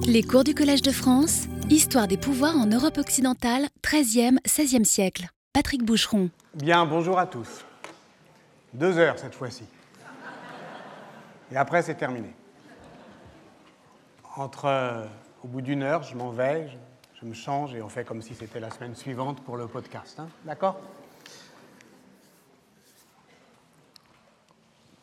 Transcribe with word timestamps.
Les 0.00 0.22
cours 0.22 0.44
du 0.44 0.54
Collège 0.54 0.82
de 0.82 0.90
France, 0.90 1.46
Histoire 1.68 2.08
des 2.08 2.16
pouvoirs 2.16 2.56
en 2.56 2.66
Europe 2.66 2.98
occidentale, 2.98 3.68
13e, 3.82 4.38
16e 4.46 4.84
siècle. 4.84 5.28
Patrick 5.52 5.84
Boucheron. 5.84 6.30
Bien, 6.54 6.86
bonjour 6.86 7.18
à 7.18 7.26
tous. 7.26 7.64
Deux 8.72 8.98
heures 8.98 9.18
cette 9.18 9.34
fois-ci. 9.34 9.64
Et 11.50 11.56
après, 11.56 11.82
c'est 11.82 11.94
terminé. 11.94 12.34
Entre, 14.36 14.64
euh, 14.64 15.04
au 15.44 15.48
bout 15.48 15.60
d'une 15.60 15.82
heure, 15.82 16.02
je 16.02 16.16
m'en 16.16 16.30
vais, 16.30 16.68
je, 17.20 17.26
me 17.26 17.34
change 17.34 17.74
et 17.74 17.82
on 17.82 17.88
fait 17.88 18.04
comme 18.04 18.22
si 18.22 18.34
c'était 18.34 18.60
la 18.60 18.70
semaine 18.70 18.94
suivante 18.96 19.42
pour 19.44 19.56
le 19.56 19.66
podcast. 19.66 20.18
hein. 20.18 20.28
D'accord? 20.44 20.80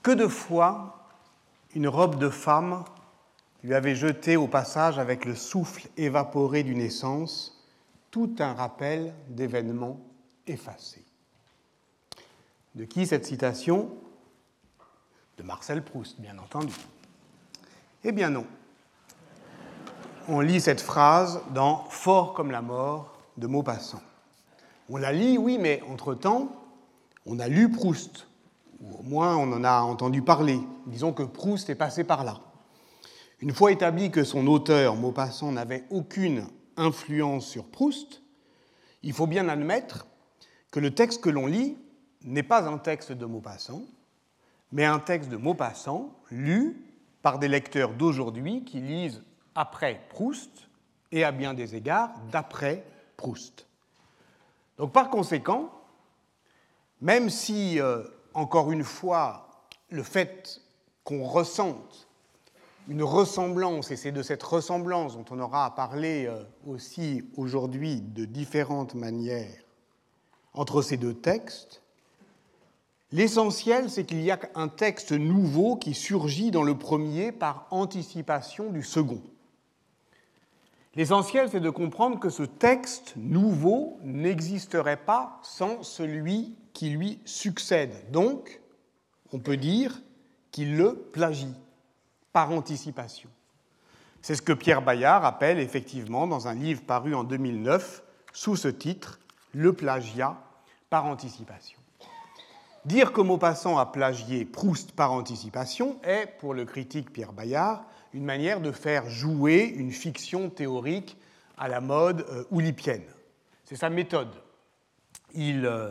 Que 0.01 0.11
de 0.11 0.27
fois 0.27 1.05
une 1.75 1.87
robe 1.87 2.17
de 2.17 2.29
femme 2.29 2.83
lui 3.63 3.73
avait 3.73 3.95
jeté 3.95 4.37
au 4.37 4.47
passage 4.47 4.99
avec 4.99 5.25
le 5.25 5.35
souffle 5.35 5.87
évaporé 5.97 6.63
d'une 6.63 6.81
essence 6.81 7.67
tout 8.11 8.35
un 8.39 8.53
rappel 8.53 9.13
d'événements 9.27 9.99
effacés. 10.47 11.05
De 12.75 12.85
qui 12.85 13.05
cette 13.05 13.25
citation? 13.25 13.89
De 15.37 15.43
Marcel 15.43 15.83
Proust, 15.83 16.19
bien 16.19 16.37
entendu. 16.37 16.73
Eh 18.03 18.11
bien 18.11 18.29
non. 18.29 18.45
On 20.27 20.39
lit 20.39 20.61
cette 20.61 20.81
phrase 20.81 21.41
dans 21.53 21.85
Fort 21.89 22.33
comme 22.33 22.51
la 22.51 22.61
mort 22.61 23.17
de 23.37 23.47
Maupassant. 23.47 24.01
On 24.89 24.97
la 24.97 25.11
lit, 25.11 25.37
oui, 25.37 25.57
mais 25.59 25.81
entre-temps, 25.89 26.49
on 27.25 27.39
a 27.39 27.47
lu 27.47 27.69
Proust, 27.69 28.27
ou 28.81 28.99
au 28.99 29.03
moins 29.03 29.35
on 29.37 29.51
en 29.53 29.63
a 29.63 29.81
entendu 29.81 30.21
parler. 30.21 30.59
Disons 30.87 31.13
que 31.13 31.23
Proust 31.23 31.69
est 31.69 31.75
passé 31.75 32.03
par 32.03 32.23
là. 32.23 32.39
Une 33.41 33.53
fois 33.53 33.71
établi 33.71 34.11
que 34.11 34.25
son 34.25 34.47
auteur, 34.47 34.95
Maupassant, 34.95 35.53
n'avait 35.53 35.85
aucune 35.89 36.45
influence 36.75 37.47
sur 37.47 37.65
Proust, 37.65 38.21
il 39.01 39.13
faut 39.13 39.27
bien 39.27 39.47
admettre 39.47 40.07
que 40.71 40.81
le 40.81 40.93
texte 40.93 41.21
que 41.21 41.29
l'on 41.29 41.47
lit 41.47 41.77
n'est 42.23 42.43
pas 42.43 42.67
un 42.67 42.77
texte 42.77 43.13
de 43.13 43.25
Maupassant, 43.25 43.83
mais 44.73 44.83
un 44.83 44.99
texte 44.99 45.29
de 45.29 45.37
Maupassant 45.37 46.19
lu 46.31 46.85
par 47.21 47.39
des 47.39 47.47
lecteurs 47.47 47.93
d'aujourd'hui 47.93 48.65
qui 48.65 48.81
lisent 48.81 49.23
après 49.55 50.01
Proust 50.09 50.67
et 51.13 51.23
à 51.23 51.31
bien 51.31 51.53
des 51.53 51.75
égards 51.75 52.11
d'après 52.31 52.83
Proust. 53.15 53.67
Donc 54.77 54.91
par 54.91 55.09
conséquent, 55.09 55.71
même 56.99 57.29
si, 57.29 57.79
euh, 57.79 58.03
encore 58.33 58.71
une 58.71 58.83
fois, 58.83 59.65
le 59.89 60.03
fait 60.03 60.61
qu'on 61.05 61.23
ressente 61.23 62.08
une 62.89 63.03
ressemblance, 63.03 63.91
et 63.91 63.95
c'est 63.95 64.11
de 64.11 64.23
cette 64.23 64.41
ressemblance 64.41 65.15
dont 65.15 65.25
on 65.29 65.39
aura 65.39 65.65
à 65.65 65.69
parler 65.69 66.25
euh, 66.25 66.43
aussi 66.65 67.23
aujourd'hui 67.37 68.01
de 68.01 68.25
différentes 68.25 68.95
manières 68.95 69.63
entre 70.55 70.81
ces 70.81 70.97
deux 70.97 71.13
textes, 71.13 71.83
l'essentiel 73.11 73.91
c'est 73.91 74.05
qu'il 74.05 74.21
y 74.21 74.31
a 74.31 74.39
un 74.55 74.67
texte 74.67 75.11
nouveau 75.11 75.75
qui 75.75 75.93
surgit 75.93 76.49
dans 76.49 76.63
le 76.63 76.77
premier 76.77 77.31
par 77.31 77.67
anticipation 77.69 78.71
du 78.71 78.81
second. 78.81 79.21
L'essentiel 80.95 81.47
c'est 81.51 81.59
de 81.59 81.69
comprendre 81.69 82.19
que 82.19 82.31
ce 82.31 82.43
texte 82.43 83.13
nouveau 83.15 83.99
n'existerait 84.03 84.97
pas 84.97 85.39
sans 85.43 85.83
celui 85.83 86.55
qui 86.73 86.89
lui 86.89 87.19
succède. 87.23 87.93
Donc, 88.11 88.61
on 89.31 89.37
peut 89.37 89.57
dire 89.57 90.01
qu'il 90.51 90.75
le 90.75 90.95
plagie 90.95 91.53
par 92.33 92.51
anticipation. 92.51 93.29
C'est 94.21 94.35
ce 94.35 94.41
que 94.41 94.53
Pierre 94.53 94.81
Bayard 94.81 95.25
appelle 95.25 95.59
effectivement 95.59 96.27
dans 96.27 96.47
un 96.47 96.53
livre 96.53 96.81
paru 96.83 97.15
en 97.15 97.23
2009 97.23 98.03
sous 98.33 98.55
ce 98.55 98.67
titre 98.67 99.19
Le 99.53 99.73
plagiat 99.73 100.37
par 100.89 101.05
anticipation. 101.05 101.79
Dire 102.85 103.11
que 103.11 103.21
Maupassant 103.21 103.77
a 103.77 103.85
plagié 103.85 104.45
Proust 104.45 104.93
par 104.93 105.11
anticipation 105.11 105.97
est, 106.03 106.37
pour 106.39 106.53
le 106.53 106.65
critique 106.65 107.11
Pierre 107.11 107.33
Bayard, 107.33 107.83
une 108.13 108.25
manière 108.25 108.61
de 108.61 108.71
faire 108.71 109.09
jouer 109.09 109.63
une 109.63 109.91
fiction 109.91 110.49
théorique 110.49 111.17
à 111.57 111.67
la 111.67 111.81
mode 111.81 112.25
euh, 112.29 112.43
oulipienne. 112.51 113.03
C'est 113.65 113.75
sa 113.75 113.89
méthode. 113.89 114.33
Il 115.33 115.65
euh, 115.65 115.89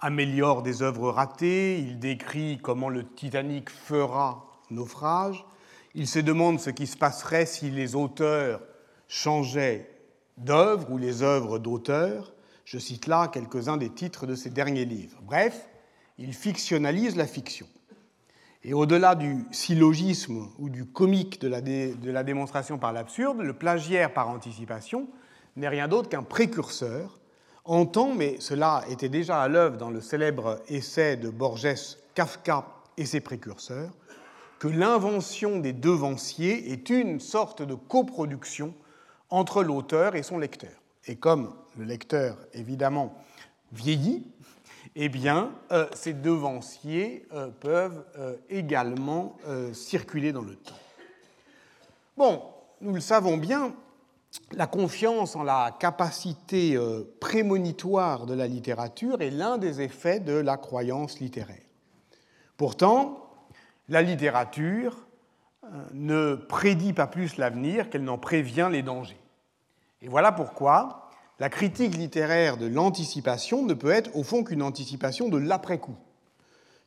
améliore 0.00 0.62
des 0.62 0.82
œuvres 0.82 1.10
ratées, 1.10 1.78
il 1.78 1.98
décrit 1.98 2.58
comment 2.62 2.88
le 2.88 3.04
Titanic 3.06 3.68
fera 3.68 4.46
naufrage, 4.70 5.44
il 5.94 6.08
se 6.08 6.18
demande 6.18 6.60
ce 6.60 6.70
qui 6.70 6.86
se 6.86 6.96
passerait 6.96 7.46
si 7.46 7.70
les 7.70 7.94
auteurs 7.94 8.60
changeaient 9.08 9.90
d'œuvre 10.36 10.90
ou 10.90 10.98
les 10.98 11.22
œuvres 11.22 11.58
d'auteurs. 11.58 12.34
Je 12.64 12.78
cite 12.78 13.06
là 13.06 13.28
quelques-uns 13.28 13.76
des 13.76 13.90
titres 13.90 14.26
de 14.26 14.34
ses 14.34 14.50
derniers 14.50 14.84
livres. 14.84 15.20
Bref, 15.22 15.68
il 16.18 16.34
fictionnalise 16.34 17.16
la 17.16 17.26
fiction. 17.26 17.66
Et 18.64 18.72
au-delà 18.72 19.14
du 19.14 19.44
syllogisme 19.50 20.48
ou 20.58 20.70
du 20.70 20.86
comique 20.86 21.40
de 21.40 21.48
la, 21.48 22.22
démonstration 22.24 22.78
par 22.78 22.92
l'absurde, 22.92 23.40
le 23.40 23.52
plagiaire 23.52 24.12
par 24.12 24.30
anticipation 24.30 25.06
n'est 25.56 25.68
rien 25.68 25.86
d'autre 25.86 26.08
qu'un 26.08 26.22
précurseur 26.22 27.20
en 27.66 27.86
temps, 27.86 28.14
mais 28.14 28.36
cela 28.40 28.84
était 28.88 29.08
déjà 29.10 29.40
à 29.40 29.48
l'œuvre 29.48 29.76
dans 29.76 29.90
le 29.90 30.00
célèbre 30.00 30.62
essai 30.68 31.16
de 31.16 31.28
Borges 31.28 31.96
Kafka 32.14 32.66
et 32.96 33.04
ses 33.04 33.20
précurseurs, 33.20 33.90
que 34.64 34.68
l'invention 34.70 35.58
des 35.58 35.74
devanciers 35.74 36.72
est 36.72 36.88
une 36.88 37.20
sorte 37.20 37.60
de 37.60 37.74
coproduction 37.74 38.72
entre 39.28 39.62
l'auteur 39.62 40.16
et 40.16 40.22
son 40.22 40.38
lecteur. 40.38 40.72
Et 41.06 41.16
comme 41.16 41.54
le 41.76 41.84
lecteur, 41.84 42.38
évidemment, 42.54 43.14
vieillit, 43.72 44.26
eh 44.96 45.10
bien, 45.10 45.50
euh, 45.70 45.86
ces 45.92 46.14
devanciers 46.14 47.26
euh, 47.34 47.50
peuvent 47.60 48.06
euh, 48.16 48.36
également 48.48 49.36
circuler 49.74 50.32
dans 50.32 50.40
le 50.40 50.56
temps. 50.56 50.78
Bon, 52.16 52.40
nous 52.80 52.94
le 52.94 53.02
savons 53.02 53.36
bien, 53.36 53.74
la 54.52 54.66
confiance 54.66 55.36
en 55.36 55.42
la 55.42 55.76
capacité 55.78 56.74
prémonitoire 57.20 58.24
de 58.24 58.32
la 58.32 58.46
littérature 58.46 59.20
est 59.20 59.30
l'un 59.30 59.58
des 59.58 59.82
effets 59.82 60.20
de 60.20 60.32
la 60.32 60.56
croyance 60.56 61.20
littéraire. 61.20 61.60
Pourtant, 62.56 63.23
la 63.88 64.02
littérature 64.02 65.06
ne 65.92 66.34
prédit 66.34 66.92
pas 66.92 67.06
plus 67.06 67.36
l'avenir 67.36 67.90
qu'elle 67.90 68.04
n'en 68.04 68.18
prévient 68.18 68.68
les 68.70 68.82
dangers. 68.82 69.20
Et 70.02 70.08
voilà 70.08 70.32
pourquoi 70.32 71.08
la 71.40 71.48
critique 71.48 71.96
littéraire 71.96 72.56
de 72.56 72.66
l'anticipation 72.66 73.64
ne 73.64 73.74
peut 73.74 73.90
être 73.90 74.14
au 74.14 74.22
fond 74.22 74.44
qu'une 74.44 74.62
anticipation 74.62 75.28
de 75.28 75.38
l'après-coup. 75.38 75.96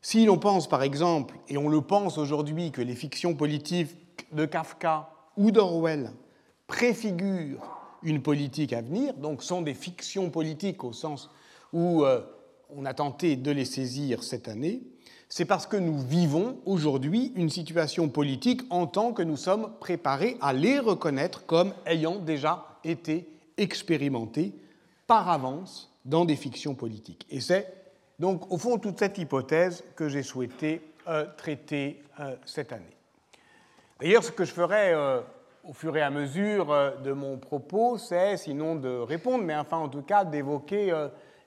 Si 0.01 0.25
l'on 0.25 0.37
pense 0.37 0.69
par 0.69 0.83
exemple, 0.83 1.35
et 1.49 1.57
on 1.57 1.69
le 1.69 1.81
pense 1.81 2.17
aujourd'hui, 2.17 2.71
que 2.71 2.81
les 2.81 2.95
fictions 2.95 3.35
politiques 3.35 3.97
de 4.31 4.45
Kafka 4.45 5.09
ou 5.35 5.51
d'Orwell 5.51 6.11
préfigurent 6.67 7.77
une 8.03 8.21
politique 8.21 8.73
à 8.73 8.81
venir, 8.81 9.15
donc 9.15 9.43
sont 9.43 9.61
des 9.61 9.73
fictions 9.73 10.29
politiques 10.29 10.83
au 10.83 10.93
sens 10.93 11.29
où 11.73 12.03
euh, 12.03 12.21
on 12.69 12.85
a 12.85 12.93
tenté 12.93 13.35
de 13.35 13.51
les 13.51 13.65
saisir 13.65 14.23
cette 14.23 14.47
année, 14.47 14.83
c'est 15.29 15.45
parce 15.45 15.67
que 15.67 15.77
nous 15.77 15.99
vivons 15.99 16.57
aujourd'hui 16.65 17.33
une 17.35 17.49
situation 17.49 18.07
politique 18.07 18.61
en 18.69 18.87
tant 18.87 19.11
que 19.11 19.21
nous 19.21 19.37
sommes 19.37 19.73
préparés 19.79 20.37
à 20.41 20.53
les 20.53 20.79
reconnaître 20.79 21.45
comme 21.45 21.73
ayant 21.85 22.19
déjà 22.19 22.65
été 22.83 23.27
expérimentées 23.57 24.53
par 25.05 25.29
avance 25.29 25.91
dans 26.05 26.23
des 26.23 26.35
fictions 26.35 26.75
politiques. 26.75 27.25
Et 27.29 27.41
c'est 27.41 27.73
donc 28.19 28.51
au 28.51 28.57
fond 28.57 28.77
toute 28.77 28.99
cette 28.99 29.17
hypothèse 29.17 29.83
que 29.95 30.07
j'ai 30.07 30.23
souhaité 30.23 30.81
euh, 31.07 31.25
traiter 31.37 32.01
euh, 32.19 32.35
cette 32.45 32.71
année. 32.71 32.83
D'ailleurs, 33.99 34.23
ce 34.23 34.31
que 34.31 34.45
je 34.45 34.51
ferai 34.51 34.93
euh, 34.93 35.21
au 35.63 35.73
fur 35.73 35.95
et 35.97 36.01
à 36.01 36.09
mesure 36.09 36.67
de 37.03 37.11
mon 37.11 37.37
propos, 37.37 37.97
c'est 37.97 38.37
sinon 38.37 38.75
de 38.75 38.89
répondre, 38.99 39.43
mais 39.43 39.55
enfin 39.55 39.77
en 39.77 39.89
tout 39.89 40.01
cas 40.03 40.23
d'évoquer 40.23 40.93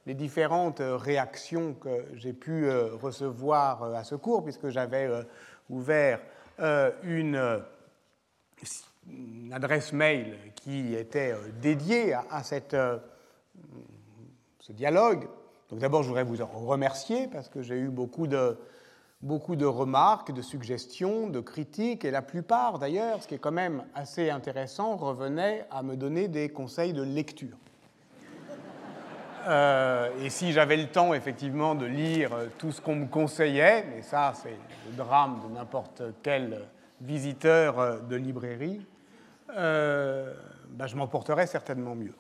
les 0.07 0.15
différentes 0.15 0.81
réactions 0.81 1.75
que 1.75 2.07
j'ai 2.15 2.33
pu 2.33 2.67
euh, 2.67 2.95
recevoir 2.95 3.83
à 3.95 4.05
ce 4.05 4.15
cours, 4.15 4.43
puisque 4.43 4.69
j'avais 4.69 5.09
ouvert 5.69 6.21
une, 7.03 7.63
adresse 9.53 9.93
mail 9.93 10.37
qui 10.55 10.95
était 10.95 11.35
dédiée 11.61 12.13
à, 12.15 12.43
cette, 12.43 12.77
ce 14.61 14.73
dialogue. 14.73 15.27
Donc 15.71 15.79
d'abord, 15.79 16.03
je 16.03 16.09
voudrais 16.09 16.25
vous 16.25 16.43
en 16.43 16.47
remercier 16.47 17.29
parce 17.29 17.49
que 17.49 17.63
j'ai 17.63 17.79
eu 17.79 17.89
beaucoup 17.89 18.27
de, 18.27 18.59
beaucoup 19.23 19.57
de 19.57 19.67
remarques, 19.67 20.33
de 20.33 20.43
suggestions, 20.43 21.29
de 21.29 21.41
critiques, 21.41 22.05
et 22.05 22.11
la 22.11 22.23
plupart 22.23 22.79
d'ailleurs, 22.79 23.23
ce 23.23 23.29
qui 23.29 23.35
est 23.35 23.39
quand 23.39 23.53
même 23.53 23.85
assez 23.95 24.31
intéressant, 24.31 24.97
revenait 24.97 25.67
à 25.71 25.83
me 25.83 25.97
donner 25.97 26.29
des 26.29 26.49
conseils 26.49 26.93
de 26.93 27.03
lecture. 27.03 27.57
Euh, 29.47 30.11
et 30.23 30.31
si 30.31 30.53
j'avais 30.53 30.77
le 30.77 30.87
temps 30.87 31.15
effectivement 31.15 31.75
de 31.75 31.87
lire 31.87 32.31
tout 32.59 32.73
ce 32.73 32.81
qu'on 32.81 32.97
me 32.97 33.07
conseillait, 33.07 33.85
mais 33.85 34.03
ça 34.03 34.33
c'est 34.35 34.57
le 34.89 34.97
drame 34.97 35.41
de 35.49 35.55
n'importe 35.55 36.03
quel 36.23 36.61
visiteur 37.01 38.03
de 38.03 38.17
librairie, 38.17 38.81
euh, 39.57 40.33
ben, 40.71 40.87
je 40.87 40.97
m'en 40.97 41.07
porterais 41.07 41.47
certainement 41.47 41.95
mieux. 41.95 42.15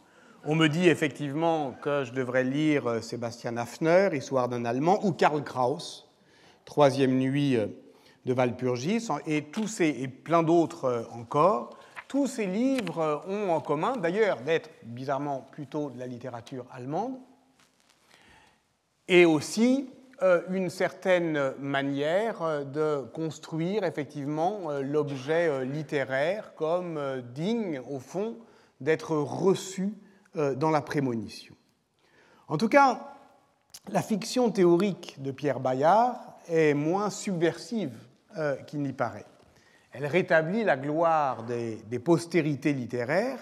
On 0.44 0.54
me 0.54 0.68
dit 0.68 0.88
effectivement 0.88 1.72
que 1.82 2.04
je 2.04 2.12
devrais 2.12 2.44
lire 2.44 2.86
euh, 2.86 3.00
Sébastien 3.00 3.56
Hafner, 3.56 4.10
Histoire 4.14 4.48
d'un 4.48 4.64
Allemand, 4.64 5.04
ou 5.04 5.12
Karl 5.12 5.42
Kraus, 5.44 6.08
Troisième 6.64 7.16
nuit 7.18 7.56
euh, 7.56 7.66
de 8.26 8.32
Valpurgis, 8.32 9.08
et 9.26 10.08
plein 10.08 10.42
d'autres 10.42 11.06
encore. 11.12 11.78
Tous 12.10 12.26
ces 12.26 12.46
livres 12.46 13.22
ont 13.28 13.50
en 13.50 13.60
commun, 13.60 13.96
d'ailleurs, 13.96 14.40
d'être 14.40 14.68
bizarrement 14.82 15.46
plutôt 15.52 15.90
de 15.90 15.98
la 16.00 16.08
littérature 16.08 16.66
allemande, 16.72 17.20
et 19.06 19.24
aussi 19.24 19.88
euh, 20.20 20.42
une 20.50 20.70
certaine 20.70 21.52
manière 21.60 22.42
euh, 22.42 22.64
de 22.64 23.06
construire 23.14 23.84
effectivement 23.84 24.72
euh, 24.72 24.82
l'objet 24.82 25.64
littéraire 25.64 26.52
comme 26.56 27.22
digne, 27.32 27.80
au 27.88 28.00
fond, 28.00 28.38
d'être 28.80 29.14
reçu 29.16 29.94
dans 30.34 30.70
la 30.70 30.80
prémonition. 30.80 31.54
En 32.48 32.56
tout 32.56 32.68
cas, 32.68 33.14
la 33.88 34.02
fiction 34.02 34.50
théorique 34.50 35.22
de 35.22 35.30
Pierre 35.30 35.60
Bayard 35.60 36.18
est 36.48 36.74
moins 36.74 37.08
subversive 37.08 37.96
qu'il 38.66 38.82
n'y 38.82 38.92
paraît. 38.92 39.26
Elle 39.92 40.06
rétablit 40.06 40.64
la 40.64 40.76
gloire 40.76 41.44
des, 41.44 41.98
postérités 41.98 42.72
littéraires, 42.72 43.40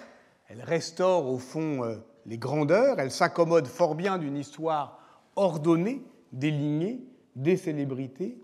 elle 0.48 0.62
restaure 0.62 1.26
au 1.26 1.38
fond 1.38 1.82
les 2.26 2.38
grandeurs, 2.38 2.98
elle 3.00 3.10
s'accommode 3.10 3.66
fort 3.66 3.94
bien 3.94 4.18
d'une 4.18 4.36
histoire 4.36 4.98
ordonnée 5.36 6.02
des 6.32 6.50
lignées, 6.50 7.00
des 7.36 7.56
célébrités. 7.56 8.38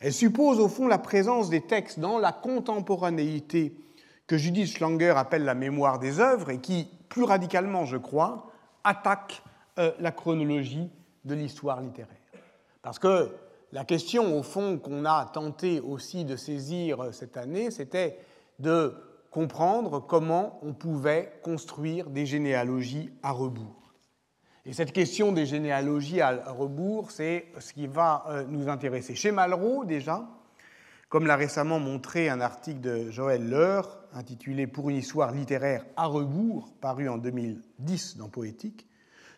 Elle 0.00 0.12
suppose 0.12 0.58
au 0.58 0.68
fond 0.68 0.86
la 0.86 0.98
présence 0.98 1.50
des 1.50 1.60
textes 1.60 1.98
dans 1.98 2.18
la 2.18 2.32
contemporanéité 2.32 3.76
que 4.26 4.36
Judith 4.36 4.68
Schlanger 4.68 5.14
appelle 5.16 5.44
la 5.44 5.54
mémoire 5.54 5.98
des 5.98 6.20
œuvres 6.20 6.50
et 6.50 6.60
qui, 6.60 6.90
plus 7.08 7.24
radicalement, 7.24 7.84
je 7.84 7.96
crois, 7.96 8.50
attaque 8.84 9.42
euh, 9.78 9.92
la 10.00 10.12
chronologie 10.12 10.90
de 11.24 11.34
l'histoire 11.34 11.80
littéraire. 11.80 12.16
Parce 12.82 12.98
que 12.98 13.34
la 13.76 13.84
question, 13.84 14.38
au 14.38 14.42
fond, 14.42 14.78
qu'on 14.78 15.04
a 15.04 15.26
tenté 15.26 15.80
aussi 15.80 16.24
de 16.24 16.34
saisir 16.36 16.98
euh, 16.98 17.12
cette 17.12 17.36
année, 17.36 17.70
c'était 17.70 18.18
de 18.58 18.94
comprendre 19.30 20.00
comment 20.00 20.58
on 20.62 20.72
pouvait 20.72 21.38
construire 21.42 22.08
des 22.08 22.24
généalogies 22.24 23.10
à 23.22 23.32
rebours. 23.32 23.92
Et 24.64 24.72
cette 24.72 24.92
question 24.92 25.30
des 25.30 25.44
généalogies 25.44 26.22
à 26.22 26.50
rebours, 26.52 27.10
c'est 27.10 27.48
ce 27.58 27.74
qui 27.74 27.86
va 27.86 28.24
euh, 28.30 28.44
nous 28.48 28.70
intéresser. 28.70 29.14
Chez 29.14 29.30
Malraux, 29.30 29.84
déjà, 29.84 30.26
comme 31.10 31.26
l'a 31.26 31.36
récemment 31.36 31.78
montré 31.78 32.30
un 32.30 32.40
article 32.40 32.80
de 32.80 33.10
Joël 33.10 33.46
Leur, 33.46 33.98
intitulé 34.14 34.66
Pour 34.66 34.88
une 34.88 34.96
histoire 34.96 35.32
littéraire 35.32 35.84
à 35.98 36.06
rebours, 36.06 36.72
paru 36.80 37.10
en 37.10 37.18
2010 37.18 38.16
dans 38.16 38.30
Poétique, 38.30 38.86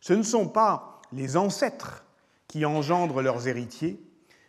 ce 0.00 0.12
ne 0.12 0.23
sont 0.23 0.46
pas 0.46 1.00
les 1.11 1.37
ancêtres 1.37 2.05
qui 2.46 2.64
engendrent 2.64 3.20
leurs 3.20 3.49
héritiers, 3.49 4.00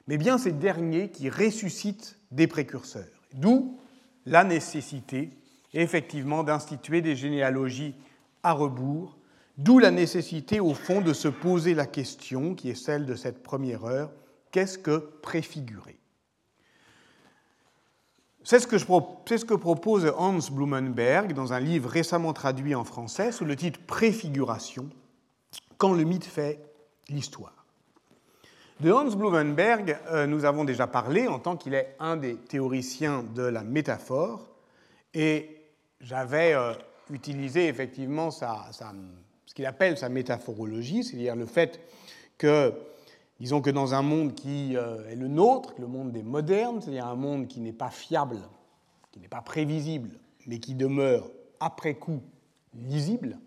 mais 0.10 0.18
bien 0.18 0.40
ces 0.40 0.52
derniers 0.52 1.12
qui 1.12 1.30
ressuscitent 1.30 2.18
des 2.32 2.48
précurseurs. 2.48 3.06
D'où 3.36 3.80
la 4.26 4.44
nécessité, 4.44 5.30
effectivement, 5.72 6.44
d'instituer 6.44 7.02
des 7.02 7.16
généalogies 7.16 7.94
à 8.42 8.54
rebours 8.54 9.16
D'où 9.60 9.78
la 9.78 9.92
nécessité, 9.92 10.62
au 10.62 10.74
fond, 10.74 11.02
de 11.02 11.12
se 11.12 11.28
poser 11.28 11.74
la 11.74 11.86
question, 11.86 12.56
qui 12.56 12.70
est 12.70 12.76
celle 12.76 13.06
de 13.06 13.14
cette 13.14 13.44
première 13.44 13.84
heure, 13.84 14.10
qu'est-ce 14.52 14.78
que 14.78 14.98
préfigurer? 15.22 16.00
C'est 18.44 18.60
ce, 18.60 18.68
que 18.68 19.54
propose 19.54 20.12
Hans 20.18 20.40
Blumenberg 20.50 21.34
dans 21.34 21.52
un 21.52 21.60
livre 21.60 21.90
récemment 21.90 22.32
traduit 22.32 22.74
en 22.74 22.86
français 22.86 23.34
sous 23.34 23.44
le 23.44 23.58
titre 23.58 23.82
Préfiguration, 23.86 24.90
quand 25.78 25.94
le 25.94 26.06
mythe 26.06 26.26
fait 26.26 26.64
l'histoire. 27.10 27.59
De 28.80 28.94
Hans 28.94 29.14
Blumenberg, 29.14 29.98
euh, 30.10 30.26
nous 30.26 30.46
avons 30.46 30.64
déjà 30.64 30.88
parlé 30.88 31.28
en 31.28 31.38
tant 31.38 31.58
qu'il 31.58 31.74
est 31.74 31.98
un 32.00 32.16
des 32.16 32.38
théoriciens 32.38 33.24
de 33.36 33.42
la 33.42 33.62
métaphore, 33.62 34.48
et 35.14 35.58
j'avais 36.00 36.54
euh, 36.54 36.72
utilisé 37.10 37.68
effectivement 37.68 38.32
sa, 38.32 38.70
ce 39.46 39.54
qu'il 39.54 39.66
appelle 39.66 39.98
sa 39.98 40.08
métaphorologie, 40.08 41.04
c'est-à-dire 41.04 41.36
le 41.36 41.46
fait 41.46 41.82
que, 42.38 42.72
disons 43.42 43.60
que 43.60 43.70
dans 43.70 43.96
un 43.96 44.02
monde 44.02 44.34
qui 44.34 44.78
euh, 44.78 45.10
est 45.10 45.18
le 45.18 45.28
nôtre, 45.28 45.74
le 45.78 45.88
monde 45.88 46.14
des 46.14 46.24
modernes, 46.24 46.80
c'est-à-dire 46.80 47.08
un 47.08 47.16
monde 47.16 47.48
qui 47.50 47.60
n'est 47.60 47.74
pas 47.74 47.90
fiable, 47.90 48.40
qui 49.12 49.20
n'est 49.20 49.28
pas 49.28 49.42
prévisible, 49.42 50.12
mais 50.48 50.60
qui 50.60 50.74
demeure 50.74 51.30
après 51.60 51.96
coup 51.96 52.22
lisible, 52.74 53.40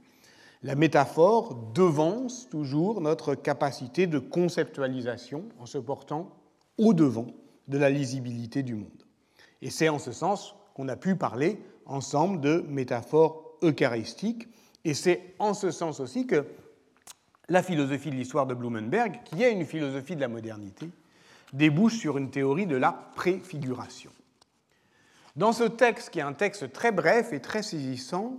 la 0.62 0.74
métaphore 0.74 1.54
devance 1.74 2.48
toujours 2.48 3.00
notre 3.00 3.34
capacité 3.34 4.06
de 4.06 4.18
conceptualisation 4.18 5.44
en 5.58 5.66
se 5.66 5.78
portant 5.78 6.30
au-devant 6.78 7.26
de 7.68 7.78
la 7.78 7.90
lisibilité 7.90 8.62
du 8.62 8.74
monde. 8.74 9.06
Et 9.60 9.70
c'est 9.70 9.88
en 9.88 9.98
ce 9.98 10.12
sens 10.12 10.54
qu'on 10.74 10.88
a 10.88 10.96
pu 10.96 11.16
parler 11.16 11.60
ensemble 11.86 12.40
de 12.40 12.64
métaphore 12.68 13.58
eucharistique, 13.62 14.48
et 14.84 14.94
c'est 14.94 15.34
en 15.38 15.54
ce 15.54 15.70
sens 15.70 16.00
aussi 16.00 16.26
que 16.26 16.44
la 17.48 17.62
philosophie 17.62 18.10
de 18.10 18.16
l'histoire 18.16 18.46
de 18.46 18.54
Blumenberg, 18.54 19.20
qui 19.24 19.42
est 19.42 19.52
une 19.52 19.66
philosophie 19.66 20.16
de 20.16 20.20
la 20.20 20.28
modernité, 20.28 20.88
débouche 21.52 21.98
sur 21.98 22.18
une 22.18 22.30
théorie 22.30 22.66
de 22.66 22.76
la 22.76 22.92
préfiguration. 22.92 24.10
Dans 25.36 25.52
ce 25.52 25.64
texte, 25.64 26.10
qui 26.10 26.18
est 26.18 26.22
un 26.22 26.32
texte 26.32 26.72
très 26.72 26.92
bref 26.92 27.32
et 27.32 27.40
très 27.40 27.62
saisissant, 27.62 28.38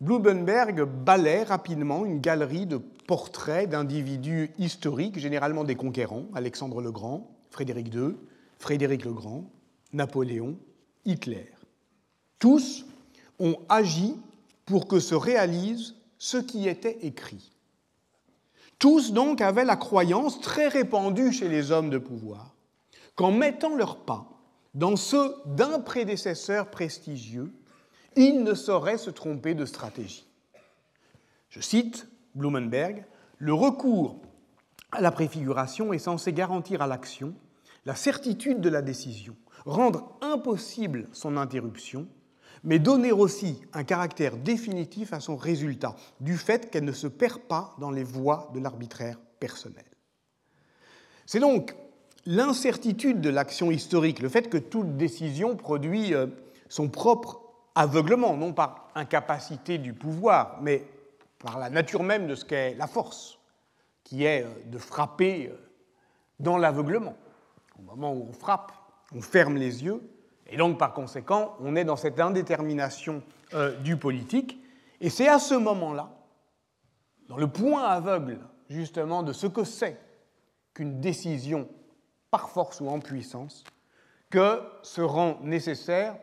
Blumenberg 0.00 0.82
balaie 0.84 1.42
rapidement 1.42 2.06
une 2.06 2.20
galerie 2.20 2.66
de 2.66 2.78
portraits 2.78 3.68
d'individus 3.68 4.50
historiques, 4.58 5.18
généralement 5.18 5.64
des 5.64 5.76
conquérants, 5.76 6.24
Alexandre 6.34 6.80
le 6.80 6.90
Grand, 6.90 7.30
Frédéric 7.50 7.92
II, 7.94 8.16
Frédéric 8.58 9.04
le 9.04 9.12
Grand, 9.12 9.44
Napoléon, 9.92 10.56
Hitler. 11.04 11.52
Tous 12.38 12.86
ont 13.38 13.58
agi 13.68 14.16
pour 14.64 14.88
que 14.88 15.00
se 15.00 15.14
réalise 15.14 15.94
ce 16.18 16.38
qui 16.38 16.68
était 16.68 16.98
écrit. 17.02 17.52
Tous 18.78 19.12
donc 19.12 19.42
avaient 19.42 19.64
la 19.64 19.76
croyance 19.76 20.40
très 20.40 20.68
répandue 20.68 21.32
chez 21.32 21.48
les 21.48 21.70
hommes 21.70 21.90
de 21.90 21.98
pouvoir 21.98 22.54
qu'en 23.16 23.32
mettant 23.32 23.76
leurs 23.76 23.98
pas 23.98 24.26
dans 24.74 24.96
ceux 24.96 25.34
d'un 25.44 25.80
prédécesseur 25.80 26.70
prestigieux, 26.70 27.52
ils 28.16 28.42
ne 28.42 28.54
sauraient 28.54 28.98
se 28.98 29.10
tromper 29.10 29.54
de 29.54 29.64
stratégie. 29.64 30.26
Je 31.48 31.60
cite 31.60 32.08
Blumenberg, 32.34 33.04
le 33.38 33.54
recours 33.54 34.20
à 34.92 35.00
la 35.00 35.10
préfiguration 35.10 35.92
est 35.92 35.98
censé 35.98 36.32
garantir 36.32 36.82
à 36.82 36.86
l'action 36.86 37.34
la 37.86 37.94
certitude 37.94 38.60
de 38.60 38.68
la 38.68 38.82
décision, 38.82 39.36
rendre 39.64 40.16
impossible 40.20 41.08
son 41.12 41.36
interruption 41.36 42.06
mais 42.64 42.78
donner 42.78 43.12
aussi 43.12 43.60
un 43.72 43.84
caractère 43.84 44.36
définitif 44.36 45.12
à 45.12 45.20
son 45.20 45.36
résultat, 45.36 45.96
du 46.20 46.36
fait 46.36 46.70
qu'elle 46.70 46.84
ne 46.84 46.92
se 46.92 47.06
perd 47.06 47.40
pas 47.40 47.74
dans 47.78 47.90
les 47.90 48.04
voies 48.04 48.50
de 48.54 48.60
l'arbitraire 48.60 49.18
personnel. 49.38 49.84
C'est 51.26 51.40
donc 51.40 51.74
l'incertitude 52.26 53.20
de 53.20 53.30
l'action 53.30 53.70
historique, 53.70 54.20
le 54.20 54.28
fait 54.28 54.50
que 54.50 54.58
toute 54.58 54.96
décision 54.96 55.56
produit 55.56 56.12
euh, 56.12 56.26
son 56.68 56.88
propre 56.88 57.40
aveuglement, 57.80 58.36
non 58.36 58.52
par 58.52 58.88
incapacité 58.94 59.78
du 59.78 59.94
pouvoir, 59.94 60.58
mais 60.60 60.84
par 61.38 61.58
la 61.58 61.70
nature 61.70 62.02
même 62.02 62.26
de 62.26 62.34
ce 62.34 62.44
qu'est 62.44 62.74
la 62.74 62.86
force, 62.86 63.38
qui 64.04 64.24
est 64.24 64.44
euh, 64.44 64.48
de 64.66 64.78
frapper 64.78 65.48
euh, 65.48 65.56
dans 66.38 66.58
l'aveuglement. 66.58 67.16
Au 67.78 67.82
moment 67.82 68.12
où 68.12 68.26
on 68.28 68.32
frappe, 68.32 68.72
on 69.14 69.22
ferme 69.22 69.56
les 69.56 69.82
yeux, 69.84 70.02
et 70.50 70.56
donc, 70.56 70.78
par 70.78 70.92
conséquent, 70.92 71.54
on 71.60 71.76
est 71.76 71.84
dans 71.84 71.96
cette 71.96 72.18
indétermination 72.18 73.22
euh, 73.54 73.76
du 73.78 73.96
politique. 73.96 74.58
Et 75.00 75.08
c'est 75.08 75.28
à 75.28 75.38
ce 75.38 75.54
moment-là, 75.54 76.10
dans 77.28 77.36
le 77.36 77.46
point 77.46 77.84
aveugle, 77.84 78.40
justement, 78.68 79.22
de 79.22 79.32
ce 79.32 79.46
que 79.46 79.62
c'est 79.62 79.96
qu'une 80.74 81.00
décision 81.00 81.68
par 82.32 82.50
force 82.50 82.80
ou 82.80 82.88
en 82.88 82.98
puissance, 82.98 83.64
que 84.28 84.60
se 84.82 85.00
rend 85.00 85.38
nécessaire 85.42 86.16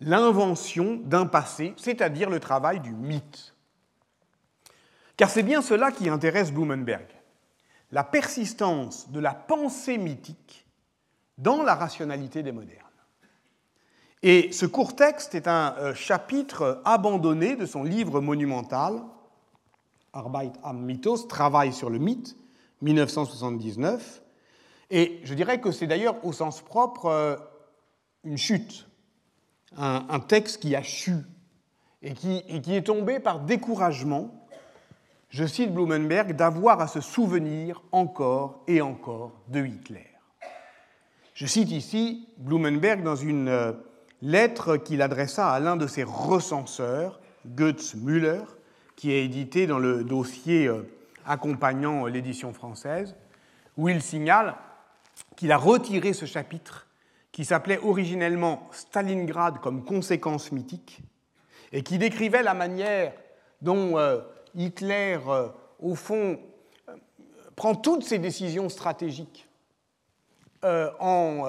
l'invention 0.00 1.00
d'un 1.04 1.26
passé, 1.26 1.74
c'est-à-dire 1.76 2.30
le 2.30 2.40
travail 2.40 2.80
du 2.80 2.92
mythe. 2.92 3.54
Car 5.16 5.30
c'est 5.30 5.42
bien 5.42 5.62
cela 5.62 5.90
qui 5.90 6.08
intéresse 6.08 6.52
Blumenberg, 6.52 7.06
la 7.90 8.04
persistance 8.04 9.10
de 9.10 9.18
la 9.18 9.34
pensée 9.34 9.98
mythique 9.98 10.66
dans 11.38 11.62
la 11.62 11.74
rationalité 11.74 12.42
des 12.42 12.52
modernes. 12.52 12.84
Et 14.22 14.50
ce 14.52 14.66
court 14.66 14.96
texte 14.96 15.34
est 15.34 15.46
un 15.46 15.74
euh, 15.78 15.94
chapitre 15.94 16.82
abandonné 16.84 17.54
de 17.54 17.66
son 17.66 17.84
livre 17.84 18.20
monumental, 18.20 19.00
Arbeit 20.12 20.52
am 20.64 20.84
Mythos, 20.84 21.28
Travail 21.28 21.72
sur 21.72 21.88
le 21.88 21.98
mythe, 21.98 22.36
1979. 22.82 24.22
Et 24.90 25.20
je 25.22 25.34
dirais 25.34 25.60
que 25.60 25.70
c'est 25.70 25.86
d'ailleurs 25.86 26.24
au 26.24 26.32
sens 26.32 26.60
propre 26.62 27.06
euh, 27.06 27.36
une 28.24 28.38
chute, 28.38 28.87
un, 29.76 30.20
texte 30.20 30.62
qui 30.62 30.74
a 30.74 30.82
chu 30.82 31.16
et 32.02 32.14
qui, 32.14 32.42
et 32.48 32.60
qui 32.60 32.74
est 32.74 32.82
tombé 32.82 33.20
par 33.20 33.40
découragement, 33.40 34.46
je 35.30 35.44
cite 35.44 35.72
Blumenberg, 35.72 36.34
d'avoir 36.34 36.80
à 36.80 36.88
se 36.88 37.00
souvenir 37.00 37.82
encore 37.92 38.62
et 38.66 38.80
encore 38.80 39.32
de 39.48 39.64
Hitler. 39.64 40.06
Je 41.34 41.46
cite 41.46 41.70
ici 41.70 42.28
Blumenberg 42.38 43.02
dans 43.02 43.16
une 43.16 43.48
euh, 43.48 43.72
lettre 44.22 44.76
qu'il 44.76 45.02
adressa 45.02 45.50
à 45.50 45.60
l'un 45.60 45.76
de 45.76 45.86
ses 45.86 46.02
recenseurs, 46.02 47.20
Goetz 47.46 47.94
Müller, 47.94 48.42
qui 48.96 49.12
est 49.12 49.24
édité 49.24 49.66
dans 49.66 49.78
le 49.78 50.02
dossier 50.02 50.66
euh, 50.66 50.82
accompagnant 51.26 52.06
l'édition 52.06 52.52
française, 52.52 53.14
où 53.76 53.88
il 53.88 54.02
signale 54.02 54.56
qu'il 55.36 55.52
a 55.52 55.56
retiré 55.56 56.12
ce 56.12 56.26
chapitre 56.26 56.87
qui 57.38 57.44
s'appelait 57.44 57.78
originellement 57.78 58.66
Stalingrad 58.72 59.60
comme 59.60 59.84
conséquence 59.84 60.50
mythique 60.50 61.02
et 61.70 61.84
qui 61.84 61.96
décrivait 61.96 62.42
la 62.42 62.52
manière 62.52 63.12
dont 63.62 63.96
euh, 63.96 64.22
Hitler, 64.56 65.20
euh, 65.28 65.46
au 65.78 65.94
fond, 65.94 66.40
prend 67.54 67.76
toutes 67.76 68.02
ses 68.02 68.18
décisions 68.18 68.68
stratégiques 68.68 69.48
en 70.64 71.44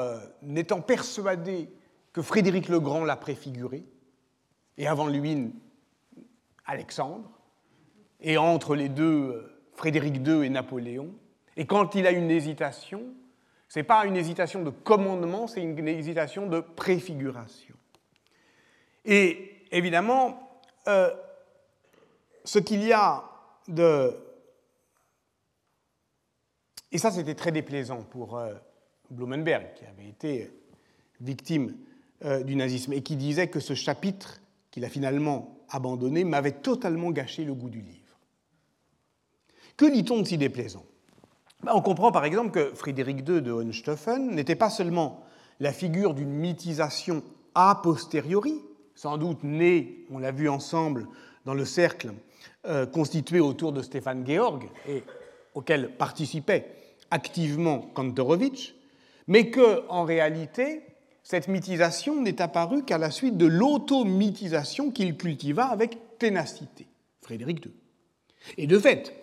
étant 0.55 0.81
persuadé 0.81 1.71
que 2.13 2.21
Frédéric 2.21 2.69
le 2.69 2.79
Grand 2.79 3.03
l'a 3.03 3.15
préfiguré, 3.15 3.83
et 4.77 4.85
avant 4.85 5.07
lui 5.07 5.51
Alexandre, 6.67 7.31
et 8.21 8.37
entre 8.37 8.75
les 8.75 8.89
deux 8.89 9.51
Frédéric 9.73 10.17
II 10.17 10.45
et 10.45 10.49
Napoléon. 10.49 11.09
Et 11.57 11.65
quand 11.65 11.95
il 11.95 12.05
a 12.05 12.11
une 12.11 12.29
hésitation, 12.29 13.01
ce 13.69 13.79
n'est 13.79 13.83
pas 13.83 14.05
une 14.05 14.17
hésitation 14.17 14.63
de 14.63 14.71
commandement, 14.71 15.45
c'est 15.47 15.61
une 15.61 15.87
hésitation 15.87 16.47
de 16.47 16.59
préfiguration. 16.59 17.75
Et 19.05 19.63
évidemment, 19.71 20.59
euh, 20.87 21.11
ce 22.43 22.57
qu'il 22.57 22.83
y 22.83 22.91
a 22.91 23.23
de... 23.67 24.17
Et 26.91 26.97
ça, 26.97 27.11
c'était 27.11 27.35
très 27.35 27.51
déplaisant 27.51 28.01
pour 28.01 28.37
euh, 28.37 28.55
Blumenberg, 29.11 29.75
qui 29.75 29.85
avait 29.85 30.09
été 30.09 30.51
victime 31.21 31.77
euh, 32.25 32.41
du 32.41 32.55
nazisme, 32.55 32.93
et 32.93 33.03
qui 33.03 33.15
disait 33.15 33.49
que 33.49 33.59
ce 33.59 33.75
chapitre 33.75 34.41
qu'il 34.71 34.83
a 34.83 34.89
finalement 34.89 35.59
abandonné 35.69 36.23
m'avait 36.23 36.53
totalement 36.53 37.11
gâché 37.11 37.43
le 37.43 37.53
goût 37.53 37.69
du 37.69 37.81
livre. 37.81 38.17
Que 39.77 39.85
lit-on 39.85 40.21
de 40.21 40.27
si 40.27 40.39
déplaisant? 40.39 40.85
On 41.67 41.81
comprend 41.81 42.11
par 42.11 42.25
exemple 42.25 42.51
que 42.51 42.73
Frédéric 42.73 43.27
II 43.27 43.41
de 43.41 43.51
Hohenstaufen 43.51 44.33
n'était 44.33 44.55
pas 44.55 44.69
seulement 44.69 45.25
la 45.59 45.73
figure 45.73 46.13
d'une 46.13 46.31
mythisation 46.31 47.21
a 47.53 47.75
posteriori, 47.83 48.61
sans 48.95 49.17
doute 49.17 49.43
née, 49.43 50.05
on 50.09 50.19
l'a 50.19 50.31
vu 50.31 50.47
ensemble, 50.47 51.07
dans 51.45 51.53
le 51.53 51.65
cercle 51.65 52.13
euh, 52.65 52.85
constitué 52.85 53.39
autour 53.41 53.73
de 53.73 53.81
Stéphane 53.81 54.25
Georg 54.25 54.69
et 54.87 55.03
auquel 55.53 55.95
participait 55.97 56.75
activement 57.11 57.79
Kantorowicz, 57.79 58.73
mais 59.27 59.49
que, 59.49 59.83
en 59.89 60.05
réalité, 60.05 60.83
cette 61.23 61.47
mythisation 61.47 62.21
n'est 62.21 62.41
apparue 62.41 62.83
qu'à 62.83 62.97
la 62.97 63.11
suite 63.11 63.37
de 63.37 63.45
l'auto-mythisation 63.45 64.91
qu'il 64.91 65.17
cultiva 65.17 65.65
avec 65.65 66.17
ténacité, 66.17 66.87
Frédéric 67.21 67.65
II. 67.65 67.73
Et 68.57 68.67
de 68.67 68.79
fait, 68.79 69.13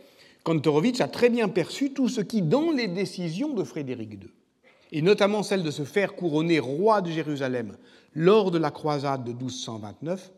Kantorowicz 0.46 1.00
a 1.00 1.08
très 1.08 1.28
bien 1.28 1.48
perçu 1.48 1.92
tout 1.92 2.08
ce 2.08 2.20
qui, 2.20 2.40
dans 2.40 2.70
les 2.70 2.86
décisions 2.86 3.52
de 3.52 3.64
Frédéric 3.64 4.12
II, 4.12 4.30
et 4.92 5.02
notamment 5.02 5.42
celle 5.42 5.64
de 5.64 5.72
se 5.72 5.82
faire 5.82 6.14
couronner 6.14 6.60
roi 6.60 7.00
de 7.02 7.10
Jérusalem 7.10 7.76
lors 8.14 8.52
de 8.52 8.58
la 8.58 8.70
croisade 8.70 9.24
de 9.24 9.32
1229, 9.32 10.30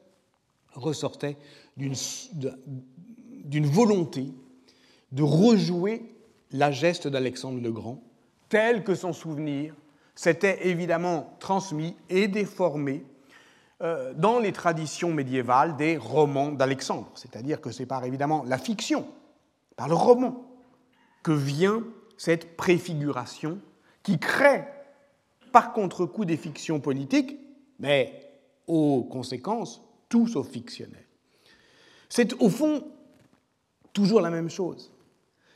ressortait 0.73 1.37
d'une 1.77 3.67
volonté 3.67 4.33
de 5.13 5.23
rejouer 5.23 6.03
la 6.53 6.71
geste 6.71 7.07
d'Alexandre 7.07 7.61
le 7.61 7.71
Grand, 7.71 8.03
tel 8.49 8.85
que 8.85 8.95
son 8.95 9.13
souvenir 9.13 9.75
s'était 10.15 10.69
évidemment 10.69 11.37
transmis 11.39 11.95
et 12.09 12.29
déformé 12.29 13.05
euh, 13.83 14.15
dans 14.15 14.39
les 14.39 14.53
traditions 14.53 15.13
médiévales 15.13 15.77
des 15.77 15.99
romans 15.99 16.51
d'Alexandre. 16.51 17.11
C'est-à-dire 17.15 17.61
que 17.61 17.71
c'est 17.71 17.85
par 17.85 18.07
évidemment 18.07 18.43
la 18.47 18.57
fiction 18.57 19.07
par 19.79 19.87
le 19.87 19.95
roman, 19.95 20.45
que 21.23 21.31
vient 21.31 21.85
cette 22.17 22.57
préfiguration 22.57 23.61
qui 24.03 24.19
crée, 24.19 24.65
par 25.53 25.73
contre-coup, 25.73 26.25
des 26.25 26.37
fictions 26.37 26.81
politiques, 26.81 27.39
mais 27.79 28.29
aux 28.67 29.05
conséquences 29.05 29.81
tout 30.09 30.27
sauf 30.27 30.49
fictionnelles. 30.49 31.07
C'est 32.09 32.35
au 32.43 32.49
fond 32.49 32.89
toujours 33.93 34.21
la 34.21 34.31
même 34.31 34.51
chose. 34.51 34.93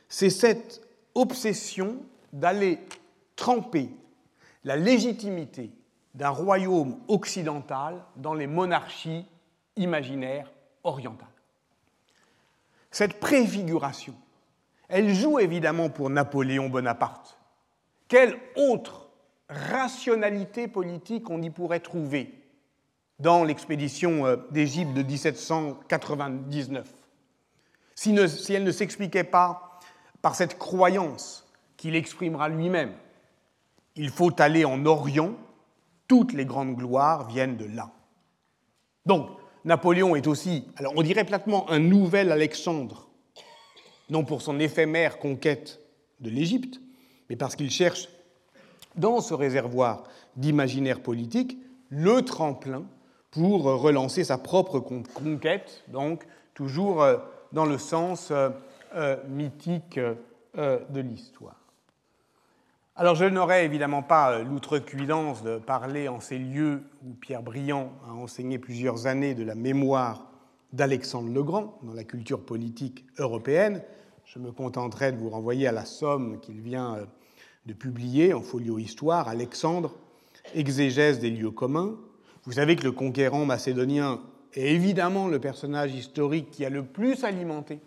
C'est 0.07 0.29
cette 0.29 0.81
obsession 1.15 1.97
d'aller 2.31 2.79
tremper 3.35 3.89
la 4.63 4.77
légitimité 4.77 5.69
d'un 6.15 6.29
royaume 6.29 6.97
occidental 7.09 8.01
dans 8.15 8.35
les 8.35 8.47
monarchies 8.47 9.25
imaginaires 9.75 10.49
orientales. 10.85 11.27
Cette 12.93 13.19
préfiguration, 13.19 14.15
elle 14.87 15.13
joue 15.13 15.39
évidemment 15.39 15.89
pour 15.89 16.09
Napoléon 16.09 16.69
Bonaparte. 16.69 17.37
Quelle 18.07 18.39
autre 18.55 19.09
rationalité 19.49 20.69
politique 20.69 21.29
on 21.29 21.41
y 21.41 21.49
pourrait 21.49 21.81
trouver 21.81 22.33
dans 23.19 23.43
l'expédition 23.43 24.25
euh, 24.25 24.37
d'Égypte 24.51 24.93
de 24.93 25.03
1799 25.03 26.87
si, 27.95 28.15
elle 28.49 28.63
ne 28.63 28.71
s'expliquait 28.71 29.25
pas 29.25 29.79
par 30.21 30.35
cette 30.35 30.57
croyance 30.57 31.45
qu'il 31.77 31.95
exprimera 31.95 32.49
lui-même 32.49 32.93
il 33.95 34.09
faut 34.09 34.41
aller 34.41 34.65
en 34.65 34.85
Orient, 34.85 35.33
toutes 36.07 36.33
les 36.33 36.45
grandes 36.45 36.75
gloires 36.75 37.27
viennent 37.27 37.57
de 37.57 37.65
là. 37.65 37.91
Donc, 39.05 39.29
Napoléon 39.65 40.15
est 40.15 40.27
aussi, 40.27 40.65
alors 40.75 40.93
on 40.95 41.03
dirait 41.03 41.23
platement, 41.23 41.69
un 41.69 41.79
nouvel 41.79 42.31
Alexandre, 42.31 43.07
non 44.09 44.25
pour 44.25 44.41
son 44.41 44.59
éphémère 44.59 45.19
conquête 45.19 45.79
de 46.19 46.29
l'Égypte, 46.29 46.81
mais 47.29 47.35
parce 47.35 47.55
qu'il 47.55 47.71
cherche 47.71 48.09
dans 48.95 49.21
ce 49.21 49.33
réservoir 49.33 50.03
d'imaginaire 50.35 51.01
politique 51.01 51.57
le 51.89 52.21
tremplin 52.23 52.83
pour 53.31 53.63
relancer 53.63 54.23
sa 54.23 54.37
propre 54.37 54.79
conquête, 54.79 55.83
donc 55.87 56.23
toujours 56.53 57.01
euh, 57.01 57.17
dans 57.51 57.65
le 57.65 57.77
sens 57.77 58.29
euh, 58.31 58.49
euh, 58.95 59.17
mythique 59.27 59.99
de 60.55 60.99
l'histoire. 60.99 61.62
Alors 62.95 63.15
je 63.15 63.25
n'aurais 63.25 63.65
évidemment 63.65 64.03
pas 64.03 64.33
euh, 64.33 64.43
l'outrecuidance 64.43 65.41
de 65.41 65.57
parler 65.57 66.07
en 66.07 66.19
ces 66.19 66.37
lieux 66.37 66.83
où 67.03 67.15
Pierre 67.15 67.41
Briand 67.41 67.91
a 68.07 68.13
enseigné 68.13 68.59
plusieurs 68.59 69.07
années 69.07 69.33
de 69.33 69.43
la 69.43 69.55
mémoire 69.55 70.29
d'Alexandre 70.73 71.33
le 71.33 71.41
Grand 71.41 71.79
dans 71.81 71.93
la 71.93 72.03
culture 72.03 72.45
politique 72.45 73.03
européenne. 73.17 73.81
Je 74.25 74.37
me 74.37 74.51
contenterai 74.51 75.11
de 75.11 75.17
vous 75.17 75.31
renvoyer 75.31 75.65
à 75.65 75.71
la 75.71 75.85
somme 75.85 76.39
qu'il 76.39 76.61
vient 76.61 76.97
euh, 76.97 77.05
de 77.65 77.73
publier 77.73 78.35
en 78.35 78.43
folio 78.43 78.77
Histoire, 78.77 79.27
Alexandre, 79.27 79.95
exégèse 80.53 81.17
des 81.17 81.31
lieux 81.31 81.49
communs. 81.49 81.95
Vous 82.43 82.51
savez 82.51 82.75
que 82.75 82.83
le 82.83 82.91
conquérant 82.91 83.43
macédonien 83.43 84.21
est 84.53 84.71
évidemment 84.71 85.27
le 85.27 85.39
personnage 85.39 85.95
historique 85.95 86.51
qui 86.51 86.63
a 86.63 86.69
le 86.69 86.83
plus 86.83 87.23
alimenté 87.23 87.79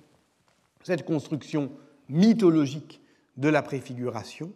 cette 0.82 1.04
construction 1.04 1.70
mythologique 2.08 3.00
de 3.36 3.48
la 3.48 3.62
préfiguration. 3.62 4.50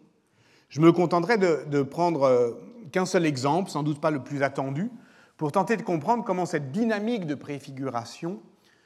Je 0.70 0.80
me 0.80 0.92
contenterai 0.92 1.36
de, 1.36 1.82
prendre 1.82 2.22
euh, 2.22 2.52
qu'un 2.92 3.04
seul 3.04 3.26
exemple, 3.26 3.70
sans 3.70 3.82
doute 3.82 4.00
pas 4.00 4.12
le 4.12 4.22
plus 4.22 4.42
attendu, 4.42 4.90
pour 5.36 5.52
tenter 5.52 5.76
de 5.76 5.82
comprendre 5.82 6.24
comment 6.24 6.46
cette 6.46 6.70
dynamique 6.70 7.26
de 7.26 7.34
préfiguration 7.34 8.40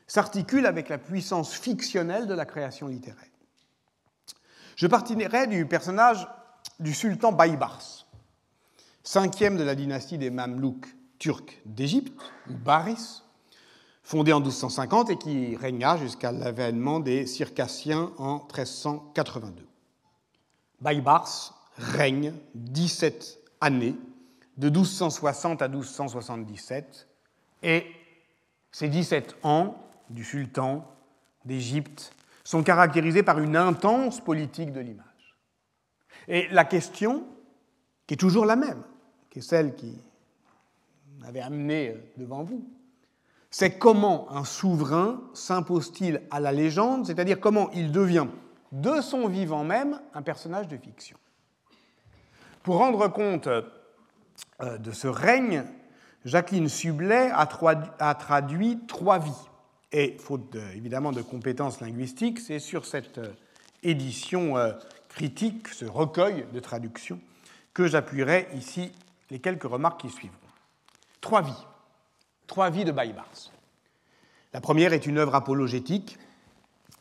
s'articule 0.07 0.67
avec 0.67 0.89
la 0.89 0.99
puissance 0.99 1.53
fictionnelle 1.53 2.27
de 2.27 2.35
la 2.35 2.47
création 2.47 2.89
littéraire. 2.89 3.29
Je 4.77 4.87
partirai 4.87 5.47
du 5.47 5.67
personnage 5.67 6.27
du 6.81 6.95
sultan 6.95 7.33
Baybars, 7.33 8.07
cinquième 9.03 9.57
de 9.57 9.63
la 9.63 9.75
dynastie 9.75 10.19
des 10.19 10.31
Mamelouks 10.31 10.89
turcs 11.19 11.61
d'Égypte, 11.67 12.19
ou 12.51 12.55
Baris, 12.55 13.23
fondé 14.03 14.33
en 14.33 14.41
1250 14.41 15.11
et 15.11 15.17
qui 15.17 15.57
régna 15.57 15.97
jusqu'à 15.97 16.33
l'avènement 16.33 17.01
des 17.01 17.27
Circassiens 17.27 18.11
en 18.19 18.39
1382. 18.39 19.67
Baybars 20.81 21.54
règne 21.77 22.33
17 22.55 23.39
années, 23.61 23.97
de 24.57 24.69
1260 24.69 25.63
à 25.63 25.69
1277, 25.69 27.09
et 27.63 27.87
ces 28.71 28.89
17 28.89 29.37
ans 29.43 29.77
du 30.11 30.25
sultan 30.25 30.87
d'Égypte 31.45 32.13
sont 32.45 32.63
caractérisés 32.63 33.23
par 33.23 33.41
une 33.41 33.57
intense 33.57 34.21
politique 34.21 34.73
de 34.73 34.81
l'image. 34.81 35.37
Et 36.29 36.49
la 36.51 36.65
question, 36.65 37.27
qui 38.07 38.15
est 38.15 38.19
toujours 38.19 38.47
la 38.47 38.57
même, 38.57 38.83
qui 39.31 39.41
est 39.41 39.43
celle 39.43 39.75
qui 39.75 39.99
m'avait 41.19 41.41
amené 41.41 41.97
devant 42.17 42.45
vous, 42.45 42.69
c'est 43.51 43.79
comment 43.79 44.31
un 44.33 44.45
souverain 44.45 45.23
s'impose-t-il 45.33 46.23
à 46.31 46.41
la 46.41 46.53
légende, 46.53 47.07
c'est-à-dire 47.07 47.41
comment 47.41 47.71
il 47.71 47.93
devient 47.93 48.27
de 48.73 49.01
son 49.01 49.29
vivant 49.29 49.65
même 49.65 50.01
un 50.13 50.23
personnage 50.23 50.69
de 50.69 50.77
fiction? 50.77 51.17
Pour 52.65 52.79
rendre 52.79 53.09
compte 53.09 53.47
euh, 53.47 54.79
de 54.79 54.91
ce 54.91 55.07
règne, 55.07 55.65
Jacqueline 56.25 56.71
Sublet 56.71 57.31
a 57.31 58.15
traduit 58.15 58.81
trois 58.89 59.19
vies. 59.19 59.31
Et 59.93 60.17
faute 60.19 60.57
évidemment 60.75 61.13
de 61.13 61.21
compétences 61.21 61.83
linguistiques, 61.83 62.41
c'est 62.41 62.59
sur 62.59 62.87
cette 62.87 63.19
euh, 63.19 63.35
édition 63.83 64.57
euh, 64.57 64.73
critique, 65.11 65.69
ce 65.69 65.85
recueil 65.85 66.47
de 66.55 66.59
traductions, 66.59 67.21
que 67.75 67.87
j'appuierai 67.87 68.49
ici 68.55 68.91
les 69.31 69.41
quelques 69.41 69.65
remarques 69.65 70.01
qui 70.01 70.09
suivront. 70.09 70.39
Trois 71.21 71.43
vies. 71.43 71.67
Trois 72.47 72.71
vies 72.71 72.87
de 72.87 72.93
Baïbars. 72.93 73.53
La 74.55 74.63
première 74.63 74.95
est 74.95 75.07
une 75.07 75.19
œuvre 75.19 75.35
apologétique. 75.35 76.19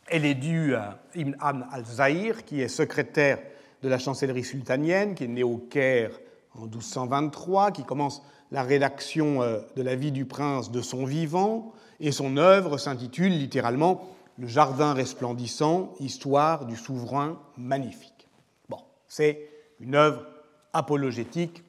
Elle 0.08 0.26
est 0.26 0.36
due 0.36 0.76
à 0.76 1.00
Ibn 1.16 1.38
al-Zahir, 1.40 2.44
qui 2.44 2.60
est 2.60 2.68
secrétaire 2.68 3.40
de 3.84 3.90
la 3.90 4.00
chancellerie 4.00 4.46
sultanienne, 4.46 5.14
qui 5.14 5.26
est 5.26 5.28
né 5.28 5.44
au 5.44 5.58
Caire 5.58 6.18
en 6.56 6.62
1223, 6.62 7.72
qui 7.72 7.84
commence 7.84 8.24
la 8.52 8.64
rédaction 8.64 9.42
euh, 9.42 9.60
de 9.76 9.82
la 9.82 9.96
vie 9.96 10.14
du 10.14 10.26
prince 10.26 10.72
de 10.72 10.82
son 10.82 11.06
vivant, 11.06 11.74
et 12.00 12.12
son 12.12 12.38
œuvre 12.38 12.78
s'intitule 12.78 13.38
littéralement 13.38 14.10
Le 14.40 14.48
jardin 14.48 14.94
resplendissant, 14.94 15.94
histoire 16.00 16.66
du 16.66 16.76
souverain 16.76 17.40
magnifique. 17.58 18.28
Bon, 18.70 18.80
c'est 19.08 19.50
une 19.80 19.96
œuvre 19.96 20.26
apologétique, 20.72 21.64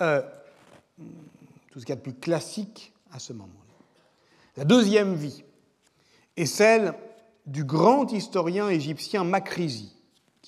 euh, 0.00 0.22
tout 1.70 1.78
ce 1.78 1.86
qu'il 1.86 1.90
y 1.90 1.92
a 1.92 1.96
de 1.96 2.02
plus 2.02 2.14
classique 2.14 2.92
à 3.12 3.20
ce 3.20 3.32
moment-là. 3.32 3.74
La 4.56 4.64
deuxième 4.64 5.14
vie 5.14 5.44
est 6.36 6.46
celle 6.46 6.94
du 7.46 7.64
grand 7.64 8.12
historien 8.12 8.68
égyptien 8.68 9.24
Makrizi, 9.24 9.99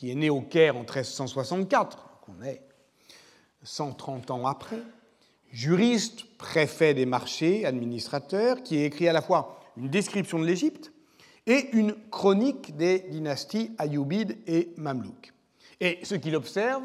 qui 0.02 0.10
est 0.10 0.16
né 0.16 0.30
au 0.30 0.40
Caire 0.40 0.74
en 0.74 0.80
1364, 0.80 2.18
qu'on 2.22 2.42
est 2.42 2.60
130 3.62 4.32
ans 4.32 4.48
après, 4.48 4.80
juriste, 5.52 6.24
préfet 6.38 6.92
des 6.92 7.06
marchés, 7.06 7.64
administrateur, 7.64 8.64
qui 8.64 8.82
écrit 8.82 9.06
à 9.06 9.12
la 9.12 9.22
fois 9.22 9.60
une 9.76 9.88
description 9.90 10.40
de 10.40 10.44
l'Égypte 10.44 10.90
et 11.46 11.68
une 11.72 11.94
chronique 12.10 12.76
des 12.76 12.98
dynasties 13.10 13.76
ayoubides 13.78 14.38
et 14.48 14.72
mamelouks. 14.76 15.32
Et 15.78 16.00
ce 16.02 16.16
qu'il 16.16 16.34
observe, 16.34 16.82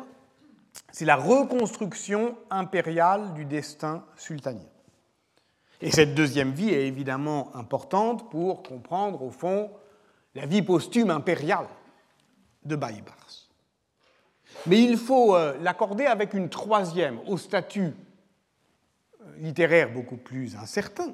c'est 0.92 1.06
la 1.06 1.16
reconstruction 1.16 2.38
impériale 2.52 3.34
du 3.34 3.46
destin 3.46 4.06
sultanien. 4.16 4.70
Et 5.82 5.90
cette 5.90 6.14
deuxième 6.14 6.52
vie 6.52 6.70
est 6.70 6.86
évidemment 6.86 7.50
importante 7.56 8.30
pour 8.30 8.62
comprendre, 8.62 9.24
au 9.24 9.32
fond, 9.32 9.72
la 10.36 10.46
vie 10.46 10.62
posthume 10.62 11.10
impériale 11.10 11.66
de 12.66 12.76
Baïbars. 12.76 13.48
Mais 14.66 14.82
il 14.82 14.98
faut 14.98 15.36
euh, 15.36 15.58
l'accorder 15.62 16.06
avec 16.06 16.34
une 16.34 16.50
troisième, 16.50 17.20
au 17.28 17.38
statut 17.38 17.94
euh, 19.22 19.38
littéraire 19.38 19.94
beaucoup 19.94 20.18
plus 20.18 20.56
incertain, 20.56 21.14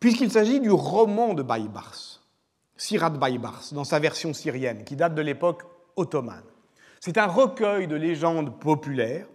puisqu'il 0.00 0.30
s'agit 0.30 0.60
du 0.60 0.70
roman 0.70 1.34
de 1.34 1.42
Baïbars, 1.42 2.22
Sirat 2.76 3.10
Baïbars, 3.10 3.64
dans 3.72 3.84
sa 3.84 3.98
version 3.98 4.34
syrienne, 4.34 4.84
qui 4.84 4.96
date 4.96 5.14
de 5.14 5.22
l'époque 5.22 5.62
ottomane. 5.96 6.44
C'est 7.00 7.18
un 7.18 7.26
recueil 7.26 7.86
de 7.86 7.96
légendes 7.96 8.58
populaires 8.58 9.26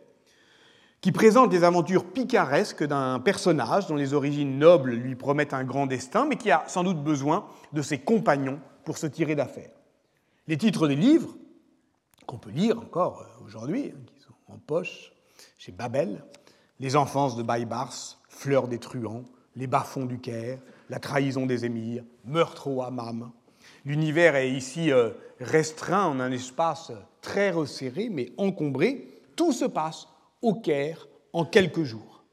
qui 1.00 1.12
présente 1.12 1.50
des 1.50 1.64
aventures 1.64 2.06
picaresques 2.06 2.84
d'un 2.84 3.20
personnage 3.20 3.88
dont 3.88 3.96
les 3.96 4.14
origines 4.14 4.60
nobles 4.60 4.92
lui 4.92 5.16
promettent 5.16 5.54
un 5.54 5.64
grand 5.64 5.88
destin, 5.88 6.26
mais 6.28 6.36
qui 6.36 6.52
a 6.52 6.64
sans 6.68 6.84
doute 6.84 7.04
besoin 7.04 7.48
de 7.74 7.82
ses 7.82 7.98
compagnons 7.98 8.60
pour 8.86 9.00
se 9.00 9.08
tirer 9.08 9.36
d'affaire. 9.36 9.72
Les 10.48 10.58
titres 10.58 10.88
des 10.88 10.96
livres, 10.96 11.36
qu'on 12.26 12.38
peut 12.38 12.50
lire 12.50 12.80
encore 12.80 13.22
euh, 13.22 13.46
aujourd'hui, 13.46 13.92
hein, 13.94 14.00
qui 14.08 14.20
sont 14.20 14.34
en 14.48 14.58
poche 14.58 15.12
chez 15.58 15.72
Babel, 15.72 16.24
Les 16.80 16.96
enfances 16.96 17.36
de 17.36 17.44
Baïbars, 17.44 18.20
Fleurs 18.28 18.68
des 18.68 18.80
truands, 18.80 19.24
Les 19.56 19.68
bas-fonds 19.68 20.06
du 20.06 20.20
Caire, 20.20 20.60
La 20.90 21.00
trahison 21.00 21.46
des 21.46 21.66
émirs, 21.66 22.04
Meurtre 22.26 22.68
au 22.68 22.82
hammam. 22.82 23.32
L'univers 23.86 24.36
est 24.36 24.50
ici 24.50 24.92
euh, 24.92 25.12
restreint 25.40 26.06
en 26.06 26.20
un 26.20 26.32
espace 26.32 26.92
très 27.22 27.52
resserré, 27.52 28.10
mais 28.10 28.32
encombré. 28.38 29.08
Tout 29.36 29.52
se 29.52 29.66
passe 29.66 30.08
au 30.42 30.56
Caire 30.56 31.08
en 31.34 31.46
quelques 31.46 31.84
jours. 31.84 32.24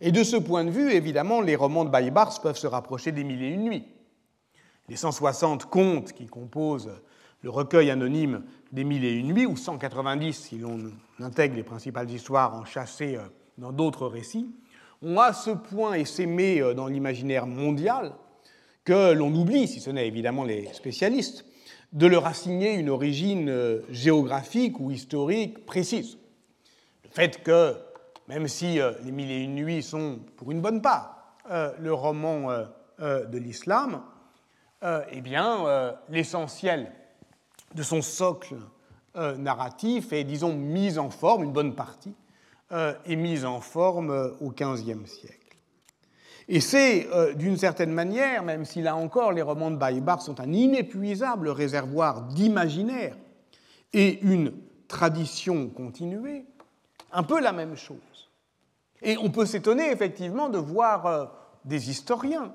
Et 0.00 0.12
de 0.12 0.24
ce 0.24 0.36
point 0.36 0.64
de 0.64 0.70
vue, 0.70 0.92
évidemment, 0.92 1.40
les 1.40 1.56
romans 1.56 1.84
de 1.84 1.90
Baïbars 1.90 2.40
peuvent 2.40 2.56
se 2.56 2.66
rapprocher 2.66 3.12
des 3.12 3.24
Mille 3.24 3.42
et 3.42 3.48
une 3.48 3.64
nuits. 3.64 3.84
Les 4.88 4.96
160 4.96 5.66
contes 5.66 6.12
qui 6.12 6.26
composent 6.26 6.90
le 7.42 7.50
recueil 7.50 7.90
anonyme 7.90 8.44
des 8.72 8.84
Mille 8.84 9.04
et 9.04 9.12
une 9.12 9.28
nuits, 9.28 9.46
ou 9.46 9.56
190 9.56 10.32
si 10.32 10.58
l'on 10.58 10.78
intègre 11.20 11.56
les 11.56 11.62
principales 11.62 12.10
histoires 12.10 12.54
enchâssées 12.54 13.16
euh, 13.16 13.22
dans 13.58 13.72
d'autres 13.72 14.06
récits, 14.06 14.54
ont 15.02 15.18
à 15.18 15.32
ce 15.32 15.50
point 15.50 15.94
essaimé 15.94 16.60
euh, 16.60 16.74
dans 16.74 16.86
l'imaginaire 16.86 17.46
mondial 17.46 18.12
que 18.84 19.12
l'on 19.12 19.32
oublie, 19.34 19.68
si 19.68 19.80
ce 19.80 19.90
n'est 19.90 20.06
évidemment 20.06 20.44
les 20.44 20.72
spécialistes, 20.72 21.44
de 21.92 22.06
leur 22.06 22.26
assigner 22.26 22.74
une 22.74 22.88
origine 22.88 23.48
euh, 23.48 23.82
géographique 23.90 24.80
ou 24.80 24.90
historique 24.90 25.66
précise. 25.66 26.18
Fait 27.10 27.42
que, 27.42 27.74
même 28.28 28.48
si 28.48 28.78
Les 29.04 29.12
Mille 29.12 29.30
et 29.30 29.42
Une 29.42 29.56
Nuits 29.56 29.82
sont, 29.82 30.20
pour 30.36 30.50
une 30.50 30.62
bonne 30.62 30.80
part, 30.80 31.36
le 31.50 31.92
roman 31.92 32.48
de 32.98 33.36
l'islam, 33.36 34.00
eh 34.82 35.20
bien, 35.20 35.94
l'essentiel 36.08 36.90
de 37.74 37.82
son 37.82 38.02
socle 38.02 38.56
narratif 39.14 40.12
est, 40.12 40.24
disons, 40.24 40.54
mis 40.54 40.98
en 40.98 41.10
forme, 41.10 41.44
une 41.44 41.52
bonne 41.52 41.74
partie, 41.74 42.14
est 42.70 43.16
mise 43.16 43.44
en 43.44 43.60
forme 43.60 44.34
au 44.40 44.50
XVe 44.50 45.06
siècle. 45.06 45.38
Et 46.48 46.60
c'est, 46.60 47.08
d'une 47.36 47.56
certaine 47.56 47.92
manière, 47.92 48.42
même 48.42 48.64
si 48.64 48.82
là 48.82 48.96
encore 48.96 49.32
les 49.32 49.42
romans 49.42 49.70
de 49.70 49.76
Baïbar 49.76 50.20
sont 50.20 50.40
un 50.40 50.52
inépuisable 50.52 51.48
réservoir 51.48 52.22
d'imaginaire 52.22 53.16
et 53.92 54.20
une 54.22 54.52
tradition 54.88 55.68
continuée, 55.68 56.44
un 57.12 57.22
peu 57.22 57.40
la 57.40 57.52
même 57.52 57.76
chose. 57.76 58.30
Et 59.02 59.16
on 59.16 59.30
peut 59.30 59.46
s'étonner 59.46 59.90
effectivement 59.90 60.48
de 60.48 60.58
voir 60.58 61.06
euh, 61.06 61.24
des 61.64 61.90
historiens, 61.90 62.52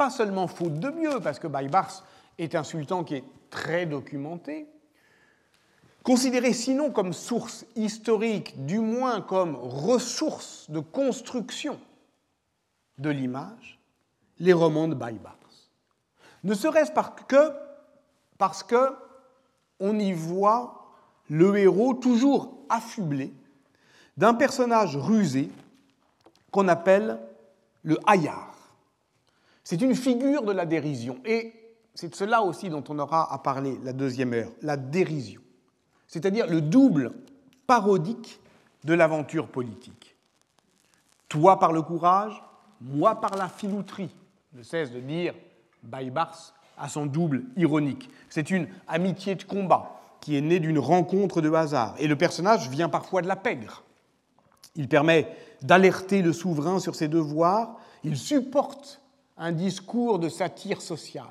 pas 0.00 0.08
seulement 0.08 0.46
faute 0.46 0.80
de 0.80 0.88
mieux, 0.88 1.20
parce 1.20 1.38
que 1.38 1.46
Baïbars 1.46 2.06
est 2.38 2.54
un 2.54 2.64
sultan 2.64 3.04
qui 3.04 3.16
est 3.16 3.24
très 3.50 3.84
documenté, 3.84 4.66
considérés 6.02 6.54
sinon 6.54 6.90
comme 6.90 7.12
source 7.12 7.66
historique, 7.76 8.64
du 8.64 8.78
moins 8.78 9.20
comme 9.20 9.56
ressource 9.56 10.70
de 10.70 10.80
construction 10.80 11.78
de 12.96 13.10
l'image, 13.10 13.78
les 14.38 14.54
romans 14.54 14.88
de 14.88 14.94
Baïbars. 14.94 15.36
Ne 16.44 16.54
serait-ce 16.54 16.92
que 17.28 17.52
parce 18.38 18.62
que 18.62 18.94
on 19.80 19.98
y 19.98 20.14
voit 20.14 20.94
le 21.28 21.58
héros 21.58 21.92
toujours 21.92 22.56
affublé 22.70 23.34
d'un 24.16 24.32
personnage 24.32 24.96
rusé 24.96 25.50
qu'on 26.50 26.68
appelle 26.68 27.20
le 27.82 27.98
hayar. 28.06 28.49
C'est 29.70 29.82
une 29.82 29.94
figure 29.94 30.42
de 30.42 30.50
la 30.50 30.66
dérision, 30.66 31.20
et 31.24 31.52
c'est 31.94 32.08
de 32.08 32.16
cela 32.16 32.42
aussi 32.42 32.70
dont 32.70 32.82
on 32.88 32.98
aura 32.98 33.32
à 33.32 33.38
parler 33.38 33.78
la 33.84 33.92
deuxième 33.92 34.32
heure, 34.32 34.50
la 34.62 34.76
dérision, 34.76 35.40
c'est-à-dire 36.08 36.48
le 36.48 36.60
double 36.60 37.12
parodique 37.68 38.40
de 38.82 38.94
l'aventure 38.94 39.46
politique. 39.46 40.16
Toi 41.28 41.60
par 41.60 41.72
le 41.72 41.82
courage, 41.82 42.42
moi 42.80 43.20
par 43.20 43.36
la 43.36 43.48
filouterie, 43.48 44.10
ne 44.54 44.64
cesse 44.64 44.90
de 44.90 44.98
dire 44.98 45.34
Baïbars 45.84 46.52
à 46.76 46.88
son 46.88 47.06
double 47.06 47.44
ironique. 47.56 48.10
C'est 48.28 48.50
une 48.50 48.66
amitié 48.88 49.36
de 49.36 49.44
combat 49.44 50.00
qui 50.20 50.36
est 50.36 50.40
née 50.40 50.58
d'une 50.58 50.80
rencontre 50.80 51.40
de 51.40 51.52
hasard, 51.52 51.94
et 52.00 52.08
le 52.08 52.16
personnage 52.16 52.68
vient 52.70 52.88
parfois 52.88 53.22
de 53.22 53.28
la 53.28 53.36
pègre. 53.36 53.84
Il 54.74 54.88
permet 54.88 55.32
d'alerter 55.62 56.22
le 56.22 56.32
souverain 56.32 56.80
sur 56.80 56.96
ses 56.96 57.06
devoirs, 57.06 57.76
il 58.02 58.16
supporte 58.16 59.00
un 59.40 59.52
discours 59.52 60.18
de 60.18 60.28
satire 60.28 60.80
sociale. 60.82 61.24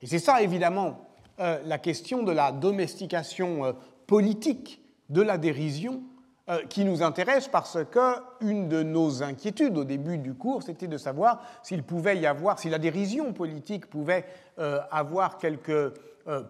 Et 0.00 0.06
c'est 0.06 0.20
ça, 0.20 0.40
évidemment, 0.40 1.00
euh, 1.40 1.58
la 1.66 1.78
question 1.78 2.22
de 2.22 2.30
la 2.30 2.52
domestication 2.52 3.64
euh, 3.64 3.72
politique 4.06 4.80
de 5.08 5.20
la 5.20 5.36
dérision 5.36 6.00
euh, 6.48 6.64
qui 6.66 6.84
nous 6.84 7.02
intéresse 7.02 7.48
parce 7.48 7.78
que 7.90 8.14
une 8.40 8.68
de 8.68 8.84
nos 8.84 9.24
inquiétudes 9.24 9.76
au 9.76 9.84
début 9.84 10.18
du 10.18 10.34
cours, 10.34 10.62
c'était 10.62 10.86
de 10.86 10.96
savoir 10.96 11.42
s'il 11.64 11.82
pouvait 11.82 12.18
y 12.18 12.26
avoir, 12.26 12.60
si 12.60 12.70
la 12.70 12.78
dérision 12.78 13.32
politique 13.32 13.86
pouvait 13.86 14.24
avoir 14.90 15.38
quelques 15.38 15.92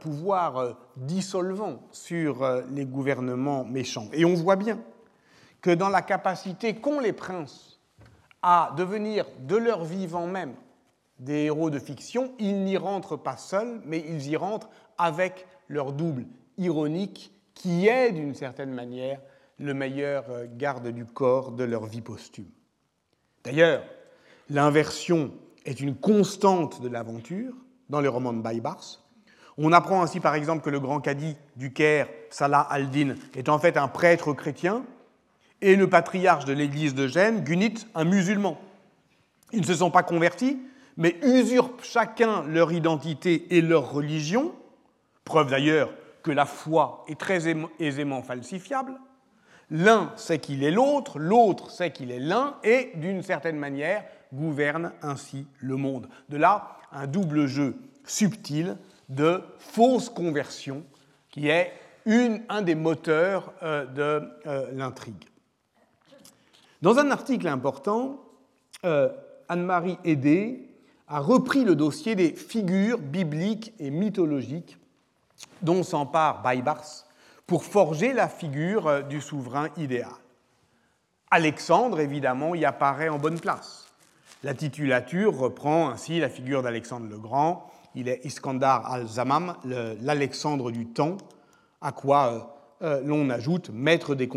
pouvoirs 0.01 0.77
dissolvants 0.97 1.81
sur 1.91 2.47
les 2.71 2.85
gouvernements 2.85 3.65
méchants. 3.65 4.09
Et 4.13 4.27
on 4.27 4.35
voit 4.35 4.57
bien 4.57 4.79
que 5.63 5.71
dans 5.71 5.89
la 5.89 6.03
capacité 6.03 6.75
qu'ont 6.75 7.01
les 7.01 7.15
princes 7.15 7.81
à 8.43 8.75
devenir 8.77 9.25
de 9.41 9.57
leur 9.57 9.85
vivant 9.85 10.27
même 10.27 10.55
des 11.19 11.45
héros 11.45 11.71
de 11.71 11.79
fiction, 11.79 12.33
ils 12.39 12.65
n'y 12.65 12.77
rentrent 12.77 13.17
pas 13.17 13.37
seuls, 13.37 13.81
mais 13.85 14.05
ils 14.09 14.29
y 14.29 14.37
rentrent 14.37 14.69
avec 14.99 15.47
leur 15.69 15.93
double 15.93 16.27
ironique 16.59 17.33
qui 17.55 17.87
est 17.87 18.13
d'une 18.13 18.35
certaine 18.35 18.73
manière 18.73 19.21
le 19.59 19.75
meilleur 19.75 20.25
euh, 20.31 20.47
garde 20.49 20.89
du 20.89 21.05
corps 21.05 21.53
de 21.53 21.65
leur 21.65 21.87
vie 21.87 22.01
posthume. 22.01 22.51
D'ailleurs, 23.45 23.85
l'inversion 24.51 25.33
est 25.65 25.81
une 25.81 25.95
constante 25.95 26.83
de 26.83 26.89
l'aventure 26.89 27.55
dans 27.89 28.01
les 28.01 28.09
romans 28.09 28.33
de 28.33 28.43
Baybars. 28.43 29.01
On 29.57 29.73
apprend 29.73 30.03
ainsi 30.03 30.19
par 30.19 30.35
exemple 30.35 30.65
que 30.65 30.71
le 30.71 30.81
grand 30.81 31.01
cadi 31.01 31.37
du 31.57 31.73
Caire, 31.73 32.09
Salah 32.31 32.61
al-Din, 32.61 33.15
est 33.37 33.49
en 33.49 33.59
fait 33.59 33.77
un 33.77 33.87
prêtre 33.87 34.33
chrétien 34.33 34.85
et 35.61 35.77
le 35.77 35.89
patriarche 35.89 36.45
de 36.45 36.53
l'église 36.53 36.95
de 36.95 37.07
Gênes, 37.07 37.45
Gunit, 37.45 37.87
un 37.95 38.05
musulman. 38.05 38.59
Ils 39.53 39.61
ne 39.61 39.67
se 39.67 39.75
sont 39.75 39.91
pas 39.91 40.03
convertis, 40.03 40.59
mais 40.97 41.17
usurpent 41.23 41.83
chacun 41.83 42.43
leur 42.45 42.73
identité 42.73 43.57
et 43.57 43.61
leur 43.61 43.93
religion, 43.93 44.55
preuve 45.25 45.51
d'ailleurs 45.51 45.91
que 46.23 46.31
la 46.31 46.47
foi 46.47 47.05
est 47.09 47.19
très 47.19 47.55
aisément 47.79 48.23
falsifiable. 48.23 48.95
L'un 49.71 50.13
sait 50.17 50.39
qu'il 50.39 50.63
est 50.63 50.71
l'autre, 50.71 51.19
l'autre 51.19 51.71
sait 51.71 51.91
qu'il 51.91 52.11
est 52.11 52.21
l'un, 52.21 52.57
et 52.63 52.93
d'une 52.97 53.23
certaine 53.23 53.57
manière 53.57 54.05
gouverne 54.33 54.93
ainsi 55.03 55.47
le 55.59 55.77
monde. 55.77 56.09
De 56.29 56.37
là, 56.37 56.77
un 56.93 57.07
double 57.07 57.47
jeu 57.47 57.77
subtil 58.05 58.77
de 59.09 59.43
fausse 59.59 60.09
conversion 60.09 60.85
qui 61.31 61.49
est 61.49 61.73
un 62.49 62.63
des 62.63 62.75
moteurs 62.75 63.53
euh, 63.63 63.87
de 63.87 64.29
euh, 64.47 64.71
l'intrigue. 64.73 65.25
Dans 66.83 66.99
un 66.99 67.11
article 67.11 67.49
important, 67.49 68.21
euh, 68.85 69.09
Anne-Marie 69.49 69.99
Aidé 70.05 70.69
a 71.15 71.21
repris 71.21 71.63
le 71.63 71.77
dossier 71.77 72.17
des 72.17 72.33
figures 72.33 72.99
bibliques 72.99 73.73
et 73.79 73.91
mythologiques 73.91 74.79
dont 75.63 75.85
s'empare 75.85 76.43
Baybars 76.43 77.07
pour 77.47 77.63
forger 77.63 78.13
la 78.13 78.27
figure 78.27 78.89
euh, 78.89 79.03
du 79.03 79.21
souverain 79.21 79.69
idéal. 79.77 80.11
Alexandre, 81.31 82.01
évidemment, 82.01 82.57
y 82.57 82.65
apparaît 82.65 83.11
en 83.11 83.19
bonne 83.19 83.39
place. 83.39 83.87
La 84.43 84.55
titulature 84.55 85.39
reprend 85.39 85.89
ainsi 85.89 86.19
la 86.19 86.29
figure 86.29 86.65
d'Alexandre 86.65 87.07
le 87.09 87.19
Grand. 87.19 87.71
Il 87.95 88.09
est 88.09 88.25
Iskandar 88.25 88.85
al-Zamam, 88.91 89.55
l'Alexandre 89.65 90.73
du 90.73 90.87
temps, 90.87 91.19
à 91.81 91.93
quoi 91.93 92.59
euh, 92.83 92.97
euh, 92.99 93.03
l'on 93.05 93.31
ajoute 93.31 93.71
maître 93.73 94.17
des, 94.17 94.29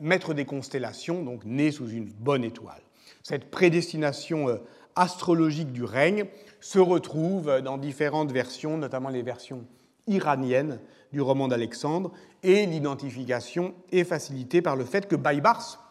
maître 0.00 0.32
des, 0.32 0.46
constellations, 0.46 1.22
donc 1.22 1.44
né 1.44 1.70
sous 1.70 1.90
une 1.90 2.06
bonne 2.06 2.44
étoile. 2.44 2.80
Cette 3.22 3.50
prédestination 3.50 4.58
astrologique 4.98 5.72
du 5.72 5.84
règne 5.84 6.24
se 6.60 6.78
retrouve 6.78 7.60
dans 7.62 7.78
différentes 7.78 8.32
versions, 8.32 8.76
notamment 8.76 9.08
les 9.08 9.22
versions 9.22 9.64
iranienne 10.08 10.80
du 11.12 11.20
roman 11.20 11.48
d'Alexandre, 11.48 12.10
et 12.42 12.66
l'identification 12.66 13.74
est 13.92 14.04
facilitée 14.04 14.62
par 14.62 14.76
le 14.76 14.84
fait 14.84 15.06
que 15.06 15.16
Baybars 15.16 15.84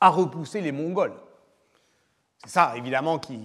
a 0.00 0.08
repoussé 0.08 0.60
les 0.60 0.72
Mongols. 0.72 1.14
C'est 2.44 2.52
ça, 2.52 2.74
évidemment, 2.76 3.18
qui 3.18 3.40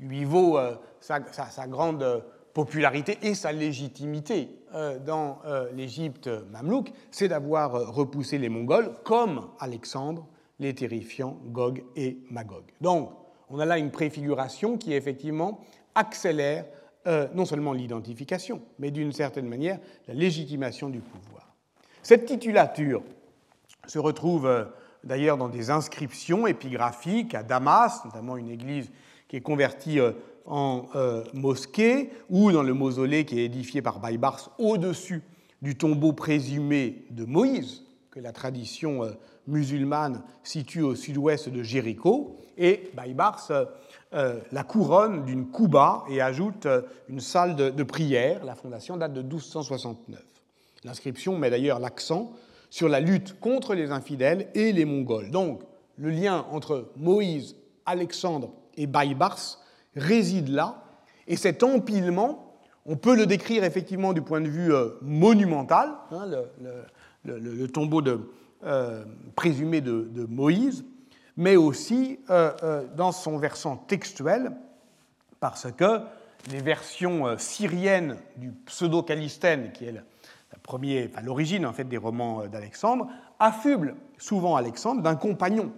lui 0.00 0.24
vaut 0.24 0.58
euh, 0.58 0.76
sa, 1.00 1.20
grande 1.66 2.24
popularité 2.54 3.18
et 3.22 3.34
sa 3.34 3.52
légitimité 3.52 4.48
euh, 4.74 4.98
dans 4.98 5.38
euh, 5.46 5.70
l'Égypte 5.72 6.28
mamelouk, 6.50 6.92
c'est 7.10 7.28
d'avoir 7.28 7.94
repoussé 7.94 8.38
les 8.38 8.48
Mongols, 8.48 8.92
comme 9.04 9.48
Alexandre 9.58 10.26
les 10.58 10.74
terrifiant 10.74 11.38
Gog 11.46 11.84
et 11.96 12.18
Magog. 12.30 12.64
On 13.50 13.58
a 13.58 13.64
là 13.64 13.78
une 13.78 13.90
préfiguration 13.90 14.76
qui, 14.76 14.92
effectivement, 14.92 15.60
accélère 15.94 16.64
euh, 17.06 17.28
non 17.34 17.44
seulement 17.44 17.72
l'identification, 17.72 18.60
mais 18.78 18.90
d'une 18.90 19.12
certaine 19.12 19.46
manière 19.46 19.78
la 20.08 20.14
légitimation 20.14 20.88
du 20.88 20.98
pouvoir. 20.98 21.54
Cette 22.02 22.26
titulature 22.26 23.02
se 23.86 23.98
retrouve 23.98 24.46
euh, 24.46 24.64
d'ailleurs 25.04 25.36
dans 25.36 25.48
des 25.48 25.70
inscriptions 25.70 26.46
épigraphiques 26.46 27.34
à 27.34 27.44
Damas, 27.44 28.04
notamment 28.04 28.36
une 28.36 28.50
église 28.50 28.90
qui 29.28 29.36
est 29.36 29.40
convertie 29.40 30.00
euh, 30.00 30.12
en 30.46 30.86
mosquée, 31.34 32.10
ou 32.30 32.52
dans 32.52 32.62
le 32.62 32.72
mausolée 32.72 33.24
qui 33.24 33.40
est 33.40 33.44
édifié 33.44 33.82
par 33.82 33.98
Baybars 33.98 34.52
au-dessus 34.58 35.22
du 35.60 35.76
tombeau 35.76 36.12
présumé 36.12 37.04
de 37.10 37.24
Moïse, 37.24 37.85
la 38.20 38.32
tradition 38.32 39.02
musulmane 39.46 40.22
situe 40.42 40.82
au 40.82 40.94
sud-ouest 40.94 41.48
de 41.48 41.62
Jéricho, 41.62 42.36
et 42.56 42.90
Baybars 42.94 43.50
euh, 44.14 44.38
la 44.52 44.62
couronne 44.62 45.24
d'une 45.24 45.50
kouba 45.50 46.04
et 46.08 46.22
ajoute 46.22 46.66
euh, 46.66 46.82
une 47.08 47.20
salle 47.20 47.56
de, 47.56 47.82
prière. 47.82 48.44
La 48.44 48.54
fondation 48.54 48.96
date 48.96 49.12
de 49.12 49.20
1269. 49.20 50.22
L'inscription 50.84 51.36
met 51.36 51.50
d'ailleurs 51.50 51.80
l'accent 51.80 52.32
sur 52.70 52.88
la 52.88 53.00
lutte 53.00 53.38
contre 53.40 53.74
les 53.74 53.90
infidèles 53.90 54.48
et 54.54 54.72
les 54.72 54.84
Mongols. 54.84 55.30
Donc, 55.30 55.62
le 55.98 56.10
lien 56.10 56.46
entre 56.52 56.92
Moïse, 56.96 57.56
Alexandre 57.84 58.52
et 58.76 58.86
Baïbars 58.86 59.58
réside 59.96 60.48
là, 60.48 60.84
et 61.26 61.36
cet 61.36 61.64
empilement, 61.64 62.56
on 62.86 62.96
peut 62.96 63.16
le 63.16 63.26
décrire 63.26 63.64
effectivement 63.64 64.12
du 64.12 64.22
point 64.22 64.40
de 64.40 64.48
vue 64.48 64.72
euh, 64.72 64.90
monumental, 65.02 65.90
hein, 66.12 66.30
tombeau 67.72 68.02
présumé 69.34 69.80
de 69.80 70.26
Moïse, 70.28 70.84
mais 71.36 71.56
aussi 71.56 72.18
euh, 72.30 72.52
euh, 72.62 72.86
dans 72.96 73.12
son 73.12 73.38
versant 73.38 73.76
textuel, 73.76 74.52
parce 75.38 75.70
que 75.72 76.00
les 76.50 76.60
versions 76.60 77.26
euh, 77.26 77.36
syriennes 77.36 78.16
du 78.36 78.52
pseudo-calistène, 78.66 79.72
qui 79.72 79.84
est 79.84 79.94
l'origine 81.22 81.66
en 81.66 81.72
fait 81.72 81.84
des 81.84 81.98
romans 81.98 82.46
d'Alexandre, 82.46 83.08
affublent 83.38 83.94
souvent 84.18 84.56
Alexandre 84.56 85.02
d'un 85.02 85.16
compagnon, 85.16 85.72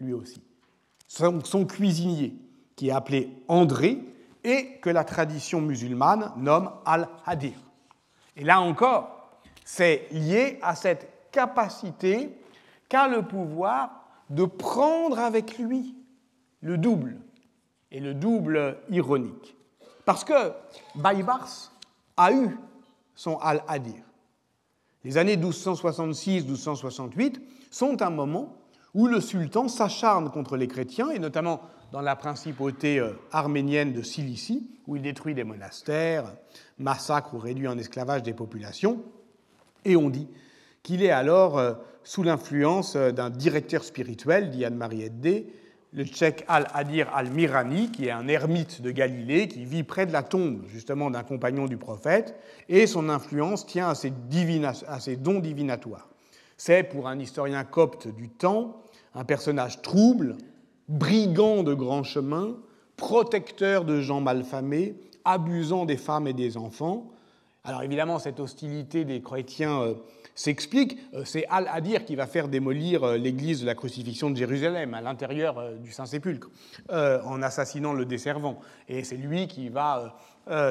lui 0.00 0.12
aussi, 0.12 0.40
son, 1.08 1.44
son, 1.44 1.66
cuisinier, 1.66 2.36
qui 2.76 2.88
est 2.88 2.92
appelé 2.92 3.30
André, 3.48 3.98
et 4.44 4.78
que 4.80 4.88
la 4.88 5.04
tradition 5.04 5.60
musulmane 5.60 6.32
nomme 6.38 6.70
Al-Hadir. 6.86 7.58
Et 8.36 8.44
là 8.44 8.60
encore, 8.60 9.19
c'est 9.72 10.08
lié 10.10 10.58
à 10.62 10.74
cette 10.74 11.08
capacité 11.30 12.36
qu'a 12.88 13.06
le 13.06 13.22
pouvoir 13.22 14.04
de 14.28 14.44
prendre 14.44 15.20
avec 15.20 15.58
lui 15.58 15.94
le 16.60 16.76
double, 16.76 17.20
et 17.92 18.00
le 18.00 18.14
double 18.14 18.78
ironique. 18.90 19.56
Parce 20.04 20.24
que 20.24 20.50
Baybars 20.96 21.70
a 22.16 22.32
eu 22.32 22.58
son 23.14 23.38
Al-Adir. 23.38 24.02
Les 25.04 25.18
années 25.18 25.36
1266-1268 25.36 27.40
sont 27.70 28.02
un 28.02 28.10
moment 28.10 28.56
où 28.92 29.06
le 29.06 29.20
sultan 29.20 29.68
s'acharne 29.68 30.32
contre 30.32 30.56
les 30.56 30.66
chrétiens, 30.66 31.10
et 31.10 31.20
notamment 31.20 31.60
dans 31.92 32.00
la 32.00 32.16
principauté 32.16 32.98
euh, 32.98 33.12
arménienne 33.30 33.92
de 33.92 34.02
Cilicie, 34.02 34.68
où 34.88 34.96
il 34.96 35.02
détruit 35.02 35.34
des 35.34 35.44
monastères, 35.44 36.24
massacre 36.76 37.34
ou 37.34 37.38
réduit 37.38 37.68
en 37.68 37.78
esclavage 37.78 38.24
des 38.24 38.34
populations. 38.34 39.00
Et 39.84 39.96
on 39.96 40.10
dit 40.10 40.28
qu'il 40.82 41.02
est 41.02 41.10
alors 41.10 41.58
euh, 41.58 41.74
sous 42.04 42.22
l'influence 42.22 42.96
euh, 42.96 43.12
d'un 43.12 43.30
directeur 43.30 43.84
spirituel, 43.84 44.50
dit 44.50 44.64
Anne-Marie 44.64 45.02
Eddé, 45.02 45.52
le 45.92 46.04
tchèque 46.04 46.44
Al-Adir 46.46 47.08
al-Mirani, 47.14 47.90
qui 47.90 48.06
est 48.06 48.10
un 48.10 48.28
ermite 48.28 48.80
de 48.80 48.90
Galilée, 48.90 49.48
qui 49.48 49.64
vit 49.64 49.82
près 49.82 50.06
de 50.06 50.12
la 50.12 50.22
tombe 50.22 50.62
justement 50.66 51.10
d'un 51.10 51.24
compagnon 51.24 51.66
du 51.66 51.76
prophète, 51.76 52.36
et 52.68 52.86
son 52.86 53.08
influence 53.08 53.66
tient 53.66 53.88
à 53.88 53.94
ses, 53.94 55.16
dons 55.16 55.40
divinatoires. 55.40 56.08
C'est, 56.56 56.84
pour 56.84 57.08
un 57.08 57.18
historien 57.18 57.64
copte 57.64 58.06
du 58.06 58.28
temps, 58.28 58.82
un 59.14 59.24
personnage 59.24 59.82
trouble, 59.82 60.36
brigand 60.88 61.64
de 61.64 61.74
grands 61.74 62.04
chemins, 62.04 62.56
protecteur 62.96 63.84
de 63.84 64.00
gens 64.00 64.20
malfamés, 64.20 64.94
abusant 65.24 65.86
des 65.86 65.96
femmes 65.96 66.28
et 66.28 66.32
des 66.32 66.56
enfants. 66.56 67.10
Alors 67.62 67.82
évidemment, 67.82 68.18
cette 68.18 68.40
hostilité 68.40 69.04
des 69.04 69.20
chrétiens 69.20 69.82
euh, 69.82 69.94
s'explique. 70.34 70.98
Euh, 71.12 71.24
c'est 71.26 71.44
Al-Adir 71.50 72.06
qui 72.06 72.16
va 72.16 72.26
faire 72.26 72.48
démolir 72.48 73.04
euh, 73.04 73.16
l'église 73.18 73.60
de 73.60 73.66
la 73.66 73.74
crucifixion 73.74 74.30
de 74.30 74.36
Jérusalem 74.36 74.94
à 74.94 75.02
l'intérieur 75.02 75.74
du 75.78 75.92
Saint-Sépulcre 75.92 76.48
en 76.90 77.42
assassinant 77.42 77.92
le 77.92 78.06
desservant. 78.06 78.60
Et 78.88 79.04
c'est 79.04 79.16
lui 79.16 79.46
qui 79.46 79.68
va 79.68 80.16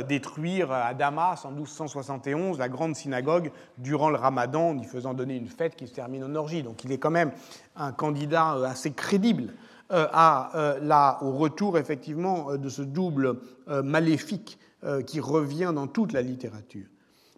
détruire 0.08 0.72
à 0.72 0.94
Damas 0.94 1.46
en 1.46 1.52
1271 1.52 2.58
la 2.58 2.68
grande 2.68 2.96
synagogue 2.96 3.52
durant 3.78 4.10
le 4.10 4.18
ramadan 4.18 4.72
en 4.72 4.78
y 4.78 4.84
faisant 4.84 5.14
donner 5.14 5.36
une 5.36 5.48
fête 5.48 5.76
qui 5.76 5.88
se 5.88 5.94
termine 5.94 6.24
en 6.24 6.36
orgie. 6.36 6.64
Donc 6.64 6.84
il 6.84 6.92
est 6.92 6.98
quand 6.98 7.12
même 7.12 7.32
un 7.76 7.92
candidat 7.92 8.54
assez 8.66 8.92
crédible 8.92 9.54
à, 9.90 11.20
au 11.22 11.32
retour 11.32 11.78
effectivement 11.78 12.58
de 12.58 12.70
ce 12.70 12.82
double 12.82 13.40
maléfique 13.68 14.60
qui 15.06 15.20
revient 15.20 15.72
dans 15.76 15.88
toute 15.88 16.14
la 16.14 16.22
littérature. 16.22 16.88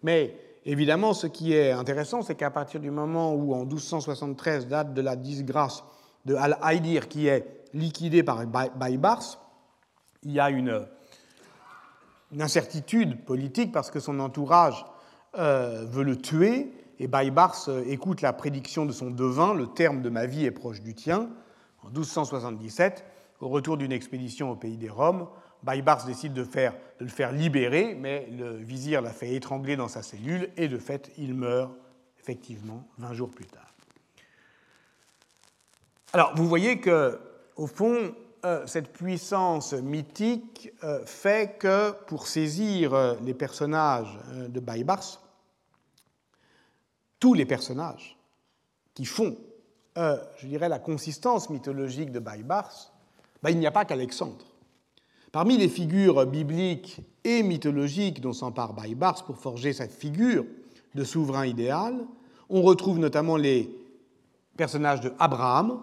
Mais 0.02 0.36
Évidemment, 0.64 1.12
ce 1.12 1.26
qui 1.26 1.54
est 1.54 1.72
intéressant, 1.72 2.22
c'est 2.22 2.36
qu'à 2.36 2.50
partir 2.50 2.78
du 2.78 2.90
moment 2.90 3.34
où, 3.34 3.52
en 3.52 3.64
1273, 3.64 4.68
date 4.68 4.94
de 4.94 5.02
la 5.02 5.16
disgrâce 5.16 5.82
de 6.24 6.36
Al-Haïdir, 6.36 7.08
qui 7.08 7.26
est 7.26 7.64
liquidé 7.74 8.22
par 8.22 8.46
Baybars. 8.46 9.40
Il 10.22 10.32
y 10.32 10.40
a 10.40 10.50
une, 10.50 10.86
incertitude 12.38 13.24
politique 13.24 13.72
parce 13.72 13.90
que 13.90 13.98
son 14.00 14.20
entourage 14.20 14.86
euh, 15.36 15.84
veut 15.86 16.04
le 16.04 16.16
tuer 16.16 16.72
et 16.98 17.06
Baybars 17.06 17.68
euh, 17.68 17.82
écoute 17.86 18.22
la 18.22 18.32
prédiction 18.32 18.86
de 18.86 18.92
son 18.92 19.10
devin, 19.10 19.52
le 19.52 19.66
terme 19.66 20.00
de 20.00 20.08
ma 20.08 20.24
vie 20.24 20.46
est 20.46 20.50
proche 20.50 20.80
du 20.80 20.94
tien. 20.94 21.28
En 21.82 21.88
1277, 21.88 23.04
au 23.40 23.48
retour 23.48 23.76
d'une 23.76 23.92
expédition 23.92 24.50
au 24.50 24.56
pays 24.56 24.78
des 24.78 24.88
Roms, 24.88 25.26
Baybars 25.62 26.04
décide 26.04 26.32
de, 26.32 26.46
le 26.98 27.08
faire 27.08 27.32
libérer, 27.32 27.94
mais 27.94 28.26
le 28.30 28.56
vizir 28.56 29.00
l'a 29.00 29.12
fait 29.12 29.34
étrangler 29.34 29.76
dans 29.76 29.88
sa 29.88 30.02
cellule 30.02 30.50
et 30.56 30.68
de 30.68 30.78
fait, 30.78 31.12
il 31.18 31.34
meurt 31.34 31.72
effectivement 32.18 32.86
20 32.98 33.12
jours 33.12 33.30
plus 33.30 33.46
tard. 33.46 33.72
Alors, 36.12 36.34
vous 36.36 36.46
voyez 36.46 36.80
que, 36.80 37.18
au 37.56 37.66
fond, 37.66 38.14
euh, 38.44 38.66
cette 38.66 38.92
puissance 38.92 39.72
mythique 39.72 40.72
euh, 40.82 41.06
fait 41.06 41.58
que, 41.58 41.92
pour 42.06 42.26
saisir 42.26 42.92
euh, 42.92 43.14
les 43.22 43.34
personnages 43.34 44.18
de 44.48 44.60
Baybars, 44.60 45.22
tous 47.20 47.34
les 47.34 47.46
personnages 47.46 48.18
qui 48.94 49.04
font, 49.04 49.36
je 49.96 50.46
dirais, 50.46 50.68
la 50.68 50.80
consistance 50.80 51.50
mythologique 51.50 52.10
de 52.10 52.18
Baybars, 52.18 52.92
ben, 53.42 53.50
il 53.50 53.58
n'y 53.58 53.66
a 53.66 53.70
pas 53.70 53.84
qu'Alexandre. 53.84 54.51
Parmi 55.32 55.56
les 55.56 55.68
figures 55.68 56.26
bibliques 56.26 57.00
et 57.24 57.42
mythologiques 57.42 58.20
dont 58.20 58.34
s'empare 58.34 58.74
Baybars 58.74 59.24
pour 59.24 59.38
forger 59.38 59.72
cette 59.72 59.92
figure 59.92 60.44
de 60.94 61.04
souverain 61.04 61.46
idéal, 61.46 62.04
on 62.50 62.60
retrouve 62.60 62.98
notamment 62.98 63.38
les 63.38 63.70
personnages 64.58 65.00
de 65.00 65.10
Abraham, 65.18 65.80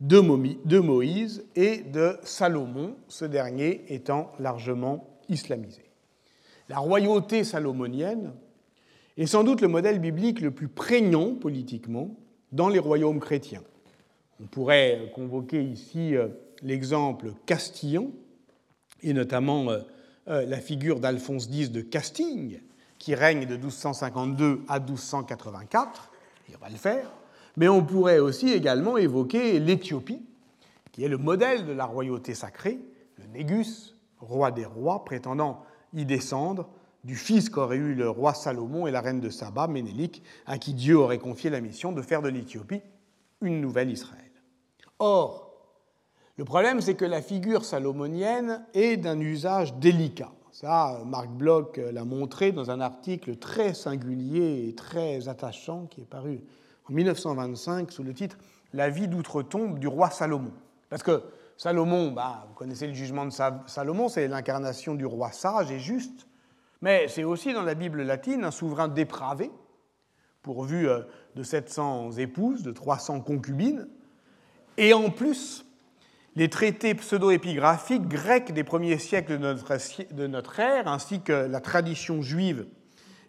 de 0.00 0.78
Moïse 0.80 1.44
et 1.54 1.78
de 1.78 2.16
Salomon, 2.24 2.96
ce 3.06 3.24
dernier 3.24 3.84
étant 3.86 4.32
largement 4.40 5.08
islamisé. 5.28 5.84
La 6.68 6.78
royauté 6.78 7.44
salomonienne 7.44 8.32
est 9.16 9.26
sans 9.26 9.44
doute 9.44 9.60
le 9.60 9.68
modèle 9.68 10.00
biblique 10.00 10.40
le 10.40 10.50
plus 10.50 10.66
prégnant 10.66 11.34
politiquement 11.36 12.16
dans 12.50 12.68
les 12.68 12.80
royaumes 12.80 13.20
chrétiens. 13.20 13.62
On 14.42 14.46
pourrait 14.46 15.12
convoquer 15.14 15.62
ici 15.62 16.16
euh, 16.16 16.28
l'exemple 16.62 17.32
castillan, 17.46 18.08
et 19.02 19.12
notamment 19.12 19.70
euh, 19.70 19.80
euh, 20.28 20.46
la 20.46 20.60
figure 20.60 21.00
d'Alphonse 21.00 21.48
X 21.50 21.70
de 21.70 21.80
Castille, 21.80 22.60
qui 22.98 23.14
règne 23.14 23.46
de 23.46 23.56
1252 23.56 24.60
à 24.68 24.78
1284, 24.78 26.10
et 26.48 26.52
on 26.56 26.64
va 26.64 26.70
le 26.70 26.76
faire, 26.76 27.10
mais 27.56 27.68
on 27.68 27.84
pourrait 27.84 28.18
aussi 28.18 28.50
également 28.50 28.96
évoquer 28.96 29.58
l'Éthiopie, 29.58 30.22
qui 30.92 31.04
est 31.04 31.08
le 31.08 31.18
modèle 31.18 31.66
de 31.66 31.72
la 31.72 31.84
royauté 31.84 32.34
sacrée, 32.34 32.78
le 33.18 33.24
Négus, 33.26 33.96
roi 34.20 34.50
des 34.50 34.64
rois, 34.64 35.04
prétendant 35.04 35.64
y 35.94 36.04
descendre 36.04 36.68
du 37.04 37.16
fils 37.16 37.50
qu'aurait 37.50 37.76
eu 37.76 37.94
le 37.94 38.08
roi 38.08 38.32
Salomon 38.34 38.86
et 38.86 38.90
la 38.90 39.00
reine 39.00 39.20
de 39.20 39.30
Saba, 39.30 39.66
Ménélique, 39.66 40.22
à 40.46 40.58
qui 40.58 40.72
Dieu 40.72 40.96
aurait 40.96 41.18
confié 41.18 41.50
la 41.50 41.60
mission 41.60 41.92
de 41.92 42.02
faire 42.02 42.22
de 42.22 42.28
l'Éthiopie 42.28 42.82
une 43.40 43.60
nouvelle 43.60 43.90
Israël. 43.90 44.30
Or, 44.98 45.51
le 46.38 46.44
problème, 46.44 46.80
c'est 46.80 46.94
que 46.94 47.04
la 47.04 47.20
figure 47.20 47.64
salomonienne 47.64 48.64
est 48.72 48.96
d'un 48.96 49.20
usage 49.20 49.74
délicat. 49.74 50.32
Ça, 50.50 51.02
Marc 51.06 51.28
Bloch 51.28 51.78
l'a 51.78 52.04
montré 52.04 52.52
dans 52.52 52.70
un 52.70 52.80
article 52.80 53.36
très 53.36 53.74
singulier 53.74 54.68
et 54.68 54.74
très 54.74 55.28
attachant 55.28 55.86
qui 55.86 56.02
est 56.02 56.06
paru 56.06 56.40
en 56.88 56.92
1925 56.94 57.92
sous 57.92 58.02
le 58.02 58.14
titre 58.14 58.36
La 58.72 58.88
vie 58.88 59.08
d'outre-tombe 59.08 59.78
du 59.78 59.88
roi 59.88 60.10
Salomon. 60.10 60.52
Parce 60.88 61.02
que 61.02 61.22
Salomon, 61.56 62.12
bah, 62.12 62.46
vous 62.48 62.54
connaissez 62.54 62.86
le 62.86 62.94
jugement 62.94 63.26
de 63.26 63.32
Salomon, 63.66 64.08
c'est 64.08 64.26
l'incarnation 64.26 64.94
du 64.94 65.06
roi 65.06 65.32
sage 65.32 65.70
et 65.70 65.78
juste, 65.78 66.26
mais 66.80 67.08
c'est 67.08 67.24
aussi 67.24 67.52
dans 67.52 67.62
la 67.62 67.74
Bible 67.74 68.02
latine 68.02 68.44
un 68.44 68.50
souverain 68.50 68.88
dépravé, 68.88 69.50
pourvu 70.42 70.88
euh, 70.88 71.02
de 71.36 71.42
700 71.42 72.12
épouses, 72.12 72.62
de 72.62 72.72
300 72.72 73.20
concubines, 73.20 73.88
et 74.76 74.92
en 74.92 75.10
plus, 75.10 75.64
les 76.34 76.48
traités 76.48 76.94
pseudo-épigraphiques 76.94 78.08
grecs 78.08 78.52
des 78.52 78.64
premiers 78.64 78.98
siècles 78.98 79.38
de 79.38 80.26
notre, 80.26 80.60
ère, 80.60 80.88
ainsi 80.88 81.20
que 81.20 81.32
la 81.32 81.60
tradition 81.60 82.22
juive 82.22 82.66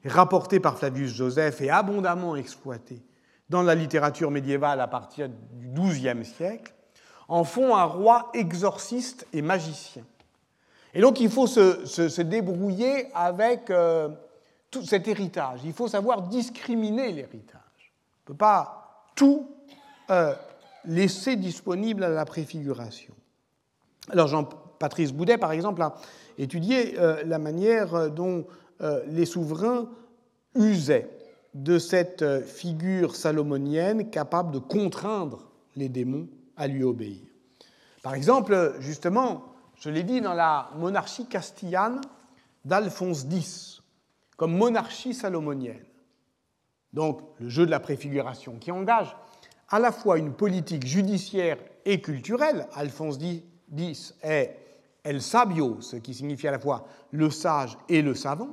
rapportée 0.06 0.60
par 0.60 0.78
Flavius 0.78 1.14
Joseph 1.14 1.62
et 1.62 1.70
abondamment 1.70 2.36
exploitée 2.36 3.02
dans 3.50 3.62
la 3.62 3.76
littérature 3.76 4.32
médiévale 4.32 4.80
à 4.82 4.88
partir 4.88 5.30
du 5.30 5.68
XIIe 5.68 6.26
siècle, 6.26 6.74
en 7.28 7.44
font 7.44 7.76
un 7.76 7.84
roi 7.84 8.30
exorciste 8.34 9.28
et 9.34 9.42
magicien. 9.42 10.04
Et 10.94 11.02
donc 11.02 11.20
il 11.20 11.30
faut 11.30 11.48
se, 11.48 12.22
débrouiller 12.22 13.08
avec 13.14 13.70
euh, 13.70 14.10
tout 14.72 14.84
cet 14.84 15.08
héritage. 15.08 15.62
Il 15.66 15.74
faut 15.74 15.88
savoir 15.88 16.24
discriminer 16.24 17.12
l'héritage. 17.12 17.62
On 18.26 18.32
ne 18.32 18.34
peut 18.34 18.38
pas 18.38 19.08
tout 19.16 19.50
euh, 20.10 20.34
laisser 20.86 21.36
disponible 21.36 22.04
à 22.04 22.10
la 22.10 22.26
préfiguration. 22.26 23.14
Alors 24.10 24.28
Jean-Patrice 24.28 25.14
Boudet, 25.14 25.38
par 25.38 25.52
exemple, 25.52 25.82
a 25.82 25.96
étudié 26.38 27.00
euh, 27.00 27.24
la 27.26 27.40
manière 27.40 28.10
dont 28.10 28.46
les 29.08 29.26
souverains 29.26 29.88
usaient 30.56 31.10
de 31.54 31.80
cette 31.80 32.44
figure 32.46 33.16
salomonienne 33.16 34.10
capable 34.10 34.52
de 34.52 34.60
contraindre 34.60 35.50
les 35.78 35.88
démons 35.88 36.28
à 36.58 36.68
lui 36.68 36.84
obéir. 36.84 37.22
Par 38.02 38.14
exemple, 38.14 38.76
justement, 38.80 39.54
je 39.80 39.90
l'ai 39.90 40.04
dit 40.04 40.22
dans 40.22 40.34
la 40.34 40.70
monarchie 40.76 41.28
castillane 41.28 42.02
d'Alphonse 42.66 43.26
X, 43.32 43.82
comme 44.38 44.56
monarchie 44.56 45.14
salomonienne. 45.14 45.86
Donc 46.92 47.22
le 47.40 47.50
jeu 47.50 47.66
de 47.66 47.72
la 47.72 47.80
préfiguration 47.80 48.58
qui 48.60 48.72
engage 48.72 49.16
à 49.74 49.80
la 49.80 49.92
fois 49.92 50.20
une 50.20 50.34
politique 50.34 50.86
judiciaire 50.86 51.58
et 51.84 52.00
culturelle. 52.00 52.68
Alphonse 52.76 53.18
X 53.76 54.14
est 54.22 54.56
El 55.04 55.20
Sabio, 55.20 55.82
ce 55.82 55.96
qui 55.96 56.14
signifie 56.14 56.48
à 56.48 56.52
la 56.52 56.60
fois 56.60 56.86
le 57.10 57.32
sage 57.32 57.76
et 57.90 58.04
le 58.04 58.14
savant 58.14 58.50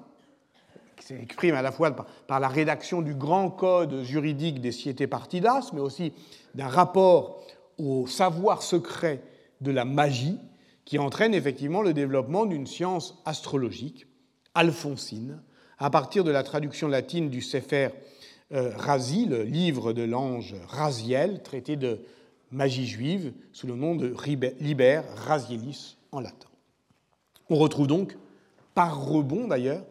qui 0.97 1.07
s'exprime 1.07 1.55
à 1.55 1.63
la 1.63 1.73
fois 1.73 1.91
par, 1.91 2.41
la 2.41 2.49
rédaction 2.49 3.03
du 3.03 3.15
grand 3.15 3.51
code 3.51 4.03
juridique 4.03 4.63
des 4.63 4.73
Ciétés 4.73 5.07
Partidas, 5.07 5.71
mais 5.75 5.81
aussi 5.81 6.15
d'un 6.55 6.69
rapport 6.69 7.43
au 7.79 8.07
savoir 8.07 8.63
secret 8.63 9.23
de 9.61 9.71
la 9.71 9.85
magie, 9.85 10.39
qui 10.87 10.99
entraîne 10.99 11.35
effectivement 11.35 11.83
le 11.83 11.93
développement 11.93 12.47
d'une 12.47 12.67
science 12.67 13.23
astrologique 13.27 14.07
alphonsine, 14.55 15.43
à 15.79 15.91
partir 15.91 16.25
de 16.25 16.31
la 16.31 16.43
traduction 16.43 16.89
latine 16.89 17.29
du 17.29 17.43
Sefer 17.43 17.91
Razi, 18.53 19.27
le 19.27 19.43
livre 19.43 19.93
de 19.93 20.03
l'ange 20.03 20.57
Raziel, 20.67 21.43
traité 21.43 21.77
de 21.77 22.01
magie 22.51 22.87
juive, 22.87 23.33
sous 23.53 23.67
le 23.67 23.75
nom 23.75 23.95
de 23.95 24.15
Liber 24.61 25.03
Razielis 25.25 25.97
en 26.13 26.21
latin. 26.21 26.49
On 27.49 27.57
retrouve 27.57 27.87
donc, 27.87 28.17
par 28.75 29.07
rebond 29.07 29.49
d'ailleurs, 29.49 29.85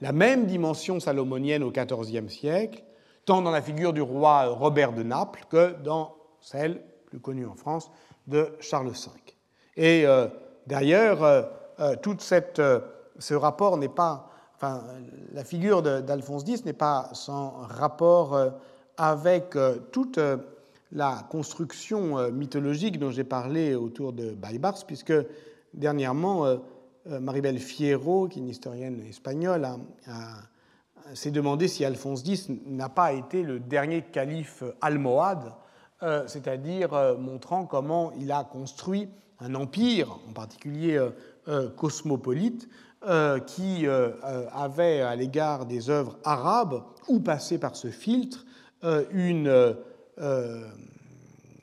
la 0.00 0.12
même 0.12 0.46
dimension 0.46 1.00
salomonienne 1.00 1.62
au 1.62 1.70
XIVe 1.70 2.28
siècle, 2.28 2.84
tant 3.24 3.42
dans 3.42 3.50
la 3.50 3.62
figure 3.62 3.92
du 3.92 4.02
roi 4.02 4.46
Robert 4.46 4.92
de 4.92 5.02
Naples 5.02 5.44
que 5.48 5.74
dans 5.82 6.14
celle, 6.40 6.82
plus 7.06 7.18
connue 7.18 7.46
en 7.46 7.54
France, 7.54 7.90
de 8.26 8.54
Charles 8.60 8.90
V. 8.90 8.96
Et 9.76 10.06
euh, 10.06 10.28
d'ailleurs, 10.66 11.22
euh, 11.22 11.42
euh, 11.80 11.96
tout 11.96 12.16
ce 12.18 13.34
rapport 13.34 13.76
n'est 13.78 13.88
pas, 13.88 14.30
enfin, 14.56 14.82
la 15.32 15.44
figure 15.44 15.82
d'Alphonse 15.82 16.42
X 16.46 16.64
n'est 16.64 16.72
pas 16.72 17.10
sans 17.12 17.50
rapport 17.68 18.38
avec 18.96 19.56
toute 19.92 20.18
la 20.92 21.26
construction 21.30 22.30
mythologique 22.32 22.98
dont 22.98 23.10
j'ai 23.10 23.24
parlé 23.24 23.74
autour 23.74 24.12
de 24.12 24.30
Baybars, 24.30 24.84
puisque 24.86 25.12
dernièrement, 25.74 26.58
euh, 27.10 27.20
Maribel 27.20 27.58
Fierro, 27.58 28.26
qui 28.26 28.40
est 28.40 28.42
une 28.42 28.48
historienne 28.48 29.00
espagnole, 29.08 29.68
s'est 31.14 31.30
demandé 31.30 31.68
si 31.68 31.84
Alphonse 31.84 32.26
X 32.26 32.48
n'a 32.66 32.88
pas 32.88 33.12
été 33.12 33.42
le 33.42 33.60
dernier 33.60 34.02
calife 34.02 34.64
almohade, 34.80 35.52
euh, 36.02 36.24
c'est-à-dire 36.26 36.94
euh, 36.94 37.16
montrant 37.16 37.64
comment 37.64 38.12
il 38.18 38.32
a 38.32 38.42
construit 38.42 39.08
un 39.38 39.54
empire, 39.54 40.18
en 40.28 40.32
particulier 40.32 40.98
cosmopolite, 41.76 42.68
qui 43.46 43.86
avait 43.86 45.00
à 45.00 45.14
l'égard 45.14 45.66
des 45.66 45.90
œuvres 45.90 46.18
arabes 46.24 46.82
ou 47.08 47.20
passé 47.20 47.58
par 47.58 47.76
ce 47.76 47.88
filtre 47.88 48.46
une, 49.12 49.76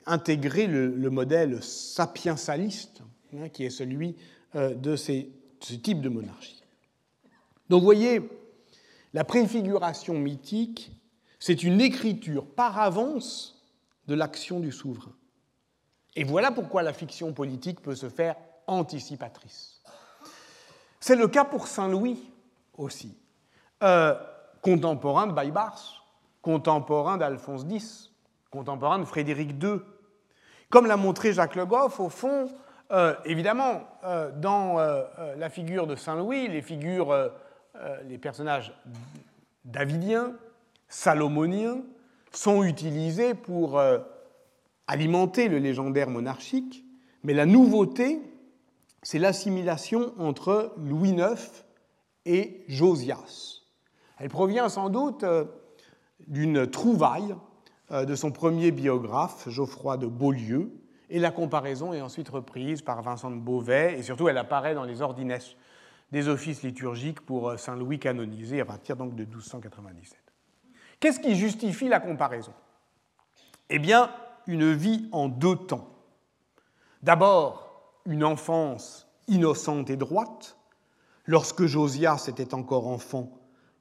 intégré 0.06 0.66
le, 0.66 1.10
modèle 1.10 1.62
sapiensaliste, 1.62 3.02
hein, 3.36 3.48
qui 3.48 3.64
est 3.64 3.70
celui 3.70 4.16
euh, 4.54 4.74
de 4.74 4.96
ces, 4.96 5.30
ce 5.60 5.74
type 5.74 6.00
de 6.00 6.08
monarchie. 6.08 6.62
Donc 7.68 7.80
vous 7.80 7.86
voyez, 7.86 8.20
la 9.12 9.24
préfiguration 9.24 10.14
mythique, 10.14 10.92
c'est 11.38 11.62
une 11.62 11.80
écriture 11.80 12.46
par 12.46 12.78
avance 12.78 13.62
de 14.06 14.14
l'action 14.14 14.60
du 14.60 14.72
souverain. 14.72 15.14
Et 16.16 16.24
voilà 16.24 16.52
pourquoi 16.52 16.82
la 16.82 16.92
fiction 16.92 17.32
politique 17.32 17.80
peut 17.80 17.94
se 17.94 18.08
faire 18.08 18.36
anticipatrice. 18.66 19.82
C'est 21.06 21.16
le 21.16 21.28
cas 21.28 21.44
pour 21.44 21.66
Saint 21.66 21.86
Louis 21.86 22.18
aussi, 22.78 23.14
euh, 23.82 24.14
contemporain 24.62 25.26
de 25.26 25.34
Baybars, 25.34 26.02
contemporain 26.40 27.18
d'Alphonse 27.18 27.66
X, 27.68 28.10
contemporain 28.50 28.98
de 28.98 29.04
Frédéric 29.04 29.50
II. 29.62 29.80
Comme 30.70 30.86
l'a 30.86 30.96
montré 30.96 31.34
Jacques 31.34 31.56
Le 31.56 31.66
Goff, 31.66 32.00
au 32.00 32.08
fond, 32.08 32.48
euh, 32.90 33.14
évidemment, 33.26 33.82
euh, 34.04 34.30
dans 34.34 34.78
la 35.36 35.50
figure 35.50 35.86
de 35.86 35.94
Saint 35.94 36.16
Louis, 36.16 36.48
les 36.48 36.62
figures, 36.62 37.14
les 38.06 38.16
personnages 38.16 38.72
davidiens, 39.66 40.32
salomoniens, 40.88 41.82
sont 42.32 42.62
utilisés 42.64 43.34
pour 43.34 43.78
alimenter 44.86 45.48
le 45.48 45.58
légendaire 45.58 46.08
monarchique, 46.08 46.82
mais 47.24 47.34
la 47.34 47.44
nouveauté, 47.44 48.22
c'est 49.04 49.18
l'assimilation 49.18 50.14
entre 50.18 50.72
Louis 50.78 51.10
IX 51.10 51.64
et 52.24 52.64
Josias. 52.68 53.60
Elle 54.18 54.30
provient 54.30 54.68
sans 54.68 54.88
doute 54.88 55.22
euh, 55.22 55.44
d'une 56.26 56.66
trouvaille 56.66 57.36
euh, 57.90 58.06
de 58.06 58.14
son 58.14 58.32
premier 58.32 58.70
biographe, 58.70 59.48
Geoffroy 59.48 59.98
de 59.98 60.06
Beaulieu, 60.06 60.72
et 61.10 61.18
la 61.18 61.30
comparaison 61.30 61.92
est 61.92 62.00
ensuite 62.00 62.30
reprise 62.30 62.80
par 62.80 63.02
Vincent 63.02 63.30
de 63.30 63.36
Beauvais, 63.36 63.98
et 63.98 64.02
surtout 64.02 64.28
elle 64.28 64.38
apparaît 64.38 64.74
dans 64.74 64.84
les 64.84 65.02
ordines 65.02 65.36
des 66.10 66.28
offices 66.28 66.62
liturgiques 66.62 67.20
pour 67.20 67.50
euh, 67.50 67.56
Saint 67.58 67.76
Louis 67.76 67.98
canonisé 67.98 68.60
à 68.60 68.64
partir 68.64 68.96
de 68.96 69.04
1297. 69.04 70.18
Qu'est-ce 70.98 71.20
qui 71.20 71.36
justifie 71.36 71.88
la 71.88 72.00
comparaison? 72.00 72.54
Eh 73.68 73.78
bien, 73.78 74.10
une 74.46 74.72
vie 74.72 75.08
en 75.12 75.28
deux 75.28 75.56
temps. 75.56 75.90
D'abord, 77.02 77.63
une 78.06 78.24
enfance 78.24 79.06
innocente 79.28 79.90
et 79.90 79.96
droite. 79.96 80.56
Lorsque 81.26 81.64
Josias 81.64 82.26
était 82.28 82.54
encore 82.54 82.86
enfant, 82.86 83.30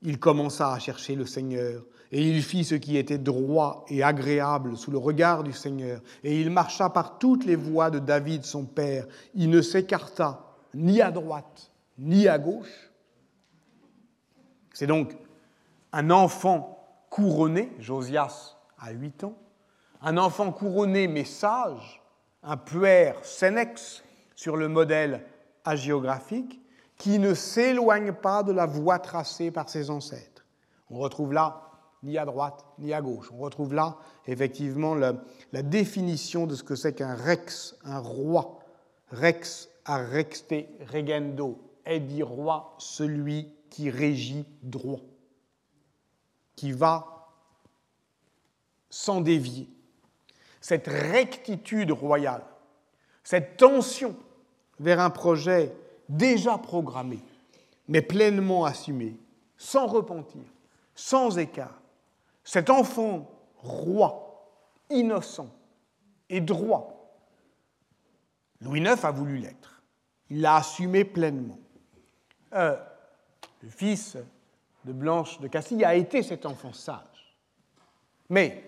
il 0.01 0.19
commença 0.19 0.71
à 0.71 0.79
chercher 0.79 1.15
le 1.15 1.25
Seigneur, 1.25 1.83
et 2.11 2.21
il 2.21 2.43
fit 2.43 2.63
ce 2.63 2.75
qui 2.75 2.97
était 2.97 3.17
droit 3.17 3.85
et 3.89 4.03
agréable 4.03 4.77
sous 4.77 4.91
le 4.91 4.97
regard 4.97 5.43
du 5.43 5.53
Seigneur, 5.53 6.01
et 6.23 6.39
il 6.39 6.51
marcha 6.51 6.89
par 6.89 7.17
toutes 7.17 7.45
les 7.45 7.55
voies 7.55 7.89
de 7.89 7.99
David 7.99 8.43
son 8.43 8.65
père. 8.65 9.07
Il 9.33 9.49
ne 9.49 9.61
s'écarta 9.61 10.45
ni 10.73 11.01
à 11.01 11.11
droite 11.11 11.71
ni 11.97 12.27
à 12.27 12.39
gauche. 12.39 12.91
C'est 14.73 14.87
donc 14.87 15.15
un 15.91 16.09
enfant 16.09 16.85
couronné, 17.09 17.71
Josias 17.79 18.57
a 18.79 18.91
huit 18.91 19.23
ans, 19.23 19.37
un 20.01 20.17
enfant 20.17 20.51
couronné 20.51 21.07
mais 21.07 21.25
sage, 21.25 22.01
un 22.41 22.57
puer 22.57 23.13
senex 23.21 24.02
sur 24.35 24.57
le 24.57 24.67
modèle 24.67 25.25
hagiographique, 25.65 26.61
qui 26.97 27.19
ne 27.19 27.33
s'éloigne 27.33 28.13
pas 28.13 28.43
de 28.43 28.51
la 28.51 28.65
voie 28.65 28.99
tracée 28.99 29.51
par 29.51 29.69
ses 29.69 29.89
ancêtres. 29.89 30.45
On 30.89 30.99
retrouve 30.99 31.33
là 31.33 31.69
ni 32.03 32.17
à 32.17 32.25
droite 32.25 32.65
ni 32.79 32.93
à 32.93 33.01
gauche. 33.01 33.29
On 33.33 33.39
retrouve 33.39 33.73
là 33.73 33.97
effectivement 34.27 34.95
la, 34.95 35.13
définition 35.63 36.45
de 36.45 36.55
ce 36.55 36.63
que 36.63 36.75
c'est 36.75 36.93
qu'un 36.93 37.15
rex, 37.15 37.75
un 37.83 37.99
roi. 37.99 38.59
Rex 39.11 39.69
a 39.85 39.97
rexte 39.97 40.53
regendo, 40.91 41.59
est 41.85 41.99
dit 41.99 42.23
roi 42.23 42.75
celui 42.77 43.49
qui 43.69 43.89
régit 43.89 44.45
droit, 44.61 45.01
qui 46.55 46.71
va 46.71 47.29
sans 48.89 49.21
dévier, 49.21 49.67
cette 50.61 50.87
rectitude 50.87 51.91
royale, 51.91 52.43
cette 53.23 53.57
tension 53.57 54.15
vers 54.79 54.99
un 54.99 55.09
projet 55.09 55.73
déjà 56.09 56.57
programmé, 56.57 57.19
mais 57.87 58.01
pleinement 58.01 58.65
assumé, 58.65 59.17
sans 59.57 59.87
repentir, 59.87 60.43
sans 60.95 61.37
écart, 61.37 61.81
cet 62.43 62.69
enfant 62.69 63.29
roi, 63.57 64.49
innocent 64.89 65.49
et 66.29 66.41
droit, 66.41 66.93
Louis 68.61 68.79
IX 68.79 69.03
a 69.03 69.11
voulu 69.11 69.37
l'être. 69.37 69.81
Il 70.29 70.41
l'a 70.41 70.55
assumé 70.55 71.03
pleinement. 71.03 71.59
Euh, 72.53 72.77
le 73.61 73.69
fils 73.69 74.17
de 74.85 74.93
Blanche 74.93 75.39
de 75.39 75.47
Castille 75.47 75.83
a 75.83 75.95
été 75.95 76.23
cet 76.23 76.45
enfant 76.45 76.73
sage. 76.73 77.37
Mais 78.29 78.63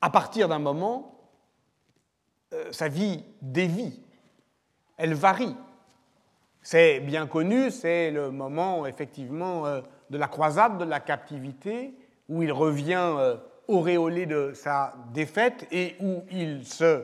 à 0.00 0.10
partir 0.10 0.48
d'un 0.48 0.58
moment, 0.58 1.13
euh, 2.54 2.72
sa 2.72 2.88
vie 2.88 3.24
dévie, 3.42 4.00
elle 4.96 5.14
varie. 5.14 5.56
C'est 6.62 7.00
bien 7.00 7.26
connu, 7.26 7.70
c'est 7.70 8.10
le 8.10 8.30
moment 8.30 8.86
effectivement 8.86 9.66
euh, 9.66 9.80
de 10.10 10.18
la 10.18 10.28
croisade, 10.28 10.78
de 10.78 10.84
la 10.84 11.00
captivité, 11.00 11.94
où 12.28 12.42
il 12.42 12.52
revient 12.52 13.14
euh, 13.18 13.36
auréolé 13.66 14.26
de 14.26 14.52
sa 14.54 14.94
défaite 15.12 15.66
et 15.72 15.96
où 16.00 16.22
il 16.30 16.64
se 16.66 17.02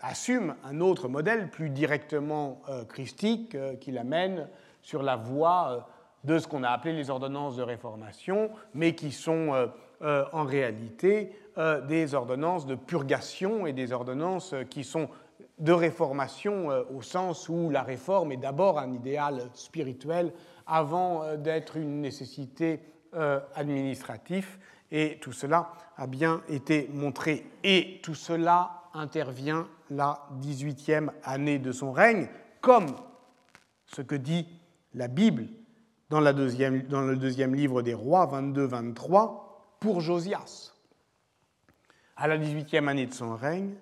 assume 0.00 0.54
un 0.64 0.80
autre 0.80 1.08
modèle 1.08 1.50
plus 1.50 1.68
directement 1.68 2.62
christique 2.88 3.56
qui 3.80 3.90
l'amène 3.90 4.48
sur 4.80 5.02
la 5.02 5.16
voie 5.16 5.86
de 6.22 6.38
ce 6.38 6.46
qu'on 6.46 6.62
a 6.62 6.70
appelé 6.70 6.94
les 6.94 7.10
ordonnances 7.10 7.56
de 7.56 7.62
réformation, 7.62 8.50
mais 8.72 8.94
qui 8.94 9.12
sont 9.12 9.68
en 10.04 10.44
réalité 10.44 11.32
euh, 11.56 11.80
des 11.80 12.14
ordonnances 12.14 12.66
de 12.66 12.74
purgation 12.74 13.64
et 13.64 13.72
des 13.72 13.92
ordonnances 13.92 14.56
qui 14.70 14.82
sont 14.82 15.08
de 15.60 15.70
réformation 15.70 16.68
euh, 16.68 16.82
au 16.92 17.00
sens 17.00 17.48
où 17.48 17.70
la 17.70 17.84
réforme 17.84 18.32
est 18.32 18.38
d'abord 18.38 18.80
un 18.80 18.92
idéal 18.92 19.48
spirituel 19.54 20.32
avant 20.66 21.22
euh, 21.22 21.36
d'être 21.36 21.76
une 21.76 22.00
nécessité 22.00 22.80
administrative. 23.54 24.58
Et 24.90 25.18
tout 25.20 25.32
cela 25.32 25.70
a 25.96 26.08
bien 26.08 26.42
été 26.48 26.90
montré. 26.92 27.46
Et 27.62 28.00
tout 28.02 28.16
cela 28.16 28.82
intervient 28.92 29.68
la 29.88 30.26
18e 30.42 31.10
année 31.22 31.60
de 31.60 31.70
son 31.70 31.92
règne, 31.92 32.26
comme 32.60 32.88
ce 33.86 34.02
que 34.02 34.16
dit 34.16 34.48
la 34.94 35.06
Bible 35.06 35.46
dans 36.10 36.18
le 36.18 36.32
deuxième 37.16 37.54
livre 37.54 37.82
des 37.82 37.94
rois, 37.94 38.26
22-23, 38.26 39.44
pour 39.84 40.00
Josias 40.00 40.72
à 42.16 42.26
la 42.26 42.38
18e 42.38 42.88
année 42.88 43.04
de 43.04 43.12
son 43.12 43.36
règne, 43.36 43.74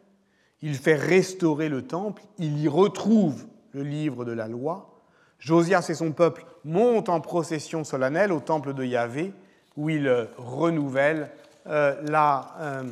il 0.61 0.75
fait 0.75 0.97
restaurer 0.97 1.69
le 1.69 1.83
temple, 1.83 2.25
il 2.38 2.59
y 2.59 2.67
retrouve 2.67 3.45
le 3.71 3.85
livre 3.85 4.25
de 4.25 4.33
la 4.33 4.49
loi. 4.49 4.99
Josias 5.38 5.87
et 5.91 5.95
son 5.95 6.11
peuple 6.11 6.45
montent 6.65 7.09
en 7.09 7.21
procession 7.21 7.85
solennelle 7.85 8.33
au 8.33 8.41
temple 8.41 8.75
de 8.75 8.85
Yahvé, 8.85 9.33
où 9.77 9.91
il 9.91 10.11
renouvelle 10.38 11.31
euh, 11.69 11.95
euh, 12.11 12.83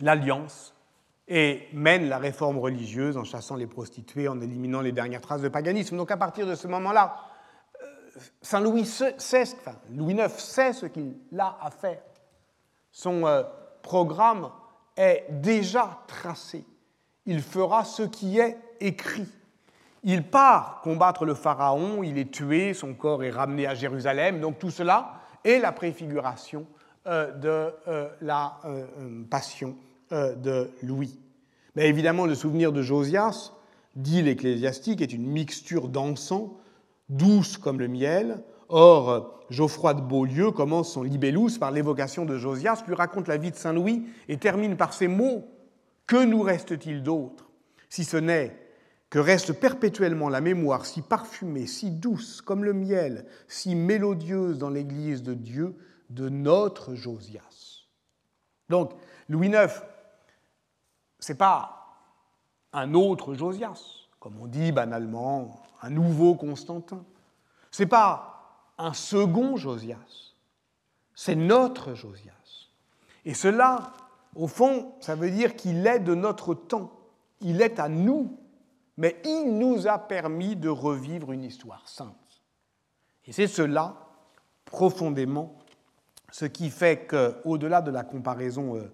l'alliance 0.00 0.74
et 1.28 1.68
mène 1.72 2.08
la 2.08 2.18
réforme 2.18 2.58
religieuse 2.58 3.16
en 3.16 3.22
chassant 3.22 3.54
les 3.54 3.68
prostituées, 3.68 4.26
en 4.26 4.40
éliminant 4.40 4.80
les 4.80 4.90
dernières 4.90 5.20
traces 5.20 5.42
de 5.42 5.48
paganisme. 5.48 5.96
Donc 5.96 6.10
à 6.10 6.16
partir 6.16 6.48
de 6.48 6.56
ce 6.56 6.66
moment-là, 6.66 7.14
Saint 8.40 8.60
Louis 8.60 8.88
Louis 9.90 10.14
IX 10.14 10.28
sait 10.38 10.72
ce 10.72 10.86
qu'il 10.86 11.14
a 11.38 11.58
à 11.60 11.70
faire. 11.70 12.02
Son 12.90 13.44
programme 13.82 14.50
est 14.96 15.26
déjà 15.30 16.02
tracé. 16.06 16.64
Il 17.26 17.40
fera 17.40 17.84
ce 17.84 18.02
qui 18.02 18.38
est 18.38 18.58
écrit. 18.80 19.28
Il 20.04 20.24
part 20.24 20.80
combattre 20.82 21.24
le 21.24 21.34
Pharaon, 21.34 22.02
il 22.02 22.18
est 22.18 22.30
tué, 22.30 22.74
son 22.74 22.94
corps 22.94 23.22
est 23.22 23.30
ramené 23.30 23.66
à 23.66 23.74
Jérusalem. 23.74 24.40
Donc 24.40 24.58
tout 24.58 24.70
cela 24.70 25.20
est 25.44 25.58
la 25.58 25.72
préfiguration 25.72 26.66
euh, 27.06 27.32
de 27.32 27.72
euh, 27.88 28.08
la 28.20 28.58
euh, 28.64 28.84
passion 29.30 29.76
de 30.10 30.70
Louis. 30.82 31.18
Mais 31.74 31.88
évidemment, 31.88 32.26
le 32.26 32.34
souvenir 32.34 32.70
de 32.70 32.82
Josias, 32.82 33.52
dit 33.96 34.20
l'ecclésiastique, 34.20 35.00
est 35.00 35.14
une 35.14 35.26
mixture 35.26 35.88
d'encens, 35.88 36.50
douce 37.08 37.56
comme 37.56 37.78
le 37.78 37.88
miel, 37.88 38.42
Or, 38.74 39.44
Geoffroy 39.50 39.92
de 39.92 40.00
Beaulieu 40.00 40.50
commence 40.50 40.94
son 40.94 41.02
Libellus 41.02 41.58
par 41.60 41.72
l'évocation 41.72 42.24
de 42.24 42.38
Josias, 42.38 42.82
lui 42.88 42.94
raconte 42.94 43.28
la 43.28 43.36
vie 43.36 43.50
de 43.50 43.56
Saint 43.56 43.74
Louis 43.74 44.06
et 44.28 44.38
termine 44.38 44.78
par 44.78 44.94
ces 44.94 45.08
mots. 45.08 45.46
Que 46.06 46.24
nous 46.24 46.40
reste-t-il 46.40 47.02
d'autre? 47.02 47.50
Si 47.90 48.04
ce 48.04 48.16
n'est 48.16 48.58
que 49.10 49.18
reste 49.18 49.52
perpétuellement 49.52 50.30
la 50.30 50.40
mémoire 50.40 50.86
si 50.86 51.02
parfumée, 51.02 51.66
si 51.66 51.90
douce 51.90 52.40
comme 52.40 52.64
le 52.64 52.72
miel, 52.72 53.26
si 53.46 53.74
mélodieuse 53.74 54.56
dans 54.56 54.70
l'Église 54.70 55.22
de 55.22 55.34
Dieu 55.34 55.76
de 56.08 56.30
notre 56.30 56.94
Josias. 56.94 57.88
Donc, 58.70 58.92
Louis 59.28 59.48
IX, 59.48 59.70
ce 61.18 61.32
n'est 61.32 61.38
pas 61.38 61.94
un 62.72 62.94
autre 62.94 63.34
Josias, 63.34 64.08
comme 64.18 64.38
on 64.40 64.46
dit 64.46 64.72
banalement, 64.72 65.62
un 65.82 65.90
nouveau 65.90 66.34
Constantin. 66.34 67.04
Ce 67.70 67.82
n'est 67.82 67.88
pas 67.88 68.72
un 68.78 68.94
second 68.94 69.56
Josias. 69.56 70.34
C'est 71.14 71.34
notre 71.34 71.94
Josias. 71.94 72.32
Et 73.24 73.34
cela 73.34 73.92
au 74.34 74.46
fond, 74.46 74.94
ça 75.00 75.14
veut 75.14 75.30
dire 75.30 75.56
qu'il 75.56 75.86
est 75.86 76.00
de 76.00 76.14
notre 76.14 76.54
temps, 76.54 76.92
il 77.40 77.60
est 77.60 77.78
à 77.78 77.88
nous, 77.88 78.38
mais 78.96 79.20
il 79.24 79.58
nous 79.58 79.86
a 79.88 79.98
permis 79.98 80.56
de 80.56 80.68
revivre 80.68 81.32
une 81.32 81.44
histoire 81.44 81.88
sainte. 81.88 82.16
Et 83.26 83.32
c'est 83.32 83.46
cela, 83.46 84.08
profondément, 84.64 85.58
ce 86.30 86.46
qui 86.46 86.70
fait 86.70 87.06
qu'au-delà 87.06 87.82
de 87.82 87.90
la 87.90 88.04
comparaison 88.04 88.76
euh, 88.76 88.90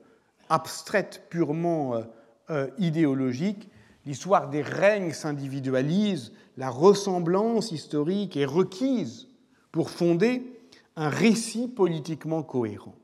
abstraite, 0.49 1.27
purement 1.31 1.95
euh, 1.95 2.03
euh, 2.51 2.71
idéologique, 2.79 3.71
l'histoire 4.09 4.49
des 4.49 4.63
règnes 4.63 5.13
s'individualise, 5.13 6.33
la 6.57 6.71
ressemblance 6.71 7.73
historique 7.73 8.39
est 8.39 8.47
requise 8.47 9.29
pour 9.71 9.91
fonder 9.91 10.51
un 10.97 11.11
récit 11.11 11.69
politiquement 11.69 12.43
cohérent. 12.43 12.95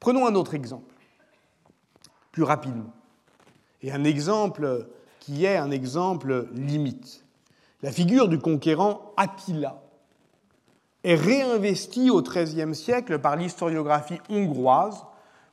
Prenons 0.00 0.26
un 0.26 0.34
autre 0.34 0.52
exemple, 0.52 0.94
plus 2.30 2.42
rapidement, 2.42 2.92
et 3.80 3.90
un 3.90 4.04
exemple 4.04 4.86
qui 5.18 5.46
est 5.46 5.56
un 5.56 5.70
exemple 5.70 6.46
limite. 6.52 7.24
La 7.80 7.90
figure 7.90 8.28
du 8.28 8.38
conquérant 8.38 9.14
Attila 9.16 9.82
est 11.04 11.14
réinvestie 11.14 12.10
au 12.10 12.20
XIIIe 12.20 12.74
siècle 12.74 13.18
par 13.18 13.36
l'historiographie 13.36 14.20
hongroise 14.28 15.06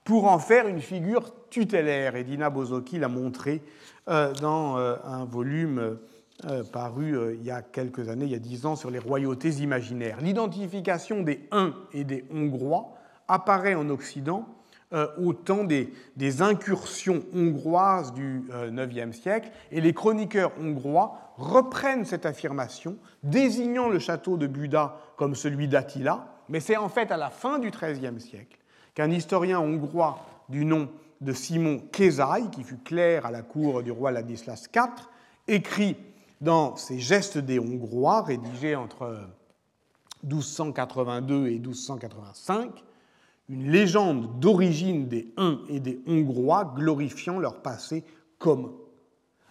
pour 0.03 0.25
en 0.25 0.37
faire 0.37 0.67
une 0.67 0.81
figure 0.81 1.33
tutélaire. 1.49 2.15
Et 2.15 2.23
Dina 2.23 2.49
Bozoki 2.49 2.99
l'a 2.99 3.07
montré 3.07 3.61
euh, 4.07 4.33
dans 4.33 4.77
euh, 4.77 4.95
un 5.03 5.25
volume 5.25 5.97
euh, 6.45 6.63
paru 6.63 7.35
il 7.35 7.43
y 7.43 7.51
a 7.51 7.61
quelques 7.61 8.09
années, 8.09 8.25
il 8.25 8.31
y 8.31 8.35
a 8.35 8.39
dix 8.39 8.65
ans, 8.65 8.75
sur 8.75 8.91
les 8.91 8.99
royautés 8.99 9.49
imaginaires. 9.61 10.17
L'identification 10.21 11.21
des 11.21 11.47
Huns 11.51 11.73
et 11.93 12.03
des 12.03 12.25
Hongrois 12.33 12.93
apparaît 13.27 13.75
en 13.75 13.89
Occident 13.89 14.47
au 15.19 15.33
temps 15.33 15.65
des, 15.65 15.91
incursions 16.41 17.21
hongroises 17.35 18.11
du 18.11 18.41
IXe 18.51 19.15
siècle, 19.15 19.51
et 19.71 19.81
les 19.81 19.93
chroniqueurs 19.93 20.51
hongrois 20.59 21.33
reprennent 21.37 22.05
cette 22.05 22.25
affirmation, 22.25 22.97
désignant 23.21 23.87
le 23.87 23.99
château 23.99 24.35
de 24.35 24.47
Buda 24.47 24.97
comme 25.15 25.35
celui 25.35 25.67
d'Attila, 25.67 26.25
mais 26.49 26.59
c'est 26.59 26.75
en 26.75 26.89
fait 26.89 27.11
à 27.11 27.17
la 27.17 27.29
fin 27.29 27.59
du 27.59 27.69
XIIIe 27.69 28.19
siècle 28.19 28.57
qu'un 28.95 29.11
historien 29.11 29.59
hongrois 29.59 30.25
du 30.49 30.65
nom 30.65 30.89
de 31.21 31.33
Simon 31.33 31.79
Kézaï, 31.91 32.49
qui 32.49 32.63
fut 32.63 32.77
clerc 32.77 33.25
à 33.25 33.31
la 33.31 33.41
cour 33.41 33.83
du 33.83 33.91
roi 33.91 34.11
Ladislas 34.11 34.67
IV, 34.73 35.07
écrit 35.47 35.97
dans 36.41 36.75
ses 36.75 36.99
Gestes 36.99 37.37
des 37.37 37.59
Hongrois, 37.59 38.21
rédigés 38.21 38.75
entre 38.75 39.19
1282 40.23 41.47
et 41.47 41.59
1285, 41.59 42.83
une 43.49 43.71
légende 43.71 44.39
d'origine 44.39 45.07
des 45.07 45.33
Huns 45.37 45.61
et 45.69 45.79
des 45.79 45.99
Hongrois 46.07 46.73
glorifiant 46.75 47.39
leur 47.39 47.61
passé 47.61 48.03
commun. 48.37 48.71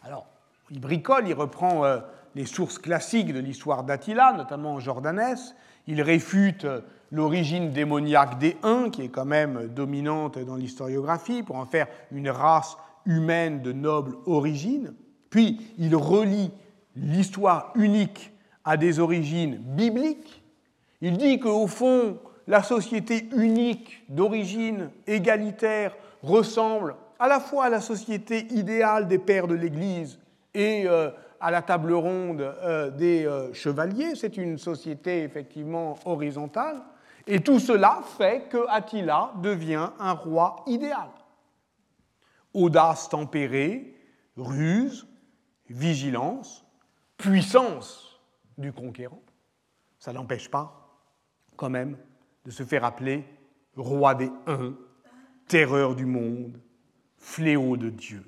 Alors, 0.03 0.27
il 0.71 0.81
bricole, 0.81 1.27
il 1.27 1.35
reprend 1.35 1.85
euh, 1.85 1.99
les 2.35 2.47
sources 2.47 2.79
classiques 2.79 3.33
de 3.33 3.41
l'histoire 3.41 3.85
d'Attila, 3.85 4.33
notamment 4.33 4.79
Jordanès, 4.81 5.55
il 5.89 6.03
réfute 6.03 6.67
l'origine 7.11 7.73
démoniaque 7.73 8.39
des 8.39 8.57
Huns, 8.63 8.91
qui 8.91 9.03
est 9.03 9.09
quand 9.09 9.25
même 9.25 9.69
dominante 9.69 10.39
dans 10.39 10.55
l'historiographie, 10.55 11.43
pour 11.43 11.57
en 11.57 11.67
faire 11.67 11.89
une 12.13 12.29
race 12.29 12.77
humaine 13.07 13.63
de 13.63 13.73
noble 13.73 14.15
origine. 14.27 14.93
Puis 15.31 15.75
il 15.79 15.97
relie 15.97 16.53
l'histoire 16.95 17.73
unique 17.75 18.33
a 18.65 18.77
des 18.77 19.01
origines 19.01 19.57
bibliques. 19.57 20.43
Il 21.01 21.17
dit 21.17 21.39
qu'au 21.41 21.67
fond, 21.67 22.19
la 22.47 22.63
société 22.63 23.27
unique 23.35 24.05
d'origine 24.11 24.91
égalitaire 25.07 25.97
ressemble 26.23 26.97
à 27.19 27.29
la 27.29 27.41
fois 27.41 27.67
à 27.67 27.71
la 27.71 27.81
société 27.81 28.47
idéale 28.53 29.09
des 29.09 29.19
pères 29.19 29.49
de 29.49 29.55
l'Église 29.55 30.19
et 30.55 30.85
euh, 30.87 31.11
à 31.41 31.51
la 31.51 31.63
table 31.63 31.93
ronde 31.93 32.41
euh, 32.41 32.91
des 32.91 33.27
euh, 33.27 33.53
chevaliers. 33.53 34.15
C'est 34.15 34.37
une 34.37 34.59
société 34.59 35.23
effectivement 35.23 35.99
horizontale. 36.05 36.83
Et 37.27 37.41
tout 37.41 37.59
cela 37.61 38.01
fait 38.17 38.49
que 38.49 38.67
Attila 38.69 39.33
devient 39.43 39.91
un 39.99 40.13
roi 40.13 40.65
idéal. 40.67 41.09
Audace 42.55 43.09
tempérée, 43.09 43.95
ruse, 44.37 45.07
vigilance, 45.69 46.65
puissance 47.17 48.21
du 48.57 48.73
conquérant, 48.73 49.23
ça 49.99 50.13
n'empêche 50.13 50.51
pas 50.51 50.89
quand 51.57 51.71
même 51.71 51.99
de 52.45 52.51
se 52.51 52.63
faire 52.63 52.85
appeler 52.85 53.25
roi 53.77 54.15
des 54.15 54.31
uns, 54.47 54.75
terreur 55.47 55.95
du 55.95 56.07
monde, 56.07 56.59
fléau 57.19 57.77
de 57.77 57.91
Dieu. 57.91 58.25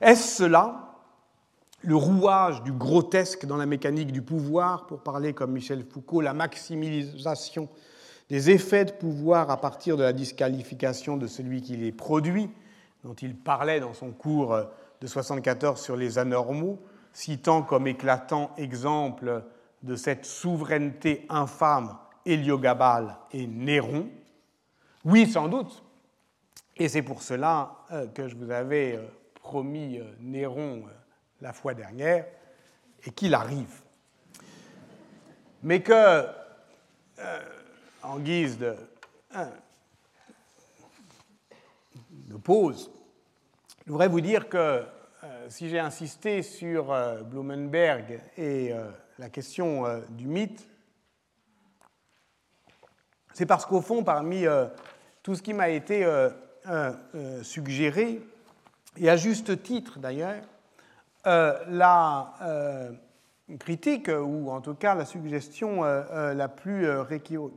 Est-ce 0.00 0.36
cela 0.36 0.85
le 1.86 1.94
rouage 1.94 2.64
du 2.64 2.72
grotesque 2.72 3.46
dans 3.46 3.56
la 3.56 3.64
mécanique 3.64 4.10
du 4.10 4.20
pouvoir, 4.20 4.86
pour 4.86 5.04
parler 5.04 5.32
comme 5.32 5.52
Michel 5.52 5.84
Foucault, 5.88 6.20
la 6.20 6.34
maximisation 6.34 7.68
des 8.28 8.50
effets 8.50 8.86
de 8.86 8.90
pouvoir 8.90 9.52
à 9.52 9.60
partir 9.60 9.96
de 9.96 10.02
la 10.02 10.12
disqualification 10.12 11.16
de 11.16 11.28
celui 11.28 11.62
qui 11.62 11.76
les 11.76 11.92
produit, 11.92 12.50
dont 13.04 13.14
il 13.14 13.36
parlait 13.36 13.78
dans 13.78 13.94
son 13.94 14.10
cours 14.10 14.48
de 14.56 15.06
1974 15.06 15.80
sur 15.80 15.96
les 15.96 16.18
anormaux, 16.18 16.80
citant 17.12 17.62
comme 17.62 17.86
éclatant 17.86 18.50
exemple 18.56 19.44
de 19.84 19.94
cette 19.94 20.26
souveraineté 20.26 21.24
infâme 21.28 21.96
Héliogabale 22.24 23.16
et 23.30 23.46
Néron 23.46 24.08
Oui, 25.04 25.30
sans 25.30 25.46
doute. 25.46 25.84
Et 26.76 26.88
c'est 26.88 27.02
pour 27.02 27.22
cela 27.22 27.76
euh, 27.92 28.08
que 28.08 28.26
je 28.26 28.34
vous 28.34 28.50
avais 28.50 28.96
euh, 28.96 29.06
promis 29.34 29.98
euh, 30.00 30.04
Néron 30.20 30.82
la 31.40 31.52
fois 31.52 31.74
dernière 31.74 32.26
et 33.04 33.10
qu'il 33.10 33.34
arrive. 33.34 33.82
Mais 35.62 35.82
que, 35.82 36.26
en 38.02 38.18
guise 38.18 38.58
de, 38.58 38.76
de 42.10 42.36
pause, 42.36 42.90
je 43.86 43.92
voudrais 43.92 44.08
vous 44.08 44.20
dire 44.20 44.48
que 44.48 44.84
euh, 45.24 45.46
si 45.48 45.68
j'ai 45.68 45.78
insisté 45.78 46.42
sur 46.42 46.92
euh, 46.92 47.22
Blumenberg 47.22 48.20
et 48.36 48.72
euh, 48.72 48.90
la 49.18 49.28
question 49.28 49.84
du 50.10 50.26
mythe, 50.26 50.68
c'est 53.32 53.46
parce 53.46 53.64
qu'au 53.64 53.80
fond, 53.80 54.02
parmi 54.02 54.44
tout 55.22 55.34
ce 55.34 55.42
qui 55.42 55.54
m'a 55.54 55.70
été 55.70 56.06
suggéré, 57.42 58.20
et 58.98 59.08
à 59.08 59.16
juste 59.16 59.62
titre 59.62 59.98
d'ailleurs, 59.98 60.42
la 61.26 62.32
critique, 63.58 64.08
ou 64.08 64.50
en 64.50 64.60
tout 64.60 64.74
cas 64.74 64.94
la 64.94 65.04
suggestion 65.04 65.82
la 65.82 66.48
plus 66.48 66.88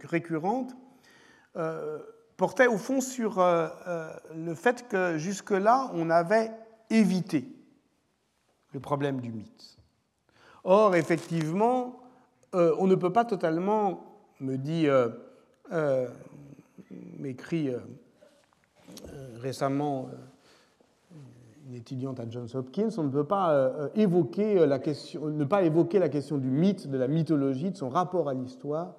récurrente, 0.03 0.75
portait 2.37 2.67
au 2.67 2.77
fond 2.77 3.01
sur 3.01 3.39
le 4.35 4.53
fait 4.55 4.87
que 4.89 5.17
jusque-là, 5.17 5.89
on 5.93 6.09
avait 6.09 6.51
évité 6.89 7.47
le 8.73 8.79
problème 8.79 9.21
du 9.21 9.31
mythe. 9.31 9.77
Or, 10.63 10.95
effectivement, 10.95 11.99
euh, 12.55 12.75
on 12.79 12.87
ne 12.87 12.95
peut 12.95 13.13
pas 13.13 13.25
totalement, 13.25 14.03
me 14.39 14.57
dit, 14.57 14.87
euh, 14.87 15.09
euh, 15.71 16.07
m'écrit 17.17 17.71
récemment 19.35 20.09
étudiante 21.75 22.19
à 22.19 22.29
Johns 22.29 22.47
Hopkins, 22.53 22.89
on 22.97 23.03
ne 23.03 23.09
peut 23.09 23.25
pas 23.25 23.71
évoquer 23.95 24.65
la 24.65 24.79
question, 24.79 25.27
ne 25.27 25.45
pas 25.45 25.63
évoquer 25.63 25.99
la 25.99 26.09
question 26.09 26.37
du 26.37 26.49
mythe, 26.49 26.87
de 26.87 26.97
la 26.97 27.07
mythologie, 27.07 27.71
de 27.71 27.77
son 27.77 27.89
rapport 27.89 28.29
à 28.29 28.33
l'histoire. 28.33 28.95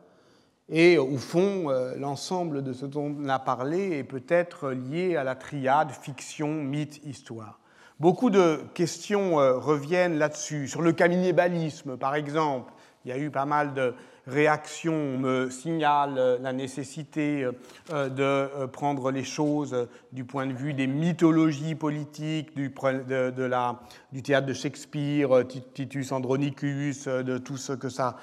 Et 0.69 0.99
au 0.99 1.17
fond, 1.17 1.69
l'ensemble 1.99 2.63
de 2.63 2.73
ce 2.73 2.87
dont 2.87 3.15
on 3.19 3.29
a 3.29 3.39
parlé 3.41 3.99
est 3.99 4.05
peut-être 4.05 4.71
lié 4.71 5.17
à 5.17 5.25
la 5.25 5.35
triade 5.35 5.91
fiction, 5.91 6.49
mythe, 6.49 7.05
histoire. 7.05 7.61
Beaucoup 8.01 8.31
de 8.31 8.61
questions 8.73 9.41
euh, 9.41 9.59
reviennent 9.59 10.17
là-dessus. 10.17 10.69
Sur 10.69 10.81
le 10.81 10.93
cannibalisme, 10.93 11.99
par 11.99 12.15
exemple, 12.15 12.73
il 13.05 13.11
y 13.11 13.13
a 13.13 13.19
eu 13.19 13.31
pas 13.31 13.45
mal 13.45 13.75
de 13.75 13.93
réactions. 14.31 14.95
On 14.95 15.19
me 15.19 15.51
signale 15.51 16.15
euh, 16.17 16.39
la 16.41 16.53
nécessité 16.53 17.49
euh, 17.93 18.09
de 18.09 18.67
prendre 18.67 19.11
les 19.11 19.25
choses 19.25 19.89
du 20.13 20.25
point 20.25 20.47
de 20.47 20.53
vue 20.53 20.75
des 20.75 20.87
mythologies 20.87 21.75
politiques, 21.75 22.55
du, 22.55 22.69
de, 22.71 23.43
la, 23.43 23.81
du 24.13 24.23
théâtre 24.23 24.47
de 24.47 24.53
Shakespeare, 24.53 25.29
Titus 25.75 26.13
Andronicus, 26.13 27.07
de 27.07 27.39
tout 27.39 27.57
ce 27.57 27.73
que 27.73 27.89
ça 27.89 28.17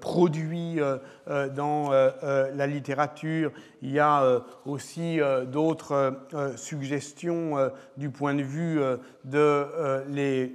produit 0.00 0.78
dans 1.26 1.90
la 1.90 2.66
littérature. 2.66 3.52
Il 3.82 3.92
y 3.92 3.98
a 3.98 4.42
aussi 4.64 5.18
d'autres 5.46 6.14
suggestions 6.56 7.70
du 7.96 8.10
point 8.10 8.34
de 8.34 8.42
vue 8.42 8.80
de 9.24 9.66
les 10.08 10.52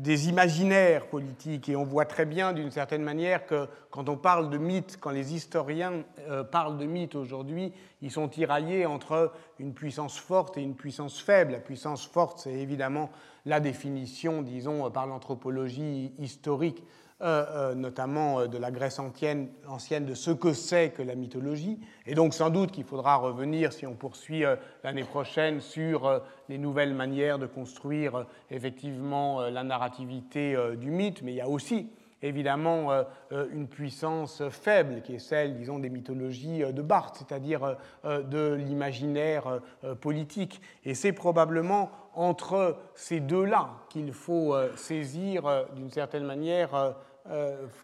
des 0.00 0.30
imaginaires 0.30 1.06
politiques. 1.06 1.68
Et 1.68 1.76
on 1.76 1.84
voit 1.84 2.06
très 2.06 2.24
bien, 2.24 2.52
d'une 2.54 2.70
certaine 2.70 3.02
manière, 3.02 3.44
que 3.44 3.68
quand 3.90 4.08
on 4.08 4.16
parle 4.16 4.48
de 4.48 4.56
mythes, 4.56 4.98
quand 4.98 5.10
les 5.10 5.34
historiens 5.34 6.04
euh, 6.20 6.42
parlent 6.42 6.78
de 6.78 6.86
mythes 6.86 7.14
aujourd'hui, 7.14 7.72
ils 8.00 8.10
sont 8.10 8.28
tiraillés 8.28 8.86
entre 8.86 9.32
une 9.58 9.74
puissance 9.74 10.18
forte 10.18 10.56
et 10.56 10.62
une 10.62 10.74
puissance 10.74 11.20
faible. 11.20 11.52
La 11.52 11.58
puissance 11.58 12.06
forte, 12.06 12.38
c'est 12.40 12.54
évidemment 12.54 13.10
la 13.44 13.60
définition, 13.60 14.40
disons, 14.40 14.90
par 14.90 15.06
l'anthropologie 15.06 16.12
historique, 16.18 16.82
euh, 17.22 17.44
euh, 17.50 17.74
notamment 17.74 18.40
euh, 18.40 18.46
de 18.46 18.56
la 18.56 18.70
Grèce 18.70 18.98
ancienne, 18.98 19.48
ancienne, 19.68 20.06
de 20.06 20.14
ce 20.14 20.30
que 20.30 20.54
c'est 20.54 20.88
que 20.88 21.02
la 21.02 21.14
mythologie. 21.14 21.78
Et 22.06 22.14
donc 22.14 22.32
sans 22.32 22.48
doute 22.48 22.70
qu'il 22.70 22.84
faudra 22.84 23.16
revenir, 23.16 23.74
si 23.74 23.86
on 23.86 23.92
poursuit 23.92 24.42
l'année 24.82 25.04
prochaine, 25.04 25.60
sur 25.60 26.22
les 26.48 26.56
nouvelles 26.56 26.94
manières 26.94 27.38
de 27.38 27.44
construire 27.44 28.24
effectivement 28.50 29.42
la 29.42 29.62
narrativité 29.62 30.56
du 30.78 30.90
mythe, 30.90 31.20
mais 31.22 31.32
il 31.32 31.36
y 31.36 31.40
a 31.42 31.48
aussi 31.48 31.90
évidemment 32.22 32.88
une 33.30 33.68
puissance 33.68 34.42
faible, 34.48 35.02
qui 35.02 35.14
est 35.14 35.18
celle, 35.18 35.56
disons, 35.56 35.78
des 35.78 35.90
mythologies 35.90 36.60
de 36.72 36.82
Barthes, 36.82 37.16
c'est-à-dire 37.18 37.76
de 38.04 38.54
l'imaginaire 38.54 39.60
politique. 40.00 40.60
Et 40.84 40.94
c'est 40.94 41.12
probablement 41.12 41.90
entre 42.14 42.78
ces 42.94 43.20
deux-là 43.20 43.70
qu'il 43.88 44.12
faut 44.12 44.54
saisir, 44.76 45.66
d'une 45.76 45.90
certaine 45.90 46.24
manière, 46.24 46.94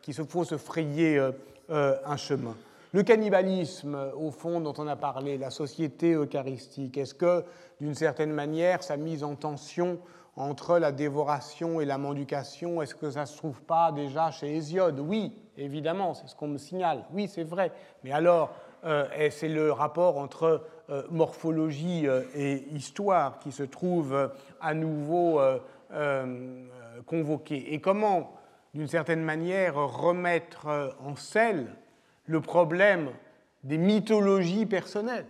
qu'il 0.03 0.15
faut 0.15 0.45
se 0.45 0.57
frayer 0.57 1.21
un 1.69 2.17
chemin. 2.17 2.55
Le 2.93 3.03
cannibalisme, 3.03 3.99
au 4.17 4.31
fond, 4.31 4.61
dont 4.61 4.75
on 4.79 4.87
a 4.87 4.97
parlé, 4.97 5.37
la 5.37 5.51
société 5.51 6.13
eucharistique, 6.15 6.97
est-ce 6.97 7.15
que, 7.15 7.45
d'une 7.81 7.95
certaine 7.95 8.33
manière, 8.33 8.83
sa 8.83 8.97
mise 8.97 9.23
en 9.23 9.35
tension 9.35 9.99
entre 10.37 10.79
la 10.79 10.93
dévoration 10.93 11.81
et 11.81 11.85
la 11.85 11.99
mendication, 11.99 12.83
est-ce 12.83 12.95
que 12.95 13.11
ça 13.11 13.23
ne 13.23 13.27
se 13.27 13.37
trouve 13.37 13.63
pas 13.63 13.91
déjà 13.91 14.31
chez 14.31 14.55
Hésiode? 14.55 15.01
Oui, 15.01 15.33
évidemment, 15.57 16.15
c'est 16.15 16.29
ce 16.29 16.37
qu'on 16.37 16.49
me 16.49 16.59
signale. 16.59 17.05
Oui, 17.13 17.29
c'est 17.29 17.43
vrai. 17.43 17.73
Mais 18.05 18.13
alors, 18.13 18.55
euh, 18.85 19.07
c'est 19.31 19.49
le 19.49 19.73
rapport 19.73 20.19
entre 20.19 20.63
euh, 20.91 21.03
morphologie 21.11 22.07
euh, 22.07 22.23
et 22.35 22.67
histoire 22.73 23.39
qui 23.39 23.51
se 23.51 23.63
trouve 23.63 24.31
à 24.61 24.75
nouveau 24.75 25.41
convoqué? 27.07 27.75
Et 27.75 27.81
comment, 27.81 28.33
d'une 28.75 28.89
certaine 28.89 29.23
manière, 29.23 29.75
remettre 29.77 30.95
en 31.01 31.17
selle 31.17 31.75
le 32.27 32.41
problème 32.41 33.11
des 33.65 33.79
mythologies 33.79 34.67
personnelles 34.67 35.27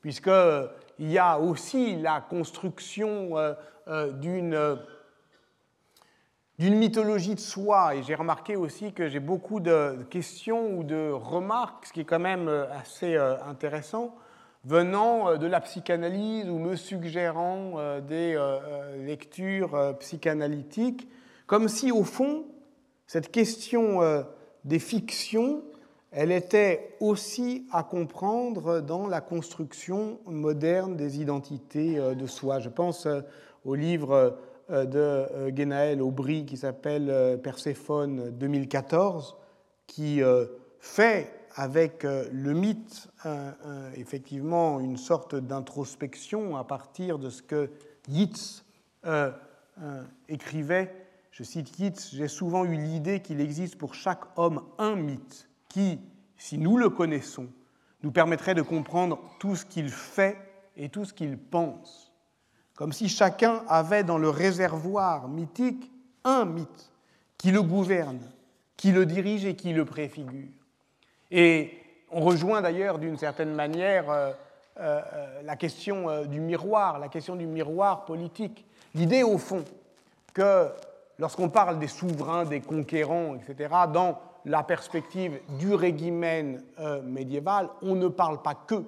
Puisqu'il 0.00 1.10
y 1.10 1.18
a 1.18 1.38
aussi 1.38 1.94
la 1.96 2.20
construction 2.20 3.36
euh, 3.88 4.12
d'une 4.12 4.78
d'une 6.58 6.76
mythologie 6.76 7.34
de 7.34 7.40
soi. 7.40 7.96
Et 7.96 8.02
j'ai 8.02 8.14
remarqué 8.14 8.54
aussi 8.54 8.92
que 8.92 9.08
j'ai 9.08 9.18
beaucoup 9.18 9.58
de 9.58 10.06
questions 10.10 10.76
ou 10.76 10.84
de 10.84 11.10
remarques, 11.10 11.86
ce 11.86 11.92
qui 11.92 12.00
est 12.00 12.04
quand 12.04 12.20
même 12.20 12.46
euh, 12.46 12.66
assez 12.72 13.16
euh, 13.16 13.42
intéressant, 13.44 14.14
venant 14.64 15.36
de 15.38 15.46
la 15.46 15.60
psychanalyse 15.60 16.48
ou 16.48 16.58
me 16.58 16.76
suggérant 16.76 17.98
des 18.06 18.38
lectures 18.96 19.96
psychanalytiques, 19.98 21.08
comme 21.48 21.66
si 21.66 21.90
au 21.90 22.04
fond, 22.04 22.44
cette 23.12 23.30
question 23.30 24.00
des 24.64 24.78
fictions, 24.78 25.62
elle 26.12 26.32
était 26.32 26.96
aussi 26.98 27.66
à 27.70 27.82
comprendre 27.82 28.80
dans 28.80 29.06
la 29.06 29.20
construction 29.20 30.18
moderne 30.24 30.96
des 30.96 31.20
identités 31.20 31.96
de 31.96 32.26
soi. 32.26 32.58
Je 32.58 32.70
pense 32.70 33.06
au 33.66 33.74
livre 33.74 34.38
euh, 34.70 34.86
de 34.86 34.98
euh, 34.98 35.50
Genaël 35.54 36.00
Aubry 36.00 36.46
qui 36.46 36.56
s'appelle 36.56 37.10
euh, 37.10 37.36
Perséphone 37.36 38.30
2014, 38.30 39.36
qui 39.86 40.22
fait 40.80 41.30
avec 41.54 42.04
le 42.04 42.54
mythe 42.54 43.08
effectivement 43.94 44.80
une 44.80 44.96
sorte 44.96 45.34
d'introspection 45.34 46.56
à 46.56 46.64
partir 46.64 47.18
de 47.18 47.28
ce 47.28 47.42
que 47.42 47.68
Yeats 48.08 48.62
écrivait. 50.30 51.01
Je 51.32 51.42
cite 51.42 51.78
Yeats, 51.78 52.10
j'ai 52.12 52.28
souvent 52.28 52.64
eu 52.64 52.76
l'idée 52.76 53.20
qu'il 53.20 53.40
existe 53.40 53.76
pour 53.76 53.94
chaque 53.94 54.22
homme 54.36 54.62
un 54.78 54.94
mythe 54.94 55.48
qui, 55.68 55.98
si 56.36 56.58
nous 56.58 56.76
le 56.76 56.88
connaissons, 56.88 57.48
nous 58.04 58.12
permettrait 58.12 58.54
de 58.54 58.62
comprendre 58.62 59.18
tout 59.40 59.56
ce 59.56 59.64
qu'il 59.64 59.88
fait 59.88 60.38
et 60.76 60.88
tout 60.88 61.04
ce 61.04 61.12
qu'il 61.12 61.36
pense 61.36 62.12
comme 62.82 62.92
si 62.92 63.08
chacun 63.08 63.62
avait 63.68 64.02
dans 64.02 64.18
le 64.18 64.28
réservoir 64.28 65.28
mythique 65.28 65.90
un 66.24 66.44
mythe 66.44 66.90
qui 67.38 67.50
le 67.50 67.62
gouverne, 67.62 68.20
qui 68.76 68.92
le 68.92 69.06
dirige 69.06 69.44
et 69.44 69.54
qui 69.54 69.72
le 69.72 69.84
préfigure. 69.84 70.48
Et 71.30 71.78
on 72.10 72.20
rejoint 72.20 72.60
d'ailleurs 72.60 72.98
d'une 72.98 73.16
certaine 73.18 73.54
manière 73.54 74.10
euh, 74.10 74.32
euh, 74.80 75.00
la 75.44 75.56
question 75.56 76.08
euh, 76.08 76.24
du 76.24 76.40
miroir, 76.40 76.98
la 76.98 77.08
question 77.08 77.36
du 77.36 77.46
miroir 77.46 78.04
politique. 78.04 78.64
L'idée 78.94 79.22
au 79.22 79.38
fond 79.38 79.64
que 80.34 80.68
lorsqu'on 81.22 81.50
parle 81.50 81.78
des 81.78 81.86
souverains, 81.86 82.44
des 82.44 82.60
conquérants, 82.60 83.36
etc., 83.36 83.72
dans 83.92 84.18
la 84.44 84.64
perspective 84.64 85.38
du 85.56 85.72
régimen 85.72 86.60
médiéval, 87.04 87.70
on 87.80 87.94
ne 87.94 88.08
parle 88.08 88.42
pas 88.42 88.56
que, 88.56 88.84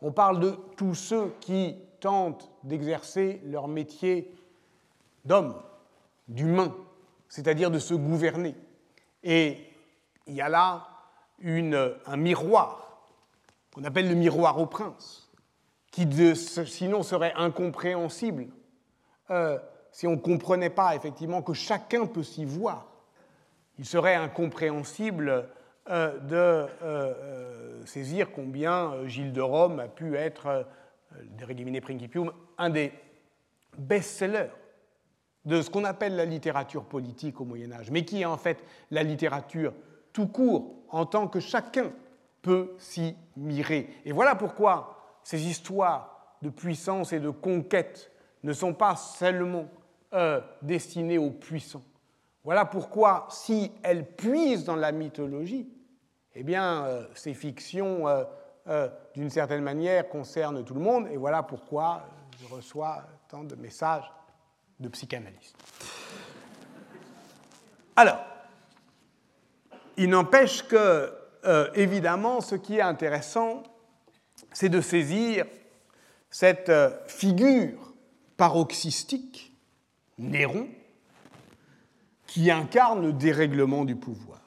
on 0.00 0.12
parle 0.12 0.38
de 0.38 0.56
tous 0.76 0.94
ceux 0.94 1.34
qui 1.40 1.76
tentent 1.98 2.48
d'exercer 2.62 3.40
leur 3.44 3.66
métier 3.66 4.32
d'homme, 5.24 5.60
d'humain, 6.28 6.72
c'est-à-dire 7.28 7.72
de 7.72 7.80
se 7.80 7.94
gouverner. 7.94 8.54
Et 9.24 9.58
il 10.28 10.34
y 10.34 10.42
a 10.42 10.48
là 10.48 10.86
un 11.42 12.16
miroir, 12.16 13.00
qu'on 13.74 13.82
appelle 13.82 14.08
le 14.08 14.14
miroir 14.14 14.60
au 14.60 14.66
prince, 14.66 15.28
qui 15.90 16.06
sinon 16.66 17.02
serait 17.02 17.32
incompréhensible 17.34 18.46
euh, 19.30 19.58
si 19.94 20.08
on 20.08 20.12
ne 20.12 20.16
comprenait 20.16 20.70
pas 20.70 20.96
effectivement 20.96 21.40
que 21.40 21.52
chacun 21.52 22.06
peut 22.06 22.24
s'y 22.24 22.44
voir. 22.44 22.88
Il 23.78 23.84
serait 23.84 24.16
incompréhensible 24.16 25.48
euh, 25.88 26.18
de 26.18 26.68
euh, 26.82 27.86
saisir 27.86 28.32
combien 28.32 29.06
Gilles 29.06 29.32
de 29.32 29.40
Rome 29.40 29.78
a 29.78 29.86
pu 29.86 30.16
être 30.16 30.66
de 31.12 31.80
Principium, 31.80 32.32
un 32.58 32.70
des 32.70 32.92
best-sellers 33.78 34.50
de 35.44 35.62
ce 35.62 35.70
qu'on 35.70 35.84
appelle 35.84 36.16
la 36.16 36.24
littérature 36.24 36.86
politique 36.86 37.40
au 37.40 37.44
Moyen 37.44 37.70
Âge, 37.70 37.92
mais 37.92 38.04
qui 38.04 38.22
est 38.22 38.24
en 38.24 38.36
fait 38.36 38.64
la 38.90 39.04
littérature 39.04 39.74
tout 40.12 40.26
court, 40.26 40.74
en 40.88 41.06
tant 41.06 41.28
que 41.28 41.38
chacun 41.38 41.92
peut 42.42 42.74
s'y 42.78 43.14
mirer. 43.36 43.90
Et 44.04 44.10
voilà 44.10 44.34
pourquoi 44.34 45.20
ces 45.22 45.46
histoires 45.46 46.36
de 46.42 46.48
puissance 46.50 47.12
et 47.12 47.20
de 47.20 47.30
conquête 47.30 48.10
ne 48.42 48.52
sont 48.52 48.74
pas 48.74 48.96
seulement 48.96 49.68
euh, 50.14 50.40
destinées 50.62 51.18
aux 51.18 51.32
puissants. 51.32 51.82
Voilà 52.44 52.64
pourquoi, 52.66 53.26
si 53.30 53.72
elles 53.82 54.06
puisent 54.06 54.64
dans 54.64 54.76
la 54.76 54.92
mythologie, 54.92 55.68
eh 56.36 56.44
bien, 56.44 56.84
euh, 56.84 57.04
ces 57.14 57.34
fictions 57.34 58.06
euh, 58.68 58.88
d'une 59.14 59.28
certaine 59.28 59.62
manière, 59.64 60.08
concerne 60.08 60.64
tout 60.64 60.74
le 60.74 60.80
monde, 60.80 61.08
et 61.08 61.16
voilà 61.16 61.42
pourquoi 61.42 62.06
je 62.40 62.54
reçois 62.54 63.02
tant 63.28 63.42
de 63.42 63.56
messages 63.56 64.08
de 64.78 64.88
psychanalystes. 64.88 65.56
Alors, 67.96 68.24
il 69.96 70.10
n'empêche 70.10 70.62
que, 70.68 71.12
évidemment, 71.74 72.40
ce 72.40 72.54
qui 72.54 72.76
est 72.76 72.82
intéressant, 72.82 73.64
c'est 74.52 74.68
de 74.68 74.80
saisir 74.80 75.46
cette 76.30 76.70
figure 77.06 77.94
paroxystique, 78.36 79.53
Néron, 80.18 80.68
qui 82.26 82.50
incarne 82.50 83.02
le 83.02 83.12
dérèglement 83.12 83.84
du 83.84 83.96
pouvoir. 83.96 84.40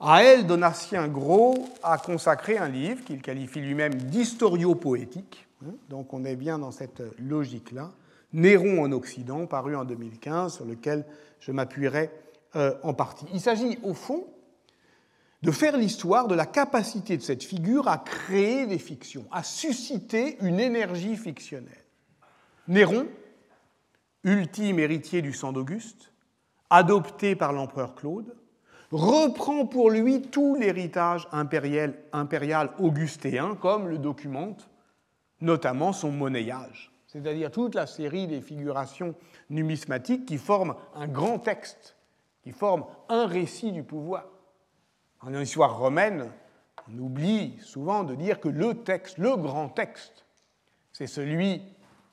À 0.00 0.22
elle, 0.22 0.46
Donatien 0.46 1.08
Gros 1.08 1.68
a 1.82 1.98
consacré 1.98 2.58
un 2.58 2.68
livre 2.68 3.04
qu'il 3.04 3.22
qualifie 3.22 3.60
lui-même 3.60 3.94
d'historio-poétique, 3.94 5.46
donc 5.88 6.12
on 6.12 6.24
est 6.24 6.36
bien 6.36 6.58
dans 6.58 6.72
cette 6.72 7.02
logique-là, 7.18 7.92
Néron 8.32 8.82
en 8.82 8.92
Occident, 8.92 9.46
paru 9.46 9.76
en 9.76 9.84
2015, 9.84 10.56
sur 10.56 10.64
lequel 10.64 11.06
je 11.38 11.52
m'appuierai 11.52 12.10
euh, 12.56 12.74
en 12.82 12.92
partie. 12.92 13.26
Il 13.32 13.40
s'agit 13.40 13.78
au 13.82 13.94
fond 13.94 14.26
de 15.42 15.50
faire 15.50 15.76
l'histoire 15.76 16.26
de 16.26 16.34
la 16.34 16.46
capacité 16.46 17.16
de 17.16 17.22
cette 17.22 17.44
figure 17.44 17.86
à 17.86 17.98
créer 17.98 18.66
des 18.66 18.78
fictions, 18.78 19.26
à 19.30 19.42
susciter 19.42 20.36
une 20.40 20.58
énergie 20.58 21.16
fictionnelle. 21.16 21.84
Néron, 22.66 23.06
ultime 24.24 24.78
héritier 24.78 25.22
du 25.22 25.32
sang 25.32 25.52
d'Auguste, 25.52 26.12
adopté 26.70 27.36
par 27.36 27.52
l'empereur 27.52 27.94
Claude, 27.94 28.34
reprend 28.90 29.66
pour 29.66 29.90
lui 29.90 30.22
tout 30.22 30.56
l'héritage 30.56 31.28
impérial, 31.32 31.94
impérial 32.12 32.70
augustéen, 32.78 33.54
comme 33.54 33.88
le 33.88 33.98
documente 33.98 34.68
notamment 35.40 35.92
son 35.92 36.10
monnayage, 36.10 36.90
c'est-à-dire 37.06 37.50
toute 37.50 37.74
la 37.74 37.86
série 37.86 38.26
des 38.26 38.40
figurations 38.40 39.14
numismatiques 39.50 40.26
qui 40.26 40.38
forment 40.38 40.74
un 40.94 41.06
grand 41.06 41.38
texte, 41.38 41.96
qui 42.42 42.52
forment 42.52 42.86
un 43.08 43.26
récit 43.26 43.72
du 43.72 43.82
pouvoir. 43.82 44.24
En 45.20 45.34
histoire 45.34 45.78
romaine, 45.78 46.30
on 46.88 46.98
oublie 46.98 47.58
souvent 47.60 48.04
de 48.04 48.14
dire 48.14 48.40
que 48.40 48.48
le 48.48 48.74
texte, 48.74 49.18
le 49.18 49.36
grand 49.36 49.68
texte, 49.68 50.24
c'est 50.92 51.06
celui 51.06 51.62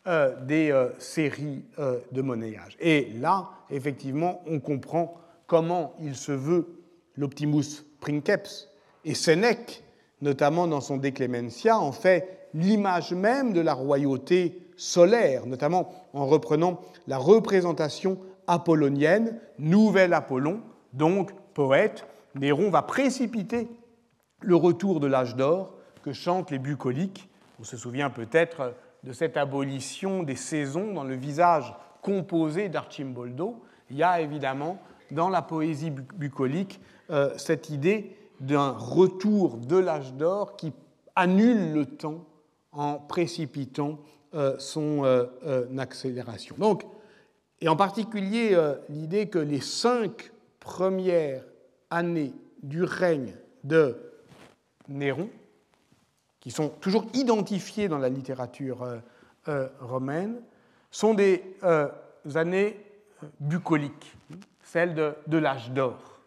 euh, 0.07 0.33
des 0.45 0.71
euh, 0.71 0.89
séries 0.97 1.63
euh, 1.77 1.99
de 2.11 2.23
monnayage. 2.23 2.75
Et 2.79 3.11
là, 3.19 3.49
effectivement, 3.69 4.41
on 4.47 4.59
comprend 4.59 5.13
comment 5.45 5.93
il 6.01 6.15
se 6.15 6.31
veut 6.31 6.67
l'Optimus 7.15 7.85
Princeps 7.99 8.67
et 9.05 9.13
Sénèque, 9.13 9.83
notamment 10.21 10.67
dans 10.67 10.81
son 10.81 10.97
De 10.97 11.69
en 11.69 11.91
fait 11.91 12.47
l'image 12.55 13.13
même 13.13 13.53
de 13.53 13.61
la 13.61 13.75
royauté 13.75 14.67
solaire, 14.75 15.45
notamment 15.45 15.93
en 16.13 16.25
reprenant 16.25 16.81
la 17.05 17.19
représentation 17.19 18.17
apollonienne, 18.47 19.39
nouvel 19.59 20.13
Apollon, 20.13 20.61
donc 20.93 21.31
poète, 21.53 22.07
Néron 22.33 22.71
va 22.71 22.81
précipiter 22.81 23.67
le 24.39 24.55
retour 24.55 24.99
de 24.99 25.05
l'âge 25.05 25.35
d'or 25.35 25.75
que 26.03 26.11
chantent 26.11 26.49
les 26.49 26.57
bucoliques. 26.57 27.29
On 27.59 27.63
se 27.63 27.77
souvient 27.77 28.09
peut-être 28.09 28.73
de 29.03 29.13
cette 29.13 29.37
abolition 29.37 30.23
des 30.23 30.35
saisons 30.35 30.93
dans 30.93 31.03
le 31.03 31.15
visage 31.15 31.73
composé 32.01 32.69
d'Archimboldo. 32.69 33.61
Il 33.89 33.97
y 33.97 34.03
a 34.03 34.21
évidemment 34.21 34.79
dans 35.11 35.29
la 35.29 35.41
poésie 35.41 35.91
bucolique 35.91 36.79
euh, 37.09 37.33
cette 37.37 37.69
idée 37.69 38.15
d'un 38.39 38.71
retour 38.71 39.57
de 39.57 39.77
l'âge 39.77 40.13
d'or 40.13 40.55
qui 40.55 40.73
annule 41.15 41.73
le 41.73 41.85
temps 41.85 42.25
en 42.71 42.95
précipitant 42.95 43.99
euh, 44.33 44.55
son 44.57 45.03
euh, 45.03 45.25
accélération. 45.77 46.55
Donc, 46.57 46.85
et 47.59 47.67
en 47.67 47.75
particulier 47.75 48.57
l'idée 48.89 49.29
que 49.29 49.37
les 49.37 49.61
cinq 49.61 50.31
premières 50.59 51.43
années 51.91 52.33
du 52.63 52.83
règne 52.83 53.35
de 53.63 53.95
Néron, 54.87 55.29
qui 56.41 56.51
sont 56.51 56.69
toujours 56.69 57.05
identifiées 57.13 57.87
dans 57.87 57.97
la 57.97 58.09
littérature 58.09 58.85
romaine, 59.79 60.41
sont 60.89 61.13
des 61.13 61.55
années 62.35 62.85
bucoliques, 63.39 64.17
celles 64.63 64.93
de, 64.93 65.15
de 65.27 65.37
l'âge 65.37 65.71
d'or. 65.71 66.19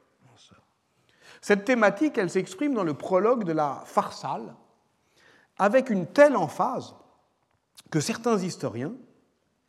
Cette 1.43 1.67
thématique, 1.67 2.17
elle 2.17 2.31
s'exprime 2.31 2.73
dans 2.73 2.85
le 2.85 2.95
prologue 2.95 3.45
de 3.45 3.53
la 3.53 3.83
Pharsale, 3.85 4.55
avec 5.59 5.91
une 5.91 6.07
telle 6.07 6.37
emphase 6.37 6.95
que 7.91 8.01
certains 8.01 8.39
historiens, 8.39 8.95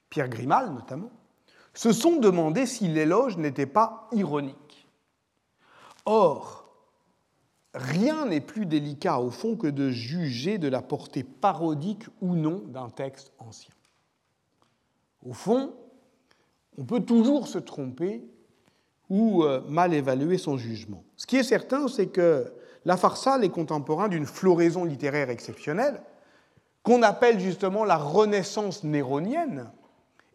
Pierre 0.10 0.30
Grimal 0.30 0.72
notamment, 0.72 1.12
se 1.74 1.91
sont 1.91 2.16
demandé 2.16 2.66
si 2.66 2.88
l'éloge 2.88 3.38
n'était 3.38 3.66
pas 3.66 4.08
ironique. 4.14 4.88
Or, 6.06 6.64
rien 7.76 8.26
n'est 8.26 8.41
plus 8.41 8.65
délicat 8.65 9.19
au 9.19 9.30
fond 9.30 9.55
que 9.55 9.67
de 9.67 9.89
juger 9.89 10.57
de 10.57 10.67
la 10.67 10.82
portée 10.82 11.23
parodique 11.23 12.05
ou 12.21 12.36
non 12.36 12.63
d'un 12.67 12.89
texte 12.89 13.32
ancien. 13.38 13.73
Au 15.26 15.34
fond, 15.34 15.73
on 16.78 16.86
peut 16.86 17.01
toujours 17.01 17.47
se 17.47 17.57
tromper 17.57 18.23
ou 19.09 19.43
euh, 19.43 19.61
mal 19.67 19.93
évaluer 19.93 20.38
son 20.38 20.57
jugement. 20.57 21.03
Ce 21.15 21.28
qui 21.28 21.38
est 21.38 21.43
certain, 21.43 21.88
c'est 21.88 22.07
que 22.07 22.51
la 22.86 22.97
Pharsale 22.97 23.43
est 23.43 23.49
contemporain 23.49 24.07
d'une 24.07 24.26
floraison 24.26 24.84
littéraire 24.84 25.30
exceptionnelle, 25.30 26.01
qu'on 26.84 27.01
appelle 27.01 27.39
justement 27.39 27.84
la 27.84 27.97
Renaissance 27.97 28.84
néronienne, 28.84 29.71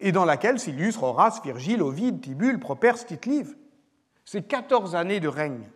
et 0.00 0.12
dans 0.12 0.24
laquelle 0.24 0.58
s'illustrent 0.58 1.04
Horace, 1.04 1.42
Virgile, 1.42 1.82
Ovide, 1.82 2.20
Tibulle, 2.20 2.58
Properce, 2.58 3.06
Tite-Live. 3.06 3.54
Ces 4.24 4.42
14 4.42 4.94
années 4.94 5.20
de 5.20 5.28
règne 5.28 5.68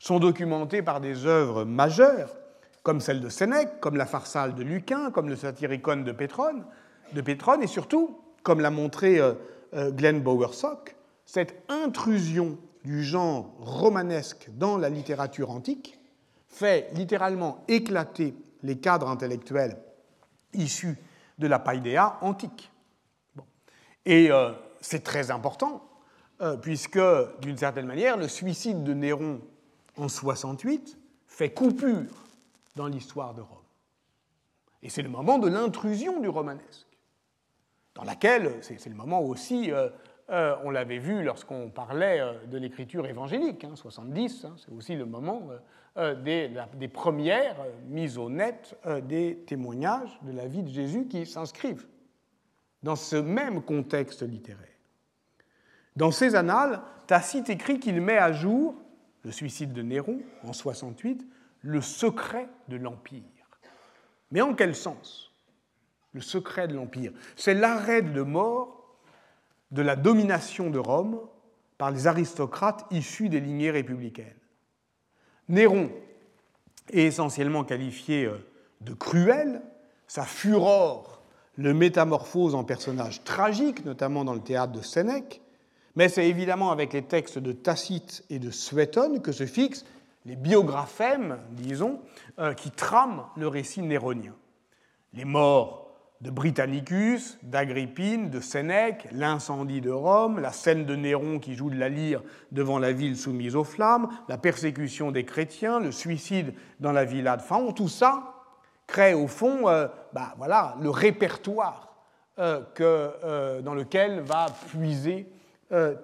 sont 0.00 0.18
documentées 0.18 0.82
par 0.82 1.00
des 1.00 1.26
œuvres 1.26 1.64
majeures, 1.64 2.34
comme 2.82 3.00
celle 3.00 3.20
de 3.20 3.28
Sénèque, 3.28 3.80
comme 3.80 3.96
la 3.96 4.06
Pharsale 4.06 4.54
de 4.54 4.62
Lucain, 4.62 5.10
comme 5.10 5.28
le 5.28 5.36
Satyricon 5.36 5.98
de 5.98 6.12
Pétrone, 6.12 6.64
de 7.12 7.20
Pétrone 7.20 7.62
et 7.62 7.66
surtout, 7.66 8.18
comme 8.42 8.60
l'a 8.60 8.70
montré 8.70 9.20
euh, 9.20 9.34
euh, 9.74 9.90
Glenn 9.90 10.20
Bowersock, 10.20 10.96
cette 11.26 11.62
intrusion 11.68 12.58
du 12.82 13.04
genre 13.04 13.54
romanesque 13.58 14.48
dans 14.54 14.78
la 14.78 14.88
littérature 14.88 15.50
antique 15.50 15.98
fait 16.48 16.88
littéralement 16.94 17.62
éclater 17.68 18.34
les 18.62 18.78
cadres 18.78 19.08
intellectuels 19.08 19.76
issus 20.54 20.96
de 21.38 21.46
la 21.46 21.58
païdéa 21.58 22.16
antique. 22.22 22.72
Et 24.06 24.32
euh, 24.32 24.52
c'est 24.80 25.04
très 25.04 25.30
important, 25.30 25.86
puisque, 26.62 26.98
d'une 27.42 27.58
certaine 27.58 27.84
manière, 27.84 28.16
le 28.16 28.26
suicide 28.26 28.82
de 28.82 28.94
Néron 28.94 29.42
en 30.00 30.08
68 30.08 30.98
fait 31.26 31.50
coupure 31.50 32.24
dans 32.76 32.86
l'histoire 32.86 33.34
de 33.34 33.40
Rome. 33.40 33.58
Et 34.82 34.88
c'est 34.88 35.02
le 35.02 35.08
moment 35.08 35.38
de 35.38 35.48
l'intrusion 35.48 36.20
du 36.20 36.28
romanesque, 36.28 36.86
dans 37.94 38.04
laquelle, 38.04 38.58
c'est 38.62 38.84
le 38.86 38.94
moment 38.94 39.20
aussi 39.20 39.70
euh, 39.70 39.88
euh, 40.30 40.54
on 40.62 40.70
l'avait 40.70 40.98
vu 40.98 41.24
lorsqu'on 41.24 41.70
parlait 41.70 42.20
euh, 42.20 42.34
de 42.46 42.56
l'écriture 42.56 43.06
évangélique, 43.06 43.66
70, 43.74 44.44
hein, 44.44 44.48
hein, 44.48 44.56
c'est 44.56 44.72
aussi 44.72 44.94
le 44.94 45.04
moment 45.04 45.48
euh, 45.96 46.14
des, 46.14 46.88
premières 46.88 47.56
mises 47.88 48.16
au 48.16 48.30
net 48.30 48.78
des 49.08 49.42
témoignages 49.46 50.20
de 50.22 50.30
la 50.30 50.46
vie 50.46 50.62
de 50.62 50.68
Jésus 50.68 51.06
qui 51.08 51.26
s'inscrivent 51.26 51.86
dans 52.84 52.94
ce 52.94 53.16
même 53.16 53.62
contexte 53.62 54.22
littéraire. 54.22 54.66
Dans 55.96 56.12
ses 56.12 56.36
annales, 56.36 56.80
Tacite 57.08 57.50
écrit 57.50 57.80
qu'il 57.80 58.00
met 58.00 58.16
à 58.16 58.30
jour 58.30 58.76
le 59.24 59.32
suicide 59.32 59.72
de 59.72 59.82
Néron 59.82 60.20
en 60.44 60.52
68, 60.52 61.26
le 61.62 61.80
secret 61.80 62.48
de 62.68 62.76
l'Empire. 62.76 63.22
Mais 64.30 64.40
en 64.40 64.54
quel 64.54 64.74
sens 64.74 65.32
Le 66.12 66.20
secret 66.20 66.68
de 66.68 66.74
l'Empire? 66.74 67.12
C'est 67.36 67.54
l'arrêt 67.54 68.02
de 68.02 68.22
mort 68.22 68.96
de 69.70 69.82
la 69.82 69.96
domination 69.96 70.70
de 70.70 70.78
Rome 70.78 71.20
par 71.78 71.90
les 71.90 72.06
aristocrates 72.06 72.86
issus 72.90 73.28
des 73.28 73.40
lignées 73.40 73.70
républicaines. 73.70 74.26
Néron 75.48 75.90
est 76.90 77.04
essentiellement 77.04 77.64
qualifié 77.64 78.26
euh, 78.26 78.38
de 78.80 78.94
cruel, 78.94 79.62
sa 80.06 80.24
fureur 80.24 81.20
le 81.56 81.74
métamorphose 81.74 82.54
en 82.54 82.64
personnage 82.64 83.22
tragique, 83.24 83.84
notamment 83.84 84.24
dans 84.24 84.34
le 84.34 84.40
théâtre 84.40 84.72
de 84.72 84.80
Sénèque, 84.80 85.42
mais 85.96 86.08
c'est 86.08 86.28
évidemment 86.28 86.70
avec 86.70 86.92
les 86.92 87.02
textes 87.02 87.38
de 87.38 87.52
Tacite 87.52 88.24
et 88.30 88.38
de 88.38 88.50
Suétone 88.50 89.20
que 89.20 89.32
se 89.32 89.46
fixent 89.46 89.84
les 90.26 90.36
biographèmes, 90.36 91.38
disons, 91.52 92.00
euh, 92.38 92.52
qui 92.52 92.70
trament 92.70 93.24
le 93.36 93.48
récit 93.48 93.82
néronien. 93.82 94.34
Les 95.14 95.24
morts 95.24 95.88
de 96.20 96.30
Britannicus, 96.30 97.38
d'Agrippine, 97.42 98.28
de 98.28 98.40
Sénèque, 98.40 99.08
l'incendie 99.12 99.80
de 99.80 99.90
Rome, 99.90 100.38
la 100.38 100.52
scène 100.52 100.84
de 100.84 100.94
Néron 100.94 101.38
qui 101.38 101.54
joue 101.54 101.70
de 101.70 101.78
la 101.78 101.88
lyre 101.88 102.22
devant 102.52 102.78
la 102.78 102.92
ville 102.92 103.16
soumise 103.16 103.56
aux 103.56 103.64
flammes, 103.64 104.08
la 104.28 104.36
persécution 104.36 105.10
des 105.10 105.24
chrétiens, 105.24 105.80
le 105.80 105.92
suicide 105.92 106.52
dans 106.78 106.92
la 106.92 107.06
villa 107.06 107.38
de 107.38 107.42
Phaon, 107.42 107.72
tout 107.72 107.88
ça 107.88 108.34
crée 108.86 109.14
au 109.14 109.28
fond 109.28 109.68
euh, 109.68 109.88
bah, 110.12 110.34
voilà, 110.36 110.76
le 110.82 110.90
répertoire 110.90 111.94
euh, 112.38 112.60
que, 112.74 113.60
dans 113.62 113.74
lequel 113.74 114.20
va 114.20 114.46
puiser 114.68 115.26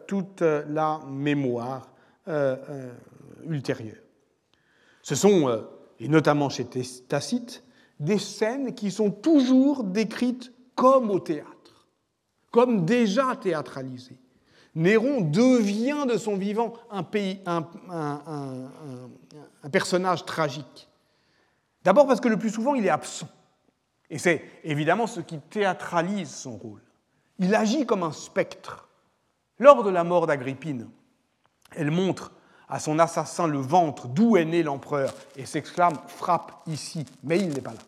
toute 0.06 0.42
la 0.42 1.00
mémoire 1.08 1.88
ultérieure. 3.44 4.02
Ce 5.02 5.14
sont, 5.14 5.64
et 6.00 6.08
notamment 6.08 6.48
chez 6.48 6.66
Tacite, 7.08 7.62
des 8.00 8.18
scènes 8.18 8.74
qui 8.74 8.90
sont 8.90 9.10
toujours 9.10 9.84
décrites 9.84 10.52
comme 10.74 11.10
au 11.10 11.18
théâtre, 11.18 11.88
comme 12.50 12.84
déjà 12.84 13.34
théâtralisées. 13.36 14.18
Néron 14.74 15.22
devient 15.22 16.04
de 16.06 16.18
son 16.18 16.36
vivant 16.36 16.74
un, 16.90 17.02
personnage 19.72 20.26
tragique. 20.26 20.88
D'abord 21.82 22.06
parce 22.06 22.20
que 22.20 22.28
le 22.28 22.38
plus 22.38 22.50
souvent 22.50 22.74
il 22.74 22.84
est 22.84 22.90
absent. 22.90 23.28
Et 24.10 24.18
c'est 24.18 24.44
évidemment 24.64 25.06
ce 25.06 25.20
qui 25.20 25.38
théâtralise 25.38 26.30
son 26.30 26.58
rôle. 26.58 26.82
Il 27.38 27.54
agit 27.54 27.86
comme 27.86 28.02
un 28.02 28.12
spectre. 28.12 28.85
Lors 29.58 29.82
de 29.82 29.90
la 29.90 30.04
mort 30.04 30.26
d'Agrippine, 30.26 30.88
elle 31.74 31.90
montre 31.90 32.32
à 32.68 32.78
son 32.78 32.98
assassin 32.98 33.46
le 33.46 33.58
ventre 33.58 34.08
d'où 34.08 34.36
est 34.36 34.44
né 34.44 34.62
l'empereur 34.62 35.14
et 35.36 35.46
s'exclame 35.46 35.96
Frappe 36.08 36.52
ici, 36.66 37.06
mais 37.22 37.38
il 37.38 37.50
n'est 37.50 37.60
pas 37.60 37.72
là. 37.72 37.80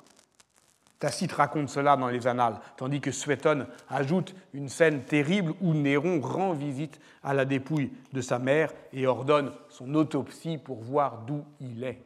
Tacite 0.99 1.33
raconte 1.33 1.69
cela 1.69 1.97
dans 1.97 2.09
les 2.09 2.27
Annales, 2.27 2.61
tandis 2.77 3.01
que 3.01 3.13
Suétone 3.13 3.69
ajoute 3.89 4.35
une 4.53 4.69
scène 4.69 5.05
terrible 5.05 5.55
où 5.61 5.73
Néron 5.73 6.21
rend 6.21 6.55
visite 6.55 6.99
à 7.23 7.35
la 7.35 7.45
dépouille 7.45 7.93
de 8.13 8.21
sa 8.21 8.41
mère 8.41 8.73
et 8.93 9.07
ordonne 9.07 9.53
son 9.69 9.95
autopsie 9.95 10.59
pour 10.59 10.83
voir 10.83 11.23
d'où 11.25 11.45
il 11.61 11.85
est, 11.85 12.05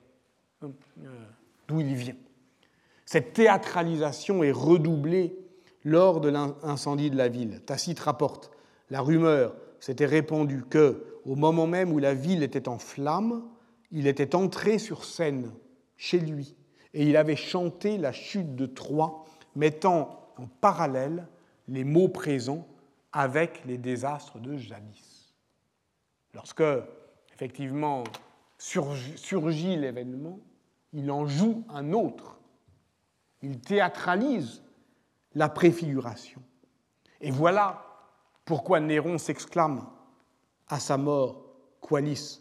euh, 0.63 0.69
d'où 1.69 1.81
il 1.81 1.95
vient. 1.95 2.17
Cette 3.07 3.33
théâtralisation 3.33 4.43
est 4.43 4.53
redoublée 4.53 5.39
lors 5.85 6.21
de 6.21 6.29
l'incendie 6.29 7.11
de 7.11 7.17
la 7.17 7.29
ville. 7.29 7.63
Tacite 7.63 8.01
rapporte 8.01 8.52
la 8.93 9.01
rumeur 9.01 9.57
s'était 9.81 10.05
répandue 10.05 10.65
que, 10.69 11.19
au 11.25 11.35
moment 11.35 11.67
même 11.67 11.95
où 11.95 11.99
la 11.99 12.13
ville 12.13 12.43
était 12.43 12.69
en 12.69 12.79
flammes, 12.79 13.43
il 13.91 14.07
était 14.07 14.35
entré 14.35 14.79
sur 14.79 15.07
scène 15.07 15.51
chez 15.97 16.19
lui, 16.19 16.55
et 16.93 17.09
il 17.09 17.17
avait 17.17 17.37
chanté 17.37 17.97
la 17.97 18.13
chute 18.13 18.55
de 18.55 18.67
Troie, 18.67 19.25
mettant 19.57 20.31
en 20.37 20.47
parallèle 20.47 21.27
les 21.69 21.85
mots 21.85 22.11
présents 22.11 22.69
avec 23.13 23.65
les 23.65 23.79
désastres 23.79 24.39
de 24.39 24.59
jadis. 24.59 25.33
Lorsque, 26.35 26.63
effectivement, 27.33 28.05
surgit 28.59 29.77
l'événement, 29.77 30.39
il 30.93 31.11
en 31.11 31.27
joue 31.27 31.65
un 31.71 31.95
autre. 31.95 32.39
Il 33.41 33.59
théâtralise 33.59 34.63
la 35.35 35.49
préfiguration. 35.49 36.43
Et 37.23 37.31
voilà 37.31 37.89
pourquoi 38.45 38.81
Néron 38.81 39.19
s'exclame 39.19 39.87
à 40.69 40.81
sa 40.81 40.97
mort 40.97 41.45
Qualis 41.81 42.41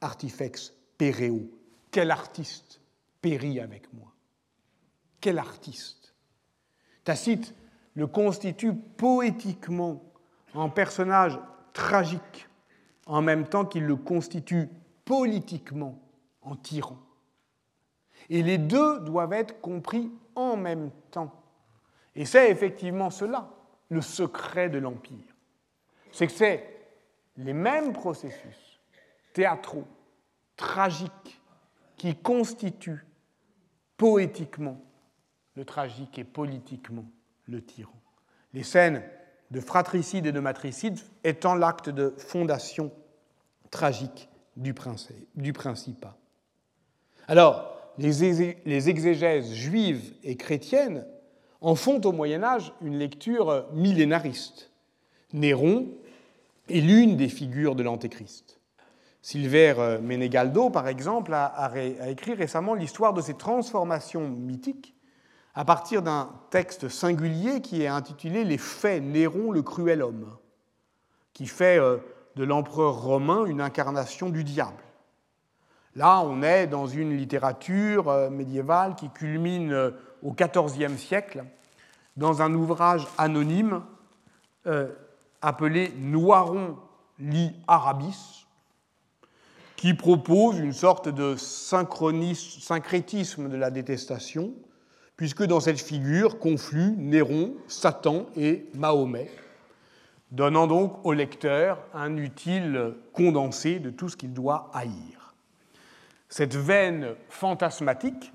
artifex 0.00 0.72
pereo. 0.98 1.50
Quel 1.90 2.10
artiste 2.10 2.80
périt 3.20 3.60
avec 3.60 3.92
moi? 3.92 4.12
Quel 5.20 5.38
artiste? 5.38 6.14
Tacite 7.04 7.54
le 7.94 8.06
constitue 8.06 8.74
poétiquement 8.74 10.02
en 10.54 10.70
personnage 10.70 11.38
tragique, 11.72 12.48
en 13.06 13.22
même 13.22 13.46
temps 13.46 13.64
qu'il 13.64 13.84
le 13.84 13.96
constitue 13.96 14.68
politiquement 15.04 16.00
en 16.42 16.56
tyran. 16.56 16.98
Et 18.28 18.42
les 18.42 18.58
deux 18.58 19.00
doivent 19.00 19.32
être 19.32 19.60
compris 19.60 20.10
en 20.34 20.56
même 20.56 20.90
temps. 21.10 21.42
Et 22.14 22.24
c'est 22.24 22.50
effectivement 22.50 23.10
cela, 23.10 23.50
le 23.88 24.00
secret 24.00 24.68
de 24.68 24.78
l'Empire. 24.78 25.29
C'est 26.12 26.26
que 26.26 26.32
c'est 26.32 26.66
les 27.36 27.52
mêmes 27.52 27.92
processus 27.92 28.80
théâtraux, 29.32 29.86
tragiques, 30.56 31.40
qui 31.96 32.16
constituent 32.16 33.04
poétiquement 33.96 34.80
le 35.54 35.64
tragique 35.64 36.18
et 36.18 36.24
politiquement 36.24 37.04
le 37.46 37.62
tyran. 37.62 37.92
Les 38.54 38.62
scènes 38.62 39.02
de 39.50 39.60
fratricide 39.60 40.26
et 40.26 40.32
de 40.32 40.40
matricide 40.40 40.98
étant 41.24 41.54
l'acte 41.54 41.90
de 41.90 42.14
fondation 42.16 42.90
tragique 43.70 44.28
du, 44.56 44.72
principat. 44.72 46.16
Alors, 47.28 47.76
les 47.98 48.88
exégèses 48.88 49.52
juives 49.52 50.14
et 50.22 50.36
chrétiennes 50.36 51.06
en 51.60 51.74
font 51.74 52.00
au 52.00 52.12
Moyen 52.12 52.42
Âge 52.42 52.72
une 52.80 52.98
lecture 52.98 53.66
millénariste. 53.72 54.70
Néron 55.32 55.88
est 56.70 56.80
l'une 56.80 57.16
des 57.16 57.28
figures 57.28 57.74
de 57.74 57.82
l'Antéchrist. 57.82 58.60
Silver 59.22 59.74
euh, 59.78 60.00
Menegaldo, 60.00 60.70
par 60.70 60.88
exemple, 60.88 61.34
a, 61.34 61.72
écrit 62.08 62.34
récemment 62.34 62.74
l'histoire 62.74 63.12
de 63.12 63.20
ces 63.20 63.34
transformations 63.34 64.28
mythiques 64.28 64.94
à 65.54 65.64
partir 65.64 66.02
d'un 66.02 66.30
texte 66.50 66.88
singulier 66.88 67.60
qui 67.60 67.82
est 67.82 67.88
intitulé 67.88 68.44
Les 68.44 68.56
faits 68.56 69.02
Néron 69.02 69.50
le 69.50 69.62
cruel 69.62 70.02
homme, 70.02 70.36
qui 71.34 71.46
fait 71.46 71.78
euh, 71.78 71.98
de 72.36 72.44
l'empereur 72.44 73.02
romain 73.02 73.44
une 73.44 73.60
incarnation 73.60 74.30
du 74.30 74.44
diable. 74.44 74.82
Là, 75.96 76.22
on 76.24 76.42
est 76.42 76.66
dans 76.66 76.86
une 76.86 77.16
littérature 77.16 78.08
euh, 78.08 78.30
médiévale 78.30 78.94
qui 78.94 79.10
culmine 79.10 79.92
au 80.22 80.32
XIVe 80.32 80.96
siècle 80.96 81.44
dans 82.16 82.42
un 82.42 82.54
ouvrage 82.54 83.06
anonyme 83.18 83.82
appelé 85.42 85.92
Noiron 85.96 86.76
li 87.18 87.52
Arabis, 87.66 88.46
qui 89.76 89.94
propose 89.94 90.58
une 90.58 90.72
sorte 90.72 91.08
de 91.08 91.36
syncrétisme 91.36 93.48
de 93.48 93.56
la 93.56 93.70
détestation, 93.70 94.52
puisque 95.16 95.44
dans 95.44 95.60
cette 95.60 95.80
figure 95.80 96.38
confluent 96.38 96.94
Néron, 96.96 97.54
Satan 97.68 98.26
et 98.36 98.66
Mahomet, 98.74 99.30
donnant 100.30 100.66
donc 100.66 101.04
au 101.04 101.12
lecteur 101.12 101.78
un 101.94 102.16
utile 102.16 102.94
condensé 103.12 103.78
de 103.78 103.90
tout 103.90 104.08
ce 104.08 104.16
qu'il 104.16 104.32
doit 104.32 104.70
haïr. 104.72 105.34
Cette 106.28 106.54
veine 106.54 107.14
fantasmatique, 107.28 108.32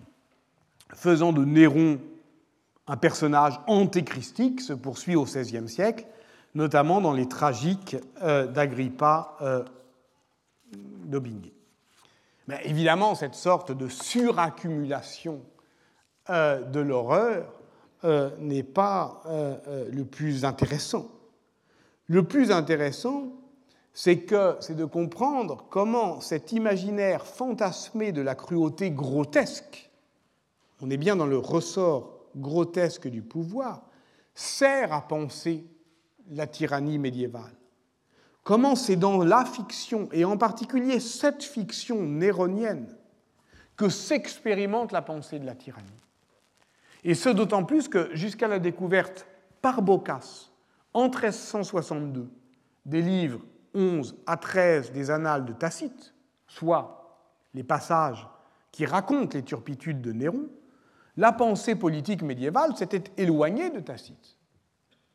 faisant 0.93 1.31
de 1.31 1.45
Néron 1.45 1.99
un 2.87 2.97
personnage 2.97 3.59
antéchristique, 3.67 4.61
se 4.61 4.73
poursuit 4.73 5.15
au 5.15 5.23
XVIe 5.23 5.67
siècle, 5.67 6.05
notamment 6.55 7.01
dans 7.01 7.13
les 7.13 7.27
tragiques 7.27 7.97
euh, 8.23 8.47
d'Agrippa 8.47 9.37
euh, 9.41 9.63
d'Aubigné. 10.73 11.53
Mais 12.47 12.61
évidemment, 12.63 13.13
cette 13.13 13.35
sorte 13.35 13.71
de 13.71 13.87
suraccumulation 13.87 15.41
euh, 16.29 16.61
de 16.61 16.79
l'horreur 16.79 17.51
n'est 18.39 18.61
pas 18.61 19.23
le 19.25 20.03
plus 20.03 20.45
intéressant. 20.45 21.07
Le 22.05 22.21
plus 22.21 22.51
intéressant, 22.51 23.31
c'est 23.93 24.31
c'est 24.59 24.75
de 24.75 24.85
comprendre 24.85 25.65
comment 25.71 26.21
cet 26.21 26.51
imaginaire 26.51 27.25
fantasmé 27.25 28.11
de 28.11 28.21
la 28.21 28.35
cruauté 28.35 28.91
grotesque, 28.91 29.89
on 30.81 30.91
est 30.91 30.97
bien 30.97 31.15
dans 31.15 31.25
le 31.25 31.39
ressort 31.39 32.27
grotesque 32.35 33.07
du 33.07 33.23
pouvoir, 33.23 33.81
sert 34.35 34.93
à 34.93 35.01
penser 35.01 35.65
la 36.29 36.47
tyrannie 36.47 36.99
médiévale. 36.99 37.55
Comment 38.43 38.75
c'est 38.75 38.95
dans 38.95 39.23
la 39.23 39.43
fiction, 39.45 40.07
et 40.11 40.23
en 40.23 40.37
particulier 40.37 40.99
cette 40.99 41.43
fiction 41.43 42.03
néronienne, 42.03 42.95
que 43.75 43.89
s'expérimente 43.89 44.91
la 44.91 45.01
pensée 45.01 45.39
de 45.39 45.45
la 45.45 45.55
tyrannie. 45.55 45.89
Et 47.03 47.13
ce 47.13 47.29
d'autant 47.29 47.63
plus 47.63 47.87
que 47.87 48.09
jusqu'à 48.15 48.47
la 48.47 48.59
découverte 48.59 49.27
par 49.61 49.81
Boccace, 49.81 50.51
en 50.93 51.05
1362, 51.05 52.29
des 52.85 53.01
livres 53.01 53.41
11 53.73 54.15
à 54.25 54.37
13 54.37 54.91
des 54.91 55.11
Annales 55.11 55.45
de 55.45 55.53
Tacite, 55.53 56.13
soit 56.47 57.19
les 57.53 57.63
passages 57.63 58.27
qui 58.71 58.85
racontent 58.85 59.37
les 59.37 59.43
turpitudes 59.43 60.01
de 60.01 60.11
Néron, 60.11 60.47
la 61.17 61.31
pensée 61.31 61.75
politique 61.75 62.21
médiévale 62.21 62.75
s'était 62.75 63.03
éloignée 63.17 63.69
de 63.69 63.79
Tacite 63.79 64.34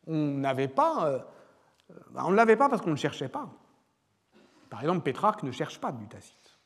on 0.07 0.17
n'avait 0.17 0.69
pas, 0.69 1.07
euh, 1.07 1.19
bah, 2.11 2.23
on 2.27 2.31
ne 2.31 2.37
l'avait 2.37 2.57
pas 2.57 2.69
parce 2.69 2.83
qu'on 2.83 2.91
ne 2.91 2.97
cherchait 2.97 3.29
pas. 3.29 3.49
Par 4.69 4.81
exemple, 4.81 5.03
Pétrarque 5.03 5.43
ne 5.43 5.53
cherche 5.53 5.79
pas 5.81 5.93
du 5.93 6.07
Tacite. 6.07 6.59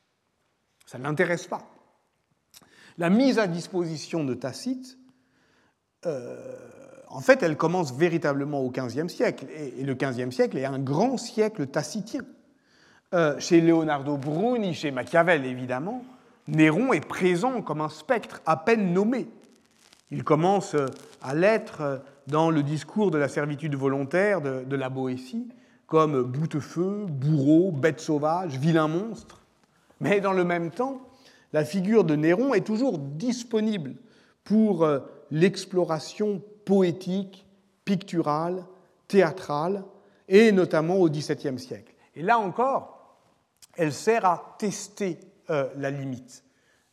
Ça 0.86 0.98
ne 0.98 1.04
l'intéresse 1.04 1.46
pas. 1.46 1.62
La 2.98 3.10
mise 3.10 3.38
à 3.38 3.46
disposition 3.46 4.24
de 4.24 4.34
Tacite, 4.34 4.98
euh, 6.06 6.56
en 7.08 7.20
fait, 7.20 7.42
elle 7.42 7.56
commence 7.56 7.94
véritablement 7.94 8.60
au 8.60 8.70
XVe 8.70 9.08
siècle. 9.08 9.46
Et, 9.56 9.82
le 9.82 9.94
XVe 9.94 10.30
siècle 10.30 10.58
est 10.58 10.64
un 10.64 10.78
grand 10.78 11.16
siècle 11.16 11.66
tacitien. 11.66 12.22
Euh, 13.14 13.38
chez 13.38 13.60
Leonardo 13.60 14.16
Bruni, 14.16 14.74
chez 14.74 14.90
Machiavel 14.90 15.44
évidemment, 15.46 16.04
Néron 16.48 16.92
est 16.92 17.06
présent 17.06 17.62
comme 17.62 17.80
un 17.80 17.88
spectre 17.88 18.42
à 18.44 18.56
peine 18.56 18.92
nommé. 18.92 19.28
Il 20.10 20.24
commence 20.24 20.76
à 21.22 21.34
l'être 21.34 22.02
dans 22.26 22.50
le 22.50 22.62
discours 22.62 23.10
de 23.10 23.18
la 23.18 23.28
servitude 23.28 23.74
volontaire 23.74 24.40
de, 24.40 24.76
la 24.76 24.88
Boétie, 24.88 25.48
comme 25.86 26.22
boutefeu, 26.22 27.06
bourreau, 27.08 27.70
bête 27.70 28.00
sauvage, 28.00 28.58
vilain 28.58 28.88
monstre. 28.88 29.42
Mais 30.00 30.20
dans 30.20 30.32
le 30.32 30.44
même 30.44 30.70
temps, 30.70 31.00
la 31.52 31.64
figure 31.64 32.04
de 32.04 32.16
Néron 32.16 32.54
est 32.54 32.66
toujours 32.66 32.98
disponible 32.98 33.94
pour 34.42 34.84
euh, 34.84 35.00
l'exploration 35.30 36.42
poétique, 36.64 37.46
picturale, 37.84 38.64
théâtrale, 39.08 39.84
et 40.28 40.52
notamment 40.52 40.96
au 40.96 41.08
XVIIe 41.08 41.58
siècle. 41.58 41.94
Et 42.14 42.22
là 42.22 42.38
encore, 42.38 43.18
elle 43.76 43.92
sert 43.92 44.24
à 44.24 44.56
tester 44.58 45.18
euh, 45.50 45.68
la 45.76 45.90
limite. 45.90 46.42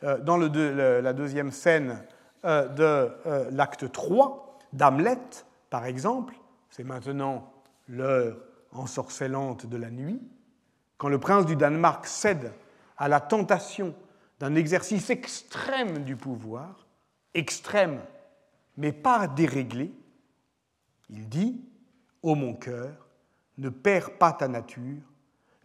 Euh, 0.03 0.19
dans 0.19 0.37
la 0.37 1.13
deuxième 1.13 1.51
scène 1.51 2.03
de 2.43 3.09
l'acte 3.51 3.91
3, 3.91 4.50
d'Hamlet, 4.73 5.19
par 5.69 5.85
exemple, 5.85 6.35
c'est 6.69 6.83
maintenant 6.83 7.51
l'heure 7.87 8.37
ensorcelante 8.71 9.65
de 9.65 9.77
la 9.77 9.89
nuit, 9.89 10.21
quand 10.97 11.09
le 11.09 11.19
prince 11.19 11.45
du 11.45 11.55
Danemark 11.55 12.05
cède 12.05 12.53
à 12.97 13.07
la 13.07 13.19
tentation 13.19 13.95
d'un 14.39 14.55
exercice 14.55 15.09
extrême 15.09 16.03
du 16.03 16.15
pouvoir, 16.15 16.85
extrême 17.33 18.01
mais 18.77 18.91
pas 18.91 19.27
déréglé, 19.27 19.91
il 21.09 21.27
dit 21.27 21.61
Ô 22.23 22.35
mon 22.35 22.53
cœur, 22.53 23.09
ne 23.57 23.69
perds 23.69 24.17
pas 24.17 24.31
ta 24.31 24.47
nature, 24.47 25.01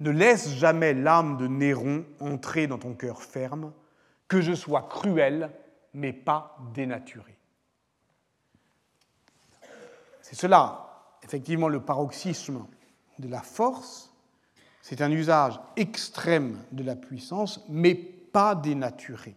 ne 0.00 0.10
laisse 0.10 0.50
jamais 0.54 0.94
l'âme 0.94 1.36
de 1.36 1.46
Néron 1.46 2.04
entrer 2.20 2.66
dans 2.66 2.78
ton 2.78 2.94
cœur 2.94 3.22
ferme, 3.22 3.72
que 4.28 4.40
je 4.40 4.54
sois 4.54 4.82
cruel 4.82 5.50
mais 5.94 6.12
pas 6.12 6.58
dénaturé. 6.74 7.35
C'est 10.28 10.34
cela, 10.34 10.88
effectivement, 11.22 11.68
le 11.68 11.78
paroxysme 11.78 12.66
de 13.20 13.28
la 13.28 13.42
force. 13.42 14.12
C'est 14.82 15.00
un 15.00 15.12
usage 15.12 15.60
extrême 15.76 16.58
de 16.72 16.82
la 16.82 16.96
puissance, 16.96 17.64
mais 17.68 17.94
pas 17.94 18.56
dénaturé. 18.56 19.36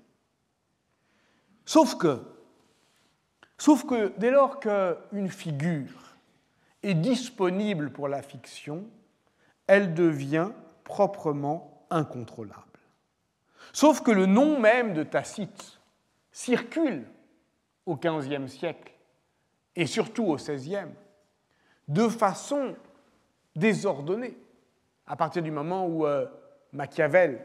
Sauf 1.63 1.95
que, 1.95 2.23
dès 4.17 4.31
lors 4.31 4.59
qu'une 4.59 5.29
figure 5.29 6.15
est 6.81 6.95
disponible 6.95 7.91
pour 7.91 8.07
la 8.07 8.23
fiction, 8.23 8.83
elle 9.67 9.93
devient 9.93 10.49
proprement 10.85 11.85
incontrôlable. 11.91 12.63
Sauf 13.73 14.01
que 14.01 14.09
le 14.09 14.25
nom 14.25 14.59
même 14.59 14.95
de 14.95 15.03
Tacite 15.03 15.79
circule 16.31 17.05
au 17.85 17.95
XVe 17.95 18.47
siècle 18.47 18.93
et 19.75 19.85
surtout 19.85 20.25
au 20.25 20.35
XVIe 20.35 20.89
de 21.87 22.07
façon 22.07 22.75
désordonnée. 23.55 24.37
À 25.07 25.15
partir 25.15 25.41
du 25.41 25.51
moment 25.51 25.87
où 25.87 26.05
euh, 26.05 26.27
Machiavel 26.71 27.43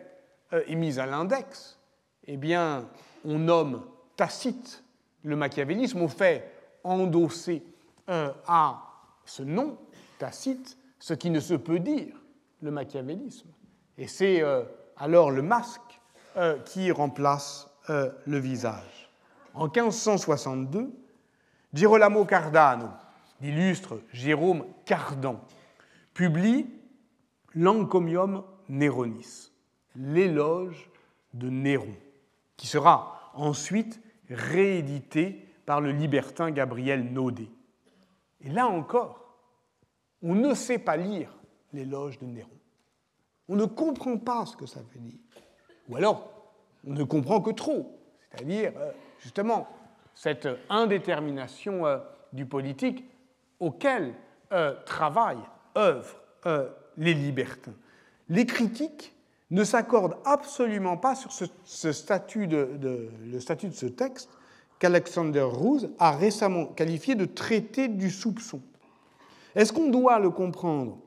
euh, 0.52 0.62
est 0.66 0.74
mis 0.74 0.98
à 0.98 1.06
l'index, 1.06 1.78
eh 2.26 2.36
bien, 2.36 2.88
on 3.24 3.38
nomme 3.38 3.82
Tacite 4.16 4.82
le 5.24 5.36
machiavélisme, 5.36 6.02
on 6.02 6.08
fait 6.08 6.52
endosser 6.84 7.64
euh, 8.10 8.30
à 8.46 8.82
ce 9.24 9.42
nom, 9.42 9.78
Tacite, 10.18 10.76
ce 10.98 11.14
qui 11.14 11.30
ne 11.30 11.40
se 11.40 11.54
peut 11.54 11.80
dire, 11.80 12.14
le 12.60 12.70
machiavélisme. 12.70 13.48
Et 13.96 14.06
c'est 14.06 14.42
alors 14.96 15.30
le 15.30 15.40
masque 15.40 16.00
qui 16.66 16.90
remplace 16.90 17.70
le 17.88 18.38
visage. 18.38 19.10
En 19.54 19.64
1562, 19.64 20.92
Girolamo 21.74 22.24
Cardano, 22.24 22.88
l'illustre 23.40 24.00
Jérôme 24.12 24.64
Cardan, 24.84 25.40
publie 26.14 26.70
L'Encomium 27.56 28.44
Néronis, 28.68 29.50
l'éloge 29.96 30.88
de 31.32 31.50
Néron, 31.50 31.94
qui 32.56 32.68
sera 32.68 33.32
ensuite 33.34 34.00
réédité 34.30 35.48
par 35.66 35.80
le 35.80 35.90
libertin 35.90 36.52
Gabriel 36.52 37.12
Naudet. 37.12 37.50
Et 38.40 38.50
là 38.50 38.68
encore, 38.68 39.36
on 40.22 40.34
ne 40.34 40.54
sait 40.54 40.78
pas 40.78 40.96
lire 40.96 41.36
l'éloge 41.72 42.18
de 42.20 42.26
Néron. 42.26 42.48
On 43.48 43.56
ne 43.56 43.66
comprend 43.66 44.16
pas 44.16 44.46
ce 44.46 44.56
que 44.56 44.66
ça 44.66 44.80
veut 44.80 45.00
dire. 45.00 45.18
Ou 45.88 45.96
alors, 45.96 46.30
on 46.86 46.92
ne 46.92 47.04
comprend 47.04 47.40
que 47.40 47.50
trop. 47.50 47.98
C'est-à-dire, 48.30 48.72
euh, 48.76 48.92
justement, 49.20 49.68
cette 50.14 50.48
indétermination 50.70 51.86
euh, 51.86 51.98
du 52.32 52.46
politique 52.46 53.04
auquel 53.60 54.14
euh, 54.52 54.74
travaillent, 54.84 55.44
œuvrent 55.76 56.20
euh, 56.46 56.68
les 56.96 57.14
libertins. 57.14 57.74
Les 58.28 58.46
critiques 58.46 59.14
ne 59.50 59.64
s'accordent 59.64 60.16
absolument 60.24 60.96
pas 60.96 61.14
sur 61.14 61.30
ce, 61.32 61.92
statut 61.92 62.46
de, 62.46 63.10
le 63.24 63.40
statut 63.40 63.68
de 63.68 63.74
ce 63.74 63.86
texte 63.86 64.30
qu'Alexander 64.78 65.42
Roos 65.42 65.80
a 65.98 66.12
récemment 66.12 66.66
qualifié 66.66 67.14
de 67.14 67.24
traité 67.24 67.88
du 67.88 68.10
soupçon. 68.10 68.60
Est-ce 69.54 69.72
qu'on 69.72 69.90
doit 69.90 70.18
le 70.18 70.30
comprendre 70.30 70.98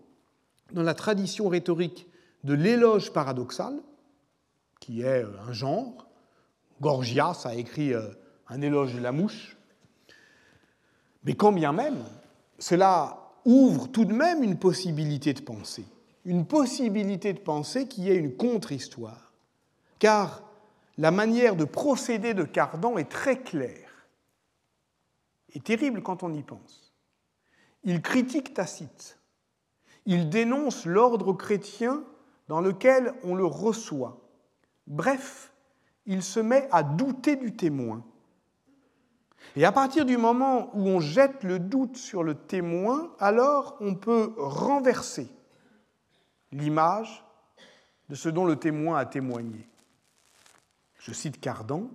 dans 0.71 0.83
la 0.83 0.93
tradition 0.93 1.49
rhétorique 1.49 2.07
de 2.43 2.53
l'éloge 2.53 3.11
paradoxal, 3.11 3.75
qui 4.79 5.01
est 5.01 5.25
un 5.47 5.51
genre? 5.51 6.07
Gorgias 6.79 7.43
a 7.45 7.55
écrit 7.55 7.93
un 8.49 8.61
éloge 8.61 8.93
de 8.95 8.99
la 8.99 9.11
mouche. 9.11 9.57
Mais 11.23 11.35
quand 11.35 11.51
bien 11.51 11.73
même, 11.73 12.03
cela 12.59 13.31
ouvre 13.45 13.87
tout 13.87 14.05
de 14.05 14.13
même 14.13 14.43
une 14.43 14.57
possibilité 14.57 15.33
de 15.33 15.41
pensée, 15.41 15.85
une 16.25 16.45
possibilité 16.45 17.33
de 17.33 17.39
pensée 17.39 17.87
qui 17.87 18.09
est 18.09 18.15
une 18.15 18.35
contre-histoire. 18.35 19.33
Car 19.99 20.43
la 20.97 21.11
manière 21.11 21.55
de 21.55 21.65
procéder 21.65 22.33
de 22.33 22.43
Cardan 22.43 22.97
est 22.97 23.09
très 23.09 23.39
claire 23.41 24.07
et 25.53 25.59
terrible 25.59 26.01
quand 26.01 26.23
on 26.23 26.33
y 26.33 26.43
pense. 26.43 26.93
Il 27.83 28.01
critique 28.01 28.53
Tacite, 28.53 29.19
il 30.05 30.29
dénonce 30.29 30.85
l'ordre 30.85 31.33
chrétien 31.33 32.03
dans 32.47 32.61
lequel 32.61 33.13
on 33.23 33.35
le 33.35 33.45
reçoit. 33.45 34.21
Bref, 34.87 35.51
il 36.05 36.23
se 36.23 36.39
met 36.39 36.67
à 36.71 36.83
douter 36.83 37.35
du 37.35 37.55
témoin 37.55 38.03
et 39.55 39.65
à 39.65 39.71
partir 39.71 40.05
du 40.05 40.17
moment 40.17 40.69
où 40.73 40.87
on 40.87 40.99
jette 40.99 41.43
le 41.43 41.59
doute 41.59 41.97
sur 41.97 42.23
le 42.23 42.35
témoin, 42.35 43.11
alors 43.19 43.77
on 43.79 43.95
peut 43.95 44.33
renverser 44.37 45.27
l'image 46.51 47.23
de 48.09 48.15
ce 48.15 48.29
dont 48.29 48.45
le 48.45 48.55
témoin 48.55 48.97
a 48.97 49.05
témoigné. 49.05 49.67
Je 50.99 51.11
cite 51.11 51.39
Cardan, 51.39 51.89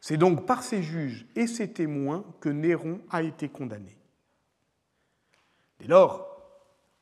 c'est 0.00 0.16
donc 0.16 0.46
par 0.46 0.62
ses 0.62 0.82
juges 0.82 1.26
et 1.34 1.46
ses 1.46 1.72
témoins 1.72 2.24
que 2.40 2.48
Néron 2.48 3.00
a 3.10 3.22
été 3.22 3.48
condamné. 3.48 3.96
Dès 5.80 5.86
lors, 5.86 6.28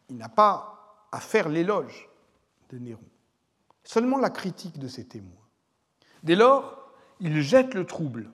il 0.08 0.16
n'a 0.16 0.28
pas 0.28 1.08
à 1.10 1.20
faire 1.20 1.48
l'éloge 1.48 2.08
de 2.70 2.78
Néron, 2.78 3.00
seulement 3.84 4.18
la 4.18 4.30
critique 4.30 4.78
de 4.78 4.88
ses 4.88 5.06
témoins. 5.06 5.30
Dès 6.22 6.36
lors, 6.36 6.92
il 7.20 7.40
jette 7.42 7.74
le 7.74 7.84
trouble 7.86 8.30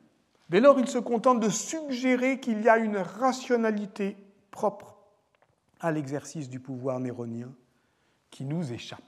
Dès 0.48 0.60
lors, 0.60 0.78
il 0.78 0.88
se 0.88 0.98
contente 0.98 1.40
de 1.40 1.50
suggérer 1.50 2.40
qu'il 2.40 2.62
y 2.62 2.68
a 2.68 2.78
une 2.78 2.96
rationalité 2.96 4.16
propre 4.50 4.96
à 5.80 5.92
l'exercice 5.92 6.48
du 6.48 6.60
pouvoir 6.60 7.00
néronien 7.00 7.52
qui 8.30 8.44
nous 8.44 8.72
échappe. 8.72 9.02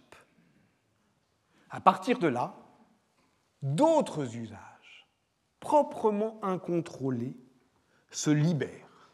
À 1.71 1.81
partir 1.81 2.19
de 2.19 2.29
là, 2.29 2.55
d'autres 3.63 4.37
usages, 4.37 5.09
proprement 5.61 6.39
incontrôlés, 6.43 7.37
se 8.11 8.31
libèrent 8.31 9.11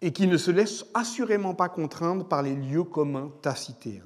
et 0.00 0.12
qui 0.12 0.26
ne 0.26 0.36
se 0.36 0.50
laissent 0.50 0.86
assurément 0.94 1.54
pas 1.54 1.68
contraindre 1.68 2.26
par 2.26 2.42
les 2.42 2.54
lieux 2.54 2.84
communs 2.84 3.32
tacitéens. 3.42 4.04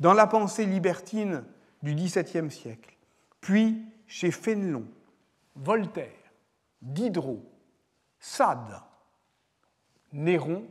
Dans 0.00 0.12
la 0.12 0.26
pensée 0.26 0.66
libertine 0.66 1.44
du 1.82 1.94
XVIIe 1.94 2.50
siècle, 2.50 2.96
puis 3.40 3.84
chez 4.06 4.30
Fénelon, 4.30 4.86
Voltaire, 5.62 6.32
Diderot, 6.80 7.44
Sade, 8.18 8.80
Néron 10.10 10.64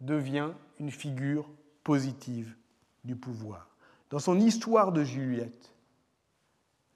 devient 0.00 0.52
une 0.80 0.90
figure 0.90 1.46
positive 1.84 2.56
du 3.04 3.14
pouvoir. 3.14 3.68
Dans 4.08 4.18
son 4.18 4.40
histoire 4.40 4.90
de 4.90 5.04
Juliette, 5.04 5.74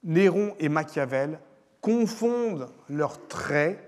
Néron 0.03 0.55
et 0.57 0.67
Machiavel 0.67 1.39
confondent 1.79 2.71
leurs 2.89 3.27
traits 3.27 3.87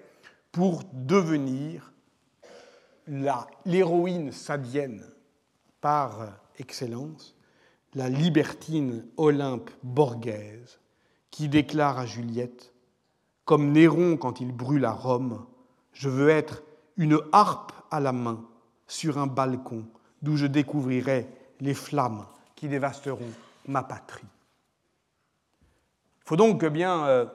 pour 0.51 0.83
devenir 0.93 1.91
l'héroïne 3.65 4.31
sadienne 4.31 5.03
par 5.81 6.39
excellence, 6.59 7.35
la 7.95 8.09
libertine 8.09 9.07
Olympe 9.17 9.71
borghèse, 9.81 10.79
qui 11.31 11.49
déclare 11.49 11.97
à 11.97 12.05
Juliette 12.05 12.73
comme 13.49 13.71
Néron 13.71 14.15
quand 14.15 14.41
il 14.41 14.51
brûle 14.51 14.85
à 14.85 14.91
Rome, 14.91 15.43
je 15.91 16.07
veux 16.07 16.29
être 16.29 16.61
une 16.97 17.19
harpe 17.31 17.71
à 17.89 17.99
la 17.99 18.11
main 18.11 18.45
sur 18.85 19.17
un 19.17 19.25
balcon 19.25 19.87
d'où 20.21 20.37
je 20.37 20.45
découvrirai 20.45 21.27
les 21.59 21.73
flammes 21.73 22.27
qui 22.55 22.67
dévasteront 22.67 23.31
ma 23.65 23.81
patrie. 23.81 24.27
Il 25.61 26.27
faut 26.27 26.35
donc 26.35 26.63
bien 26.63 27.07
euh, 27.07 27.25